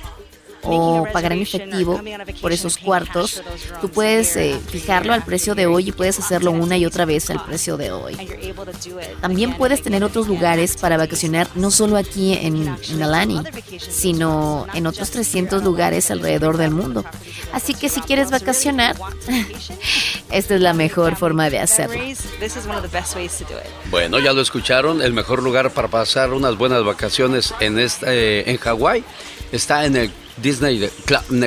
o 0.64 1.08
pagar 1.12 1.34
en 1.34 1.42
efectivo 1.42 2.02
por 2.42 2.52
esos 2.52 2.78
cuartos, 2.78 3.42
tú 3.82 3.90
puedes 3.90 4.36
eh, 4.36 4.60
fijarlo 4.68 5.14
al 5.14 5.24
precio 5.24 5.56
de 5.56 5.66
hoy 5.66 5.90
y 5.90 5.92
puedes 5.92 6.20
hacerlo 6.20 6.52
una 6.52 6.78
y 6.78 6.86
otra 6.86 7.06
vez 7.06 7.30
al 7.30 7.44
precio 7.44 7.78
de 7.78 7.92
hoy. 7.92 8.16
También 9.22 9.56
puedes 9.58 9.82
tener 9.82 10.04
otros 10.04 10.28
lugares 10.28 10.78
para 10.78 10.98
vacacionar, 10.98 11.48
no 11.56 11.72
solo 11.72 11.98
aquí 11.98 12.34
en 12.34 12.76
Nalani, 12.98 13.42
sino 13.80 14.66
en 14.74 14.88
otros 14.88 15.12
300 15.12 15.64
lugares 15.64 16.12
alrededor 16.12 16.58
del 16.58 16.72
mundo. 16.72 17.06
Así 17.54 17.74
que 17.74 17.90
si 17.90 18.02
quieres 18.02 18.32
vacacionar, 18.32 18.96
esta 20.32 20.56
es 20.56 20.62
la 20.62 20.74
mejor 20.74 21.16
forma 21.16 21.50
de 21.50 21.60
hacerlo. 21.60 22.02
Bueno, 23.90 24.20
ya 24.20 24.34
lo 24.34 24.42
escucharon, 24.42 25.02
el 25.02 25.14
mejor 25.14 25.44
lugar 25.44 25.72
para 25.72 25.88
pasar 25.88 26.34
unas 26.34 26.58
buenas 26.58 26.84
vacaciones 26.84 27.54
en, 27.60 27.80
este, 27.80 28.50
en 28.50 28.58
Hawái 28.58 29.04
está 29.52 29.86
en 29.86 29.96
el 29.96 30.12
Disney, 30.38 30.90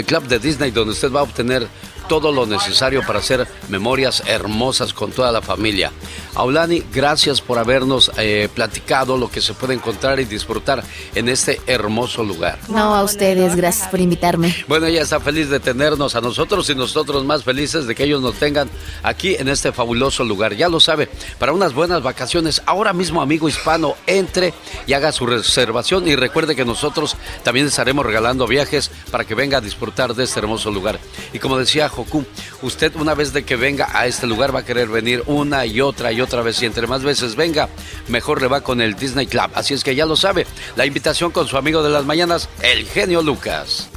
club 0.06 0.26
de 0.26 0.38
Disney, 0.38 0.70
donde 0.70 0.92
usted 0.92 1.10
va 1.10 1.20
a 1.20 1.22
obtener 1.24 1.66
todo 2.08 2.32
lo 2.32 2.46
necesario 2.46 3.02
para 3.06 3.18
hacer 3.18 3.46
memorias 3.68 4.22
hermosas 4.26 4.92
con 4.92 5.12
toda 5.12 5.32
la 5.32 5.42
familia. 5.42 5.92
Aulani, 6.34 6.82
gracias 6.92 7.40
por 7.40 7.58
habernos 7.58 8.10
eh, 8.16 8.48
platicado 8.52 9.16
lo 9.16 9.30
que 9.30 9.40
se 9.40 9.54
puede 9.54 9.74
encontrar 9.74 10.18
y 10.18 10.24
disfrutar 10.24 10.82
en 11.14 11.28
este 11.28 11.60
hermoso 11.66 12.24
lugar. 12.24 12.58
No, 12.68 12.94
a 12.94 13.04
ustedes, 13.04 13.54
gracias 13.54 13.88
por 13.88 14.00
invitarme. 14.00 14.54
Bueno, 14.66 14.86
ella 14.86 15.02
está 15.02 15.20
feliz 15.20 15.48
de 15.48 15.60
tenernos 15.60 16.14
a 16.16 16.20
nosotros 16.20 16.68
y 16.70 16.74
nosotros 16.74 17.24
más 17.24 17.44
felices 17.44 17.86
de 17.86 17.94
que 17.94 18.04
ellos 18.04 18.20
nos 18.20 18.34
tengan 18.34 18.68
aquí 19.02 19.36
en 19.36 19.48
este 19.48 19.72
fabuloso 19.72 20.24
lugar. 20.24 20.54
Ya 20.54 20.68
lo 20.68 20.80
sabe, 20.80 21.08
para 21.38 21.52
unas 21.52 21.72
buenas 21.72 22.02
vacaciones, 22.02 22.62
ahora 22.66 22.92
mismo, 22.92 23.22
amigo 23.22 23.48
hispano, 23.48 23.94
entre 24.06 24.54
y 24.86 24.92
haga 24.92 25.12
su 25.12 25.26
reservación 25.26 26.08
y 26.08 26.16
recuerde 26.16 26.56
que 26.56 26.64
nosotros 26.64 27.16
también 27.42 27.66
estaremos 27.66 28.04
regalando 28.04 28.46
viajes 28.46 28.90
para 29.10 29.24
que 29.24 29.34
venga 29.34 29.58
a 29.58 29.60
disfrutar 29.60 30.14
de 30.14 30.24
este 30.24 30.40
hermoso 30.40 30.70
lugar. 30.70 30.98
Y 31.32 31.38
como 31.38 31.58
decía 31.58 31.88
Joku, 31.94 32.24
usted 32.62 32.96
una 32.96 33.14
vez 33.14 33.32
de 33.32 33.44
que 33.44 33.54
venga 33.54 33.88
a 33.92 34.06
este 34.06 34.26
lugar 34.26 34.54
va 34.54 34.60
a 34.60 34.64
querer 34.64 34.88
venir 34.88 35.22
una 35.26 35.64
y 35.64 35.80
otra 35.80 36.10
y 36.10 36.20
otra 36.20 36.42
vez 36.42 36.60
y 36.60 36.66
entre 36.66 36.88
más 36.88 37.04
veces 37.04 37.36
venga, 37.36 37.68
mejor 38.08 38.42
le 38.42 38.48
va 38.48 38.62
con 38.62 38.80
el 38.80 38.96
Disney 38.96 39.26
Club. 39.26 39.50
Así 39.54 39.74
es 39.74 39.84
que 39.84 39.94
ya 39.94 40.04
lo 40.04 40.16
sabe, 40.16 40.44
la 40.74 40.86
invitación 40.86 41.30
con 41.30 41.46
su 41.46 41.56
amigo 41.56 41.82
de 41.84 41.90
las 41.90 42.04
mañanas, 42.04 42.48
el 42.62 42.84
genio 42.86 43.22
Lucas. 43.22 43.88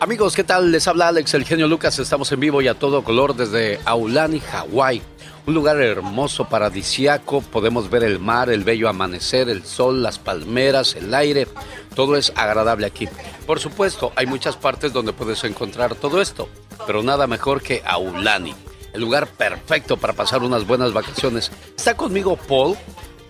Amigos, 0.00 0.36
¿qué 0.36 0.44
tal? 0.44 0.70
Les 0.70 0.86
habla 0.86 1.08
Alex, 1.08 1.34
el 1.34 1.44
genio 1.44 1.66
Lucas. 1.66 1.98
Estamos 1.98 2.30
en 2.30 2.38
vivo 2.38 2.62
y 2.62 2.68
a 2.68 2.74
todo 2.74 3.02
color 3.02 3.34
desde 3.34 3.80
Aulani, 3.84 4.38
Hawái. 4.38 5.02
Un 5.48 5.54
lugar 5.54 5.80
hermoso, 5.80 6.44
paradisiaco. 6.44 7.40
Podemos 7.40 7.88
ver 7.88 8.04
el 8.04 8.18
mar, 8.18 8.50
el 8.50 8.64
bello 8.64 8.86
amanecer, 8.86 9.48
el 9.48 9.64
sol, 9.64 10.02
las 10.02 10.18
palmeras, 10.18 10.94
el 10.94 11.14
aire. 11.14 11.48
Todo 11.94 12.16
es 12.16 12.34
agradable 12.36 12.86
aquí. 12.86 13.08
Por 13.46 13.58
supuesto, 13.58 14.12
hay 14.14 14.26
muchas 14.26 14.58
partes 14.58 14.92
donde 14.92 15.14
puedes 15.14 15.42
encontrar 15.44 15.94
todo 15.94 16.20
esto, 16.20 16.50
pero 16.86 17.02
nada 17.02 17.26
mejor 17.26 17.62
que 17.62 17.80
Aulani. 17.86 18.54
El 18.92 19.00
lugar 19.00 19.26
perfecto 19.26 19.96
para 19.96 20.12
pasar 20.12 20.42
unas 20.42 20.66
buenas 20.66 20.92
vacaciones. 20.92 21.50
Está 21.74 21.96
conmigo 21.96 22.36
Paul 22.36 22.76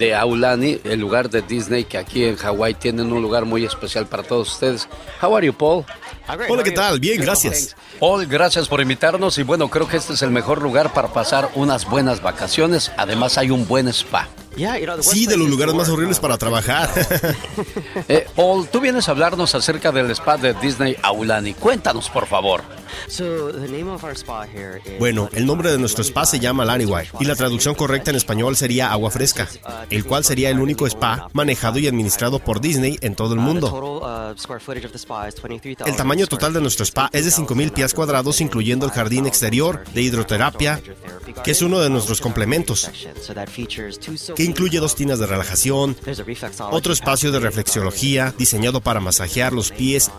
de 0.01 0.17
Aulani, 0.17 0.81
el 0.83 0.99
lugar 0.99 1.31
de 1.31 1.43
Disney 1.43 1.85
que 1.85 1.99
aquí 1.99 2.25
en 2.25 2.35
Hawái 2.35 2.75
tienen 2.75 3.13
un 3.13 3.23
lugar 3.23 3.45
muy 3.45 3.65
especial 3.65 4.07
para 4.09 4.25
todos 4.25 4.55
ustedes. 4.55 4.89
How 5.23 5.37
are 5.37 5.47
you, 5.47 5.53
Paul? 5.53 5.85
Hola, 6.29 6.63
¿qué 6.63 6.73
tal? 6.73 7.01
Bien, 7.01 7.21
gracias. 7.21 7.75
Paul, 7.99 8.27
gracias 8.27 8.69
por 8.69 8.83
invitarnos 8.83 9.39
y 9.39 9.43
bueno, 9.43 9.69
creo 9.71 9.89
que 9.89 9.97
este 9.97 10.13
es 10.13 10.23
el 10.23 10.31
mejor 10.31 10.61
lugar 10.61 10.93
para 10.93 11.09
pasar 11.09 11.51
unas 11.55 11.89
buenas 11.89 12.23
vacaciones. 12.23 12.93
Además 12.99 13.39
hay 13.39 13.51
un 13.51 13.67
buen 13.67 13.89
spa. 13.89 14.29
Sí, 15.03 15.27
de 15.27 15.37
los 15.37 15.49
lugares 15.49 15.75
más 15.75 15.89
horribles 15.89 16.19
para 16.19 16.37
trabajar. 16.37 16.91
eh, 18.09 18.27
Paul, 18.35 18.69
tú 18.69 18.81
vienes 18.81 19.09
a 19.09 19.13
hablarnos 19.13 19.55
acerca 19.55 19.93
del 19.93 20.11
spa 20.11 20.37
de 20.37 20.53
Disney 20.55 20.97
Aulani. 21.03 21.55
Cuéntanos, 21.55 22.11
por 22.11 22.27
favor. 22.27 22.63
Bueno, 24.99 25.29
el 25.33 25.47
nombre 25.47 25.71
de 25.71 25.79
nuestro 25.79 26.03
spa 26.03 26.27
se 26.27 26.41
llama 26.41 26.65
Laniwai 26.65 27.09
y 27.21 27.25
la 27.25 27.37
traducción 27.37 27.75
correcta 27.75 28.11
en 28.11 28.17
español 28.17 28.57
sería 28.57 28.91
agua 28.91 29.11
fresca, 29.11 29.49
el 29.91 30.05
cual 30.05 30.25
sería 30.25 30.51
el 30.51 30.59
único 30.59 30.87
spa 30.87 31.29
manejado 31.33 31.79
y 31.79 31.87
administrado 31.87 32.39
por 32.39 32.61
Disney 32.61 32.99
en 33.01 33.15
todo 33.15 33.35
el 33.35 33.41
mundo. 33.41 34.35
El 35.87 35.97
tamaño 35.97 36.18
total 36.27 36.53
de 36.53 36.61
nuestro 36.61 36.85
spa 36.85 37.11
es 37.13 37.25
de 37.25 37.31
5.000 37.31 37.73
pies 37.73 37.95
cuadrados, 37.95 38.41
incluyendo 38.41 38.87
el 38.87 38.93
jardín 38.93 39.27
exterior 39.27 39.85
de 39.95 40.03
hidroterapia, 40.03 40.81
que 41.45 41.51
es 41.51 41.63
uno 41.63 41.81
de 41.81 41.91
nuestros 41.91 42.21
complementos, 42.21 42.91
que 44.35 44.45
incluye 44.45 44.81
dos 44.81 44.95
tinas 44.95 45.19
de 45.19 45.27
relajación, 45.27 45.97
otro 46.71 46.93
espacio 46.93 47.33
de 47.33 47.41
reflexología 47.41 48.35
diseñado 48.37 48.81
para 48.81 49.01
masajear 49.01 49.53
los 49.53 49.71
pies. 49.71 50.11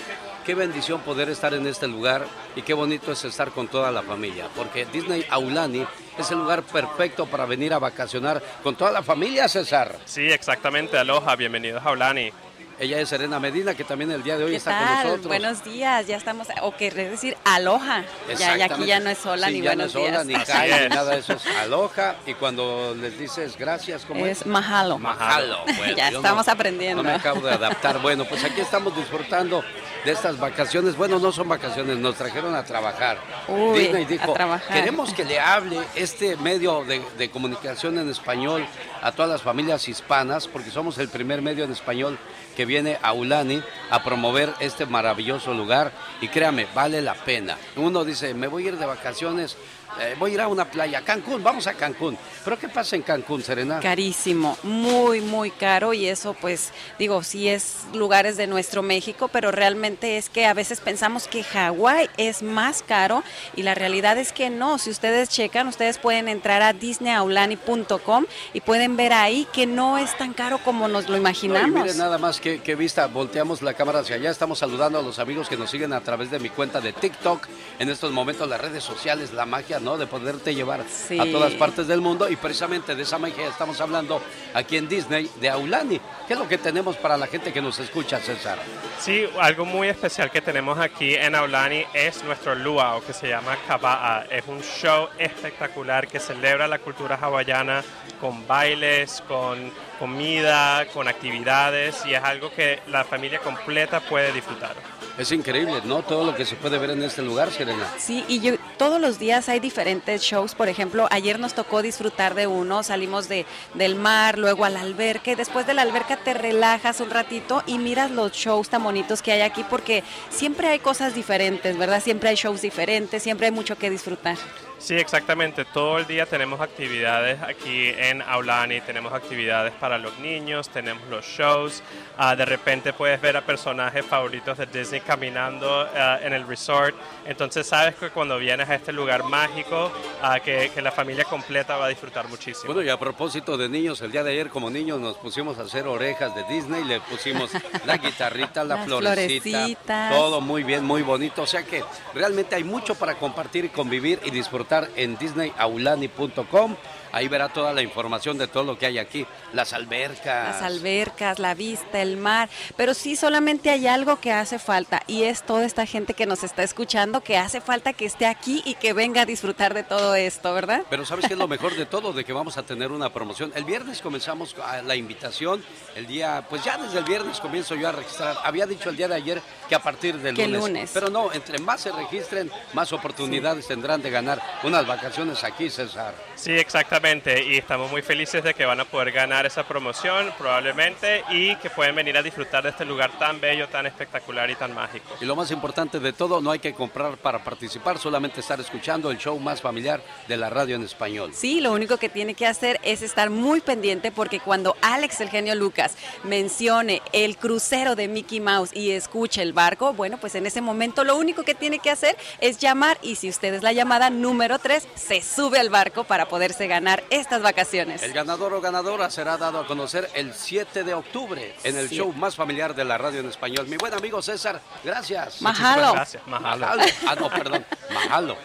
qué 0.45 0.53
bendición 0.55 0.99
poder 0.99 1.29
estar 1.29 1.53
en 1.53 1.65
este 1.65 1.87
lugar 1.87 2.27
y 2.57 2.63
qué 2.63 2.73
bonito 2.73 3.13
es 3.13 3.23
estar 3.23 3.51
con 3.51 3.69
toda 3.69 3.93
la 3.93 4.03
familia, 4.03 4.49
porque 4.57 4.85
Disney 4.87 5.25
Aulani 5.29 5.87
es 6.17 6.31
el 6.31 6.39
lugar 6.39 6.63
perfecto 6.63 7.27
para 7.27 7.45
venir 7.45 7.73
a 7.73 7.79
vacacionar 7.79 8.43
con 8.61 8.75
toda 8.75 8.91
la 8.91 9.01
familia, 9.01 9.47
César. 9.47 9.99
Sí, 10.03 10.29
exactamente, 10.29 10.97
aloha, 10.97 11.37
bienvenidos 11.37 11.81
a 11.81 11.87
Aulani. 11.87 12.33
Ella 12.77 12.99
es 12.99 13.07
Serena 13.07 13.39
Medina, 13.39 13.73
que 13.73 13.85
también 13.85 14.11
el 14.11 14.21
día 14.21 14.37
de 14.37 14.43
hoy 14.43 14.55
está 14.55 14.77
con 14.77 14.95
nosotros. 14.95 15.27
Buenos 15.27 15.63
días, 15.63 16.07
ya 16.07 16.17
estamos, 16.17 16.47
o 16.61 16.75
querés 16.75 17.09
decir 17.09 17.37
aloja. 17.45 18.03
Ya, 18.37 18.57
ya, 18.57 18.65
aquí 18.65 18.85
ya 18.85 18.99
no 18.99 19.09
es 19.09 19.25
hola 19.25 19.49
ni 19.49 19.61
ya 19.61 19.69
buenos 19.69 19.93
no 19.95 20.01
es 20.01 20.11
días. 20.11 20.25
ni 20.25 20.33
cae, 20.45 20.89
ni 20.89 20.93
nada 20.93 21.11
de 21.13 21.19
eso, 21.19 21.33
es 21.33 21.45
aloja. 21.47 22.15
Y 22.25 22.33
cuando 22.33 22.93
les 22.99 23.17
dices 23.17 23.55
gracias, 23.57 24.03
¿cómo 24.05 24.25
es? 24.25 24.41
Es 24.41 24.45
mahalo. 24.45 24.97
Mahalo. 24.99 25.59
Bueno, 25.77 25.95
ya 25.95 26.09
estamos 26.09 26.47
no- 26.47 26.53
aprendiendo. 26.53 27.01
No 27.01 27.09
me 27.09 27.15
acabo 27.15 27.39
de 27.41 27.51
adaptar. 27.53 27.99
Bueno, 28.01 28.25
pues 28.25 28.43
aquí 28.43 28.59
estamos 28.59 28.93
disfrutando 28.95 29.63
de 30.03 30.11
estas 30.11 30.37
vacaciones. 30.37 30.97
Bueno, 30.97 31.17
no 31.19 31.31
son 31.31 31.47
vacaciones, 31.47 31.97
nos 31.97 32.15
trajeron 32.15 32.55
a 32.55 32.63
trabajar. 32.65 33.17
Uy, 33.47 33.79
Disney 33.79 34.03
a 34.03 34.07
dijo, 34.07 34.33
trabajar. 34.33 34.73
queremos 34.77 35.13
que 35.13 35.23
le 35.23 35.39
hable 35.39 35.79
este 35.95 36.35
medio 36.37 36.83
de, 36.83 37.01
de 37.17 37.29
comunicación 37.31 37.97
en 37.99 38.09
español 38.09 38.65
a 39.01 39.11
todas 39.13 39.31
las 39.31 39.41
familias 39.41 39.87
hispanas, 39.87 40.47
porque 40.47 40.71
somos 40.71 40.97
el 40.97 41.07
primer 41.07 41.41
medio 41.41 41.63
en 41.63 41.71
español 41.71 42.17
que 42.55 42.65
viene 42.65 42.97
a 43.01 43.13
Ulani 43.13 43.61
a 43.89 44.03
promover 44.03 44.53
este 44.59 44.85
maravilloso 44.85 45.53
lugar. 45.53 45.91
Y 46.21 46.27
créame, 46.27 46.67
vale 46.73 47.01
la 47.01 47.13
pena. 47.13 47.57
Uno 47.75 48.03
dice, 48.03 48.33
me 48.33 48.47
voy 48.47 48.65
a 48.65 48.69
ir 48.69 48.77
de 48.77 48.85
vacaciones, 48.85 49.57
eh, 49.99 50.15
voy 50.19 50.31
a 50.31 50.33
ir 50.35 50.41
a 50.41 50.47
una 50.47 50.65
playa, 50.69 51.01
Cancún, 51.01 51.43
vamos 51.43 51.67
a 51.67 51.73
Cancún. 51.73 52.17
Pero 52.43 52.59
¿qué 52.59 52.67
pasa 52.69 52.95
en 52.95 53.01
Cancún, 53.01 53.41
Serena? 53.43 53.79
Carísimo, 53.79 54.57
muy, 54.63 55.21
muy 55.21 55.51
caro 55.51 55.93
y 55.93 56.07
eso 56.07 56.33
pues 56.39 56.71
digo, 56.99 57.23
sí 57.23 57.47
es 57.47 57.85
lugares 57.93 58.37
de 58.37 58.47
nuestro 58.47 58.81
México, 58.81 59.27
pero 59.29 59.51
realmente 59.51 60.17
es 60.17 60.29
que 60.29 60.45
a 60.45 60.53
veces 60.53 60.81
pensamos 60.81 61.27
que 61.27 61.43
Hawái 61.43 62.09
es 62.17 62.43
más 62.43 62.83
caro 62.83 63.23
y 63.55 63.63
la 63.63 63.73
realidad 63.75 64.17
es 64.17 64.31
que 64.33 64.49
no. 64.49 64.77
Si 64.77 64.89
ustedes 64.89 65.29
checan, 65.29 65.67
ustedes 65.67 65.97
pueden 65.97 66.27
entrar 66.27 66.61
a 66.61 66.73
disneyaulani.com 66.73 68.25
y 68.53 68.61
pueden 68.61 68.97
ver 68.97 69.13
ahí 69.13 69.47
que 69.53 69.65
no 69.65 69.97
es 69.97 70.15
tan 70.17 70.33
caro 70.33 70.59
como 70.59 70.87
nos 70.87 71.05
lo 71.05 71.11
No, 71.11 71.17
y 71.17 71.19
imaginamos. 71.21 71.83
miren 71.83 71.97
nada 71.97 72.17
más 72.17 72.39
que, 72.39 72.61
que 72.61 72.75
vista, 72.75 73.07
volteamos 73.07 73.61
la 73.61 73.73
cámara 73.73 73.99
hacia 73.99 74.15
allá, 74.15 74.29
estamos 74.29 74.59
saludando 74.59 74.99
a 74.99 75.01
los 75.01 75.19
amigos 75.19 75.47
que 75.49 75.57
nos 75.57 75.69
siguen 75.69 75.93
a 75.93 76.01
través 76.01 76.31
de 76.31 76.39
mi 76.39 76.49
cuenta 76.49 76.81
de 76.81 76.93
TikTok, 76.93 77.47
en 77.79 77.89
estos 77.89 78.11
momentos 78.11 78.47
las 78.49 78.59
redes 78.61 78.83
sociales, 78.83 79.33
la 79.33 79.45
magia, 79.45 79.74
¿no? 79.79 79.97
De 79.97 80.07
poderte 80.07 80.53
llevar 80.55 80.83
Sí. 80.89 81.19
a 81.19 81.31
todas 81.31 81.53
partes 81.53 81.87
del 81.87 82.01
mundo 82.01 82.29
y 82.29 82.35
precisamente 82.35 82.95
de 82.95 83.03
esa 83.03 83.17
magia 83.17 83.47
estamos 83.47 83.79
hablando 83.81 84.21
aquí 84.53 84.77
en 84.77 84.87
Disney 84.87 85.29
de 85.39 85.49
Aulani. 85.49 85.99
¿Qué 86.27 86.33
es 86.33 86.39
lo 86.39 86.47
que 86.47 86.57
tenemos 86.57 86.95
para 86.97 87.17
la 87.17 87.27
gente 87.27 87.53
que 87.53 87.61
nos 87.61 87.77
escucha, 87.79 88.19
César? 88.19 88.57
Sí, 88.99 89.25
algo 89.39 89.65
muy 89.65 89.87
especial 89.89 90.31
que 90.31 90.41
tenemos 90.41 90.79
aquí 90.79 91.13
en 91.15 91.35
Aulani 91.35 91.85
es 91.93 92.23
nuestro 92.23 92.55
luau, 92.55 93.01
que 93.03 93.13
se 93.13 93.27
llama 93.29 93.57
Kaba'a. 93.67 94.25
Es 94.29 94.43
un 94.47 94.61
show 94.61 95.07
espectacular 95.17 96.07
que 96.07 96.19
celebra 96.19 96.67
la 96.67 96.79
cultura 96.79 97.15
hawaiana 97.21 97.83
con 98.19 98.47
bailes, 98.47 99.21
con 99.27 99.71
comida, 99.99 100.85
con 100.93 101.07
actividades 101.07 102.05
y 102.05 102.13
es 102.13 102.23
algo 102.23 102.51
que 102.51 102.79
la 102.87 103.03
familia 103.03 103.39
completa 103.39 103.99
puede 103.99 104.31
disfrutar. 104.31 104.75
Es 105.17 105.31
increíble, 105.31 105.81
¿no? 105.85 106.03
Todo 106.03 106.25
lo 106.25 106.35
que 106.35 106.45
se 106.45 106.55
puede 106.55 106.77
ver 106.77 106.89
en 106.89 107.03
este 107.03 107.21
lugar, 107.21 107.49
Serena. 107.49 107.87
Sí, 107.97 108.25
y 108.27 108.41
yo, 108.41 108.53
todos 108.77 108.99
los 108.99 109.17
días 109.17 109.47
hay 109.47 109.61
diferentes 109.61 110.21
shows. 110.21 110.55
Por 110.55 110.67
ejemplo, 110.67 111.07
ayer 111.09 111.39
nos 111.39 111.53
tocó 111.53 111.81
disfrutar 111.81 112.35
de 112.35 112.47
uno, 112.47 112.83
salimos 112.83 113.29
de, 113.29 113.45
del 113.75 113.95
mar, 113.95 114.37
luego 114.37 114.65
al 114.65 114.75
alberca, 114.75 115.31
y 115.31 115.35
después 115.35 115.65
de 115.65 115.73
la 115.73 115.83
alberca 115.83 116.17
te 116.17 116.33
relajas 116.33 116.99
un 116.99 117.09
ratito 117.09 117.63
y 117.65 117.77
miras 117.77 118.11
los 118.11 118.33
shows 118.33 118.67
tan 118.67 118.83
bonitos 118.83 119.21
que 119.21 119.31
hay 119.31 119.41
aquí, 119.41 119.63
porque 119.69 120.03
siempre 120.29 120.67
hay 120.67 120.79
cosas 120.79 121.15
diferentes, 121.15 121.77
¿verdad? 121.77 122.03
Siempre 122.03 122.29
hay 122.29 122.35
shows 122.35 122.61
diferentes, 122.61 123.23
siempre 123.23 123.47
hay 123.47 123.51
mucho 123.51 123.77
que 123.77 123.89
disfrutar. 123.89 124.37
Sí, 124.77 124.95
exactamente. 124.95 125.65
Todo 125.65 125.97
el 125.97 126.05
día 126.05 126.25
tenemos 126.25 126.59
actividades 126.61 127.41
aquí 127.41 127.89
en 127.89 128.21
Aulani, 128.21 128.81
tenemos 128.81 129.13
actividades 129.13 129.73
para 129.73 129.97
los 129.97 130.19
niños, 130.19 130.69
tenemos 130.69 131.03
los 131.09 131.25
shows. 131.25 131.81
Ah, 132.17 132.35
de 132.35 132.45
repente 132.45 132.93
puedes 132.93 133.19
ver 133.19 133.37
a 133.37 133.41
personajes 133.41 134.05
favoritos 134.05 134.57
de 134.57 134.65
Disney 134.67 135.01
caminando 135.01 135.87
ah, 135.95 136.19
en 136.21 136.33
el 136.33 136.45
resort. 136.45 136.95
Entonces 137.25 137.65
sabes 137.65 137.95
que 137.95 138.09
cuando 138.09 138.37
vienes 138.37 138.69
a 138.69 138.75
este 138.75 138.91
lugar 138.91 139.23
mágico, 139.23 139.91
ah, 140.21 140.39
que, 140.39 140.69
que 140.73 140.81
la 140.81 140.91
familia 140.91 141.23
completa 141.23 141.77
va 141.77 141.85
a 141.85 141.89
disfrutar 141.89 142.27
muchísimo. 142.27 142.73
Bueno, 142.73 142.83
y 142.87 142.89
a 142.89 142.99
propósito 142.99 143.57
de 143.57 143.69
niños, 143.69 144.01
el 144.01 144.11
día 144.11 144.23
de 144.23 144.31
ayer 144.31 144.49
como 144.49 144.69
niños 144.69 144.99
nos 144.99 145.15
pusimos 145.17 145.57
a 145.57 145.63
hacer 145.63 145.87
orejas 145.87 146.35
de 146.35 146.43
Disney, 146.43 146.83
le 146.83 146.99
pusimos 146.99 147.49
la 147.85 147.97
guitarrita, 148.05 148.63
la 148.63 148.75
Las 148.75 148.85
florecita, 148.85 149.49
florecitas. 149.49 150.11
todo 150.13 150.41
muy 150.41 150.63
bien, 150.63 150.83
muy 150.83 151.01
bonito. 151.01 151.41
O 151.43 151.47
sea 151.47 151.63
que 151.63 151.83
realmente 152.13 152.55
hay 152.55 152.63
mucho 152.63 152.93
para 152.93 153.15
compartir 153.15 153.65
y 153.65 153.69
convivir 153.69 154.19
y 154.25 154.31
disfrutar 154.31 154.64
en 154.95 155.17
disneyaulani.com. 155.17 156.75
Ahí 157.15 157.29
verá 157.29 157.47
toda 157.47 157.71
la 157.71 157.81
información 157.81 158.37
de 158.37 158.49
todo 158.49 158.65
lo 158.65 158.77
que 158.77 158.87
hay 158.87 158.97
aquí, 158.97 159.25
las 159.53 159.71
albercas. 159.71 160.49
Las 160.49 160.61
albercas, 160.61 161.39
la 161.39 161.53
vista, 161.53 162.01
el 162.01 162.17
mar, 162.17 162.49
pero 162.75 162.93
sí 162.93 163.15
solamente 163.15 163.69
hay 163.69 163.87
algo 163.87 164.19
que 164.19 164.33
hace 164.33 164.59
falta 164.59 165.01
y 165.07 165.23
es 165.23 165.45
toda 165.45 165.63
esta 165.63 165.85
gente 165.85 166.13
que 166.13 166.25
nos 166.25 166.43
está 166.43 166.63
escuchando 166.63 167.21
que 167.21 167.37
hace 167.37 167.61
falta 167.61 167.93
que 167.93 168.03
esté 168.03 168.25
aquí 168.25 168.61
y 168.65 168.75
que 168.75 168.91
venga 168.91 169.21
a 169.21 169.25
disfrutar 169.25 169.73
de 169.73 169.83
todo 169.83 170.13
esto, 170.13 170.53
¿verdad? 170.53 170.83
Pero 170.89 171.05
¿sabes 171.05 171.25
qué 171.27 171.35
es 171.35 171.39
lo 171.39 171.47
mejor 171.55 171.73
de 171.77 171.85
todo? 171.85 172.11
De 172.11 172.25
que 172.25 172.33
vamos 172.33 172.57
a 172.57 172.63
tener 172.63 172.91
una 172.91 173.13
promoción. 173.13 173.53
El 173.55 173.63
viernes 173.63 174.01
comenzamos 174.01 174.53
la 174.83 174.95
invitación. 174.97 175.63
El 175.95 176.07
día, 176.07 176.45
pues 176.49 176.65
ya 176.65 176.77
desde 176.77 176.99
el 176.99 177.05
viernes 177.05 177.39
comienzo 177.39 177.75
yo 177.75 177.87
a 177.87 177.93
registrar. 177.93 178.35
Había 178.43 178.65
dicho 178.65 178.89
el 178.89 178.97
día 178.97 179.07
de 179.07 179.15
ayer 179.15 179.41
que 179.69 179.75
a 179.75 179.79
partir 179.79 180.17
del 180.17 180.35
lunes. 180.35 180.59
lunes. 180.59 180.91
Pero 180.93 181.09
no, 181.09 181.31
entre 181.31 181.59
más 181.59 181.79
se 181.79 181.93
registren, 181.93 182.51
más 182.73 182.91
oportunidades 182.91 183.67
tendrán 183.67 184.01
de 184.01 184.09
ganar 184.09 184.41
unas 184.63 184.85
vacaciones 184.85 185.45
aquí, 185.45 185.69
César. 185.69 186.13
Sí, 186.45 186.51
exactamente. 186.51 187.43
Y 187.43 187.57
estamos 187.57 187.89
muy 187.89 188.03
felices 188.03 188.43
de 188.43 188.53
que 188.53 188.65
van 188.65 188.79
a 188.79 188.85
poder 188.85 189.11
ganar 189.11 189.47
esa 189.47 189.67
promoción 189.67 190.31
probablemente 190.37 191.23
y 191.31 191.55
que 191.55 191.71
pueden 191.71 191.95
venir 191.95 192.15
a 192.19 192.21
disfrutar 192.21 192.61
de 192.61 192.69
este 192.69 192.85
lugar 192.85 193.17
tan 193.17 193.41
bello, 193.41 193.67
tan 193.67 193.87
espectacular 193.87 194.47
y 194.51 194.53
tan 194.53 194.71
mágico. 194.75 195.09
Y 195.19 195.25
lo 195.25 195.35
más 195.35 195.49
importante 195.49 195.99
de 195.99 196.13
todo, 196.13 196.41
no 196.41 196.51
hay 196.51 196.59
que 196.59 196.75
comprar 196.75 197.17
para 197.17 197.43
participar, 197.43 197.97
solamente 197.97 198.41
estar 198.41 198.59
escuchando 198.59 199.09
el 199.09 199.17
show 199.17 199.39
más 199.39 199.59
familiar 199.59 200.03
de 200.27 200.37
la 200.37 200.51
radio 200.51 200.75
en 200.75 200.83
español. 200.83 201.31
Sí, 201.33 201.61
lo 201.61 201.71
único 201.71 201.97
que 201.97 202.09
tiene 202.09 202.35
que 202.35 202.45
hacer 202.45 202.79
es 202.83 203.01
estar 203.01 203.31
muy 203.31 203.59
pendiente 203.59 204.11
porque 204.11 204.39
cuando 204.39 204.77
Alex, 204.83 205.21
el 205.21 205.29
genio 205.29 205.55
Lucas, 205.55 205.97
mencione 206.25 207.01
el 207.11 207.37
crucero 207.37 207.95
de 207.95 208.07
Mickey 208.07 208.39
Mouse 208.39 208.69
y 208.71 208.91
escuche 208.91 209.41
el 209.41 209.53
barco, 209.53 209.93
bueno, 209.93 210.19
pues 210.19 210.35
en 210.35 210.45
ese 210.45 210.61
momento 210.61 211.03
lo 211.03 211.15
único 211.15 211.41
que 211.41 211.55
tiene 211.55 211.79
que 211.79 211.89
hacer 211.89 212.15
es 212.39 212.59
llamar 212.59 212.99
y 213.01 213.15
si 213.15 213.29
usted 213.29 213.51
es 213.55 213.63
la 213.63 213.73
llamada 213.73 214.11
número 214.11 214.59
3, 214.59 214.87
se 214.93 215.23
sube 215.23 215.57
al 215.57 215.71
barco 215.71 216.03
para 216.03 216.27
poderse 216.35 216.67
ganar 216.67 217.01
estas 217.11 217.41
vacaciones. 217.41 218.03
El 218.03 218.11
ganador 218.11 218.53
o 218.53 218.59
ganadora 218.59 219.09
será 219.09 219.37
dado 219.37 219.57
a 219.61 219.65
conocer 219.65 220.09
el 220.15 220.33
7 220.33 220.83
de 220.83 220.93
octubre 220.93 221.55
en 221.63 221.77
el 221.77 221.87
Sí. 221.87 221.95
show 221.95 222.11
más 222.11 222.35
familiar 222.35 222.75
de 222.75 222.83
la 222.83 222.97
radio 222.97 223.21
en 223.21 223.29
español. 223.29 223.65
Mi 223.69 223.77
buen 223.77 223.93
amigo 223.93 224.21
César, 224.21 224.59
gracias. 224.83 225.41
Mahalo. 225.41 225.93
Gracias, 225.93 226.21
mahalo. 226.27 226.65
Mahalo. 226.65 226.83
Ah, 227.07 227.15
no, 227.15 227.29
perdón. 227.29 227.65
Mahalo. 227.93 228.35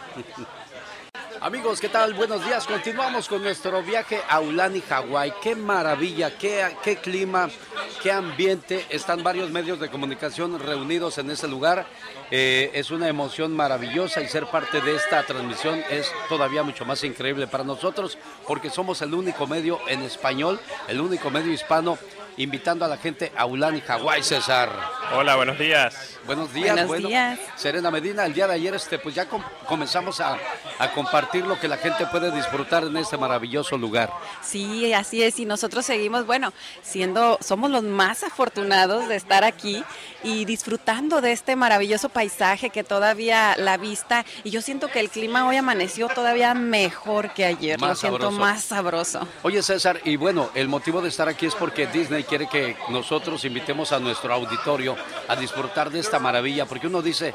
Amigos, 1.39 1.81
¿qué 1.81 1.89
tal? 1.89 2.13
Buenos 2.15 2.45
días. 2.45 2.67
Continuamos 2.67 3.29
con 3.29 3.43
nuestro 3.43 3.83
viaje 3.83 4.21
a 4.29 4.41
Ulani, 4.41 4.81
Hawái. 4.81 5.33
Qué 5.43 5.55
maravilla, 5.55 6.37
qué, 6.37 6.77
qué 6.83 6.97
clima, 6.97 7.49
qué 8.03 8.11
ambiente. 8.11 8.85
Están 8.91 9.23
varios 9.23 9.51
medios 9.51 9.79
de 9.79 9.89
comunicación 9.89 10.59
reunidos 10.59 11.19
en 11.19 11.31
ese 11.31 11.47
lugar. 11.47 11.87
Eh, 12.31 12.71
es 12.75 12.91
una 12.91 13.09
emoción 13.09 13.55
maravillosa 13.55 14.21
y 14.21 14.29
ser 14.29 14.47
parte 14.47 14.81
de 14.81 14.97
esta 14.97 15.23
transmisión 15.23 15.83
es 15.91 16.13
todavía 16.29 16.63
mucho 16.63 16.85
más 16.85 17.03
increíble 17.05 17.47
para 17.47 17.65
nosotros 17.65 18.19
porque 18.47 18.71
somos 18.71 19.01
el 19.03 19.15
único 19.15 19.47
medio 19.47 19.81
en 19.89 20.03
español, 20.03 20.61
el 20.89 21.01
único 21.01 21.31
medio 21.31 21.53
hispano 21.53 21.99
invitando 22.37 22.85
a 22.85 22.89
la 22.89 22.97
gente 22.97 23.33
a 23.37 23.47
Ulani, 23.47 23.81
Hawái, 23.81 24.23
César. 24.23 24.71
Hola, 25.15 25.37
buenos 25.37 25.59
días. 25.59 26.19
Buenos 26.27 26.53
días. 26.53 26.87
Buenos 26.87 27.09
días. 27.09 27.39
Serena 27.57 27.91
Medina, 27.91 28.25
el 28.27 28.35
día 28.35 28.47
de 28.47 28.55
ayer 28.55 28.75
este, 28.75 28.99
pues 28.99 29.15
ya 29.15 29.27
comenzamos 29.67 30.21
a, 30.21 30.39
a, 30.79 30.93
compartir 30.93 31.45
lo 31.45 31.59
que 31.59 31.69
la 31.69 31.77
gente 31.77 32.07
puede 32.07 32.31
disfrutar 32.31 32.85
en 32.85 32.97
este 32.97 33.17
maravilloso 33.17 33.77
lugar. 33.77 34.13
Sí, 34.43 34.93
así 34.93 35.23
es, 35.23 35.39
y 35.39 35.45
nosotros 35.45 35.85
seguimos, 35.85 36.27
bueno, 36.27 36.53
siendo, 36.83 37.39
somos 37.41 37.71
los 37.71 37.83
más 37.83 38.23
afortunados 38.23 39.09
de 39.09 39.17
estar 39.17 39.45
aquí 39.45 39.85
y 40.23 40.45
disfrutando 40.45 41.21
de 41.21 41.33
este 41.33 41.57
maravilloso 41.57 42.09
paisaje 42.09 42.71
que 42.71 42.85
todavía 42.85 43.57
la 43.57 43.77
vista, 43.77 44.25
y 44.45 44.51
yo 44.51 44.63
siento 44.63 44.89
que 44.89 45.01
el 45.01 45.11
clima 45.11 45.47
hoy 45.47 45.57
amaneció 45.57 46.09
todavía 46.09 46.55
mejor 46.55 47.33
que 47.33 47.45
ayer, 47.45 47.81
lo 47.81 47.95
siento 47.95 48.31
más 48.31 48.65
sabroso. 48.65 49.27
Oye 49.43 49.63
César, 49.63 50.01
y 50.05 50.17
bueno, 50.17 50.51
el 50.55 50.69
motivo 50.69 51.01
de 51.03 51.09
estar 51.09 51.29
aquí 51.29 51.47
es 51.47 51.55
porque 51.55 51.87
Disney 51.87 52.25
quiere 52.25 52.49
que 52.49 52.77
nosotros 52.89 53.45
invitemos 53.45 53.93
a 53.93 53.99
nuestro 53.99 54.33
auditorio 54.33 54.97
a 55.29 55.37
disfrutar 55.37 55.91
de 55.91 56.01
esta 56.01 56.19
maravilla, 56.19 56.67
porque 56.67 56.87
uno 56.87 57.03
dice, 57.03 57.35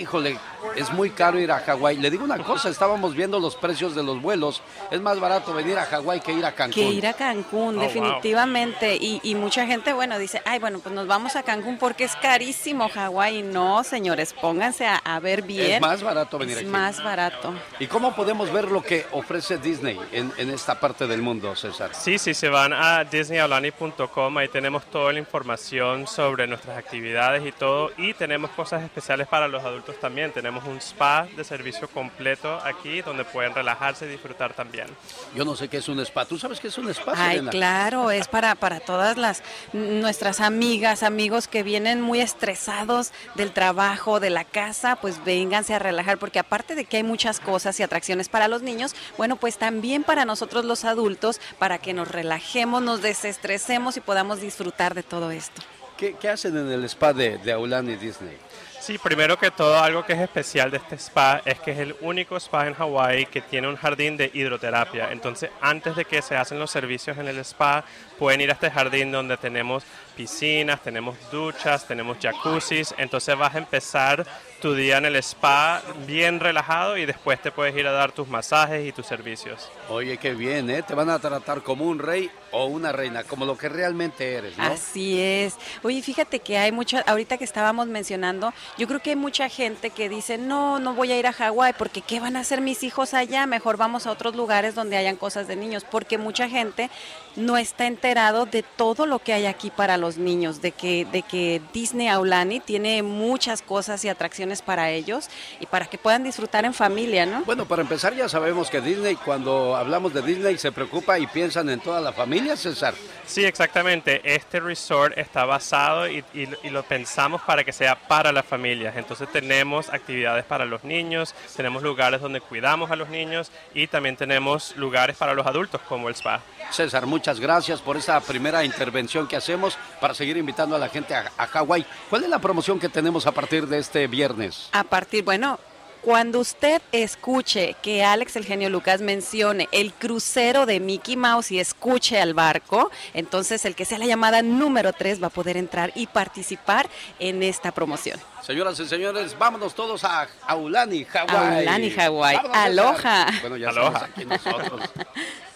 híjole, 0.00 0.38
es 0.76 0.92
muy 0.92 1.10
caro 1.10 1.38
ir 1.38 1.50
a 1.50 1.58
Hawái. 1.58 1.96
Le 1.96 2.10
digo 2.10 2.24
una 2.24 2.38
cosa, 2.38 2.68
estábamos 2.68 3.14
viendo 3.14 3.38
los 3.40 3.56
precios 3.56 3.94
de 3.94 4.02
los 4.02 4.20
vuelos. 4.20 4.62
Es 4.90 5.00
más 5.00 5.18
barato 5.20 5.52
venir 5.52 5.78
a 5.78 5.84
Hawái 5.84 6.20
que 6.20 6.32
ir 6.32 6.44
a 6.44 6.52
Cancún. 6.52 6.74
Que 6.74 6.90
ir 6.90 7.06
a 7.06 7.14
Cancún, 7.14 7.78
oh, 7.78 7.80
definitivamente. 7.80 8.96
Y, 9.00 9.34
mucha 9.34 9.66
gente, 9.66 9.92
bueno, 9.92 10.18
dice, 10.18 10.40
ay, 10.44 10.58
bueno, 10.58 10.78
pues 10.78 10.94
nos 10.94 11.06
vamos 11.06 11.36
a 11.36 11.42
Cancún 11.42 11.78
porque 11.78 12.04
es 12.04 12.14
carísimo 12.16 12.88
Hawái. 12.88 13.42
No, 13.42 13.82
señores, 13.84 14.34
pónganse 14.34 14.86
a, 14.86 15.20
ver 15.20 15.42
bien. 15.42 15.72
Es 15.72 15.80
más 15.80 16.02
barato 16.02 16.38
venir 16.38 16.56
es 16.56 16.62
aquí. 16.62 16.70
más 16.70 17.02
barato. 17.02 17.54
¿Y 17.78 17.86
cómo 17.86 18.14
podemos 18.14 18.52
ver 18.52 18.70
lo 18.70 18.82
que 18.82 19.06
ofrece 19.12 19.58
Disney 19.58 19.98
en, 20.12 20.32
en 20.36 20.50
esta 20.50 20.78
parte 20.78 21.06
del 21.06 21.22
mundo, 21.22 21.54
César? 21.54 21.94
Sí, 21.94 22.18
sí, 22.18 22.34
se 22.34 22.48
van 22.48 22.72
a 22.72 23.04
disneyaulani.com, 23.04 24.38
ahí 24.38 24.48
tenemos 24.48 24.84
toda 24.86 25.12
la 25.12 25.18
información 25.18 26.06
sobre 26.06 26.46
nuestras 26.46 26.78
actividades 26.78 27.46
y 27.46 27.52
todo. 27.52 27.92
Y 27.96 28.14
tenemos 28.14 28.50
cosas 28.50 28.82
especiales 28.82 29.28
para 29.28 29.48
los 29.48 29.62
adultos 29.62 29.71
también. 30.00 30.32
Tenemos 30.32 30.64
un 30.64 30.78
spa 30.78 31.26
de 31.36 31.44
servicio 31.44 31.88
completo 31.88 32.60
aquí 32.64 33.02
donde 33.02 33.24
pueden 33.24 33.54
relajarse 33.54 34.06
y 34.06 34.08
disfrutar 34.08 34.52
también. 34.54 34.86
Yo 35.34 35.44
no 35.44 35.56
sé 35.56 35.68
qué 35.68 35.78
es 35.78 35.88
un 35.88 36.00
spa. 36.00 36.24
¿Tú 36.24 36.38
sabes 36.38 36.60
qué 36.60 36.68
es 36.68 36.78
un 36.78 36.88
spa? 36.90 37.12
Ay, 37.16 37.40
claro, 37.50 38.10
es 38.10 38.28
para, 38.28 38.54
para 38.54 38.80
todas 38.80 39.16
las 39.16 39.42
nuestras 39.72 40.40
amigas, 40.40 41.02
amigos 41.02 41.48
que 41.48 41.62
vienen 41.62 42.00
muy 42.00 42.20
estresados 42.20 43.12
del 43.34 43.52
trabajo, 43.52 44.20
de 44.20 44.30
la 44.30 44.44
casa, 44.44 44.96
pues 44.96 45.24
vénganse 45.24 45.74
a 45.74 45.78
relajar, 45.78 46.18
porque 46.18 46.38
aparte 46.38 46.74
de 46.74 46.84
que 46.84 46.98
hay 46.98 47.02
muchas 47.02 47.40
cosas 47.40 47.78
y 47.80 47.82
atracciones 47.82 48.28
para 48.28 48.48
los 48.48 48.62
niños, 48.62 48.94
bueno, 49.16 49.36
pues 49.36 49.58
también 49.58 50.04
para 50.04 50.24
nosotros 50.24 50.64
los 50.64 50.84
adultos, 50.84 51.40
para 51.58 51.78
que 51.78 51.94
nos 51.94 52.08
relajemos, 52.08 52.82
nos 52.82 53.02
desestresemos 53.02 53.96
y 53.96 54.00
podamos 54.00 54.40
disfrutar 54.40 54.94
de 54.94 55.02
todo 55.02 55.30
esto. 55.30 55.62
¿Qué, 55.96 56.16
qué 56.20 56.28
hacen 56.28 56.56
en 56.56 56.70
el 56.70 56.84
spa 56.84 57.12
de, 57.12 57.38
de 57.38 57.52
Aulani 57.52 57.96
Disney? 57.96 58.36
Sí, 58.82 58.98
primero 58.98 59.38
que 59.38 59.52
todo, 59.52 59.78
algo 59.78 60.04
que 60.04 60.14
es 60.14 60.18
especial 60.18 60.72
de 60.72 60.78
este 60.78 60.96
spa 60.96 61.40
es 61.44 61.60
que 61.60 61.70
es 61.70 61.78
el 61.78 61.94
único 62.00 62.36
spa 62.36 62.66
en 62.66 62.74
Hawái 62.74 63.26
que 63.26 63.40
tiene 63.40 63.68
un 63.68 63.76
jardín 63.76 64.16
de 64.16 64.28
hidroterapia. 64.34 65.12
Entonces, 65.12 65.50
antes 65.60 65.94
de 65.94 66.04
que 66.04 66.20
se 66.20 66.36
hacen 66.36 66.58
los 66.58 66.72
servicios 66.72 67.16
en 67.16 67.28
el 67.28 67.38
spa, 67.38 67.84
pueden 68.18 68.40
ir 68.40 68.50
a 68.50 68.54
este 68.54 68.70
jardín 68.70 69.12
donde 69.12 69.36
tenemos 69.36 69.84
piscinas, 70.16 70.82
tenemos 70.82 71.16
duchas, 71.30 71.86
tenemos 71.86 72.18
jacuzzis. 72.20 72.94
Entonces, 72.98 73.36
vas 73.36 73.54
a 73.54 73.58
empezar 73.58 74.26
tu 74.62 74.74
día 74.74 74.98
en 74.98 75.06
el 75.06 75.16
spa 75.16 75.82
bien 76.06 76.38
relajado 76.38 76.96
y 76.96 77.04
después 77.04 77.42
te 77.42 77.50
puedes 77.50 77.76
ir 77.76 77.84
a 77.88 77.90
dar 77.90 78.12
tus 78.12 78.28
masajes 78.28 78.86
y 78.86 78.92
tus 78.92 79.06
servicios. 79.06 79.68
Oye, 79.88 80.18
qué 80.18 80.34
bien, 80.34 80.70
¿eh? 80.70 80.84
Te 80.84 80.94
van 80.94 81.10
a 81.10 81.18
tratar 81.18 81.62
como 81.62 81.84
un 81.84 81.98
rey 81.98 82.30
o 82.52 82.66
una 82.66 82.92
reina, 82.92 83.24
como 83.24 83.44
lo 83.44 83.58
que 83.58 83.68
realmente 83.68 84.34
eres, 84.34 84.56
¿no? 84.56 84.64
Así 84.64 85.20
es. 85.20 85.56
Oye, 85.82 86.00
fíjate 86.00 86.38
que 86.38 86.58
hay 86.58 86.70
mucha, 86.70 87.00
ahorita 87.00 87.38
que 87.38 87.44
estábamos 87.44 87.88
mencionando, 87.88 88.52
yo 88.78 88.86
creo 88.86 89.00
que 89.00 89.10
hay 89.10 89.16
mucha 89.16 89.48
gente 89.48 89.90
que 89.90 90.08
dice, 90.08 90.38
no, 90.38 90.78
no 90.78 90.94
voy 90.94 91.10
a 91.10 91.18
ir 91.18 91.26
a 91.26 91.32
Hawái 91.32 91.72
porque 91.76 92.00
¿qué 92.00 92.20
van 92.20 92.36
a 92.36 92.40
hacer 92.40 92.60
mis 92.60 92.84
hijos 92.84 93.14
allá? 93.14 93.46
Mejor 93.46 93.76
vamos 93.78 94.06
a 94.06 94.12
otros 94.12 94.36
lugares 94.36 94.76
donde 94.76 94.96
hayan 94.96 95.16
cosas 95.16 95.48
de 95.48 95.56
niños, 95.56 95.84
porque 95.90 96.18
mucha 96.18 96.48
gente 96.48 96.88
no 97.34 97.56
está 97.56 97.86
enterado 98.02 98.46
de 98.46 98.64
todo 98.64 99.06
lo 99.06 99.20
que 99.20 99.32
hay 99.32 99.46
aquí 99.46 99.70
para 99.70 99.96
los 99.96 100.18
niños, 100.18 100.60
de 100.60 100.72
que, 100.72 101.04
de 101.12 101.22
que 101.22 101.62
Disney 101.72 102.08
Aulani 102.08 102.58
tiene 102.58 103.00
muchas 103.04 103.62
cosas 103.62 104.04
y 104.04 104.08
atracciones 104.08 104.60
para 104.60 104.90
ellos 104.90 105.28
y 105.60 105.66
para 105.66 105.86
que 105.86 105.98
puedan 105.98 106.24
disfrutar 106.24 106.64
en 106.64 106.74
familia, 106.74 107.26
¿no? 107.26 107.44
Bueno, 107.44 107.64
para 107.64 107.82
empezar 107.82 108.12
ya 108.16 108.28
sabemos 108.28 108.70
que 108.70 108.80
Disney, 108.80 109.14
cuando 109.14 109.76
hablamos 109.76 110.12
de 110.12 110.20
Disney, 110.22 110.58
se 110.58 110.72
preocupa 110.72 111.16
y 111.20 111.28
piensan 111.28 111.68
en 111.70 111.78
toda 111.78 112.00
la 112.00 112.12
familia, 112.12 112.56
César. 112.56 112.92
Sí, 113.24 113.44
exactamente. 113.44 114.20
Este 114.24 114.58
resort 114.58 115.16
está 115.16 115.44
basado 115.44 116.08
y, 116.08 116.24
y 116.34 116.70
lo 116.70 116.82
pensamos 116.82 117.40
para 117.42 117.62
que 117.62 117.72
sea 117.72 117.94
para 118.08 118.32
las 118.32 118.44
familias. 118.44 118.96
Entonces 118.96 119.30
tenemos 119.30 119.90
actividades 119.90 120.44
para 120.44 120.64
los 120.64 120.82
niños, 120.82 121.36
tenemos 121.56 121.84
lugares 121.84 122.20
donde 122.20 122.40
cuidamos 122.40 122.90
a 122.90 122.96
los 122.96 123.08
niños 123.10 123.52
y 123.74 123.86
también 123.86 124.16
tenemos 124.16 124.76
lugares 124.76 125.16
para 125.16 125.34
los 125.34 125.46
adultos 125.46 125.80
como 125.82 126.08
el 126.08 126.16
spa. 126.16 126.40
César, 126.72 127.06
muchas 127.06 127.38
gracias 127.38 127.80
por 127.80 127.96
esta 127.96 128.18
primera 128.20 128.64
intervención 128.64 129.28
que 129.28 129.36
hacemos 129.36 129.76
para 130.00 130.14
seguir 130.14 130.36
invitando 130.36 130.74
a 130.74 130.78
la 130.78 130.88
gente 130.88 131.14
a, 131.14 131.30
a 131.36 131.46
Hawái. 131.46 131.84
¿Cuál 132.08 132.24
es 132.24 132.30
la 132.30 132.38
promoción 132.38 132.80
que 132.80 132.88
tenemos 132.88 133.26
a 133.26 133.32
partir 133.32 133.66
de 133.66 133.78
este 133.78 134.06
viernes? 134.06 134.68
A 134.72 134.84
partir, 134.84 135.22
bueno, 135.22 135.58
cuando 136.02 136.40
usted 136.40 136.82
escuche 136.90 137.76
que 137.80 138.02
Alex 138.02 138.34
el 138.34 138.44
genio 138.44 138.68
Lucas 138.68 139.00
mencione 139.00 139.68
el 139.70 139.92
crucero 139.92 140.66
de 140.66 140.80
Mickey 140.80 141.16
Mouse 141.16 141.52
y 141.52 141.60
escuche 141.60 142.20
al 142.20 142.34
barco, 142.34 142.90
entonces 143.14 143.64
el 143.64 143.76
que 143.76 143.84
sea 143.84 143.98
la 143.98 144.06
llamada 144.06 144.42
número 144.42 144.92
3 144.92 145.22
va 145.22 145.28
a 145.28 145.30
poder 145.30 145.56
entrar 145.56 145.92
y 145.94 146.08
participar 146.08 146.88
en 147.20 147.44
esta 147.44 147.70
promoción. 147.70 148.18
Señoras 148.42 148.80
y 148.80 148.86
señores, 148.88 149.38
vámonos 149.38 149.76
todos 149.76 150.02
a 150.02 150.26
Aulani, 150.48 151.04
Hawái. 151.04 151.58
Aulani, 151.58 151.90
Hawái. 151.90 152.36
Aloha. 152.52 153.26
Bueno, 153.40 153.56
ya 153.56 153.68
estamos 153.68 154.02
aquí 154.02 154.24
nosotros. 154.24 154.80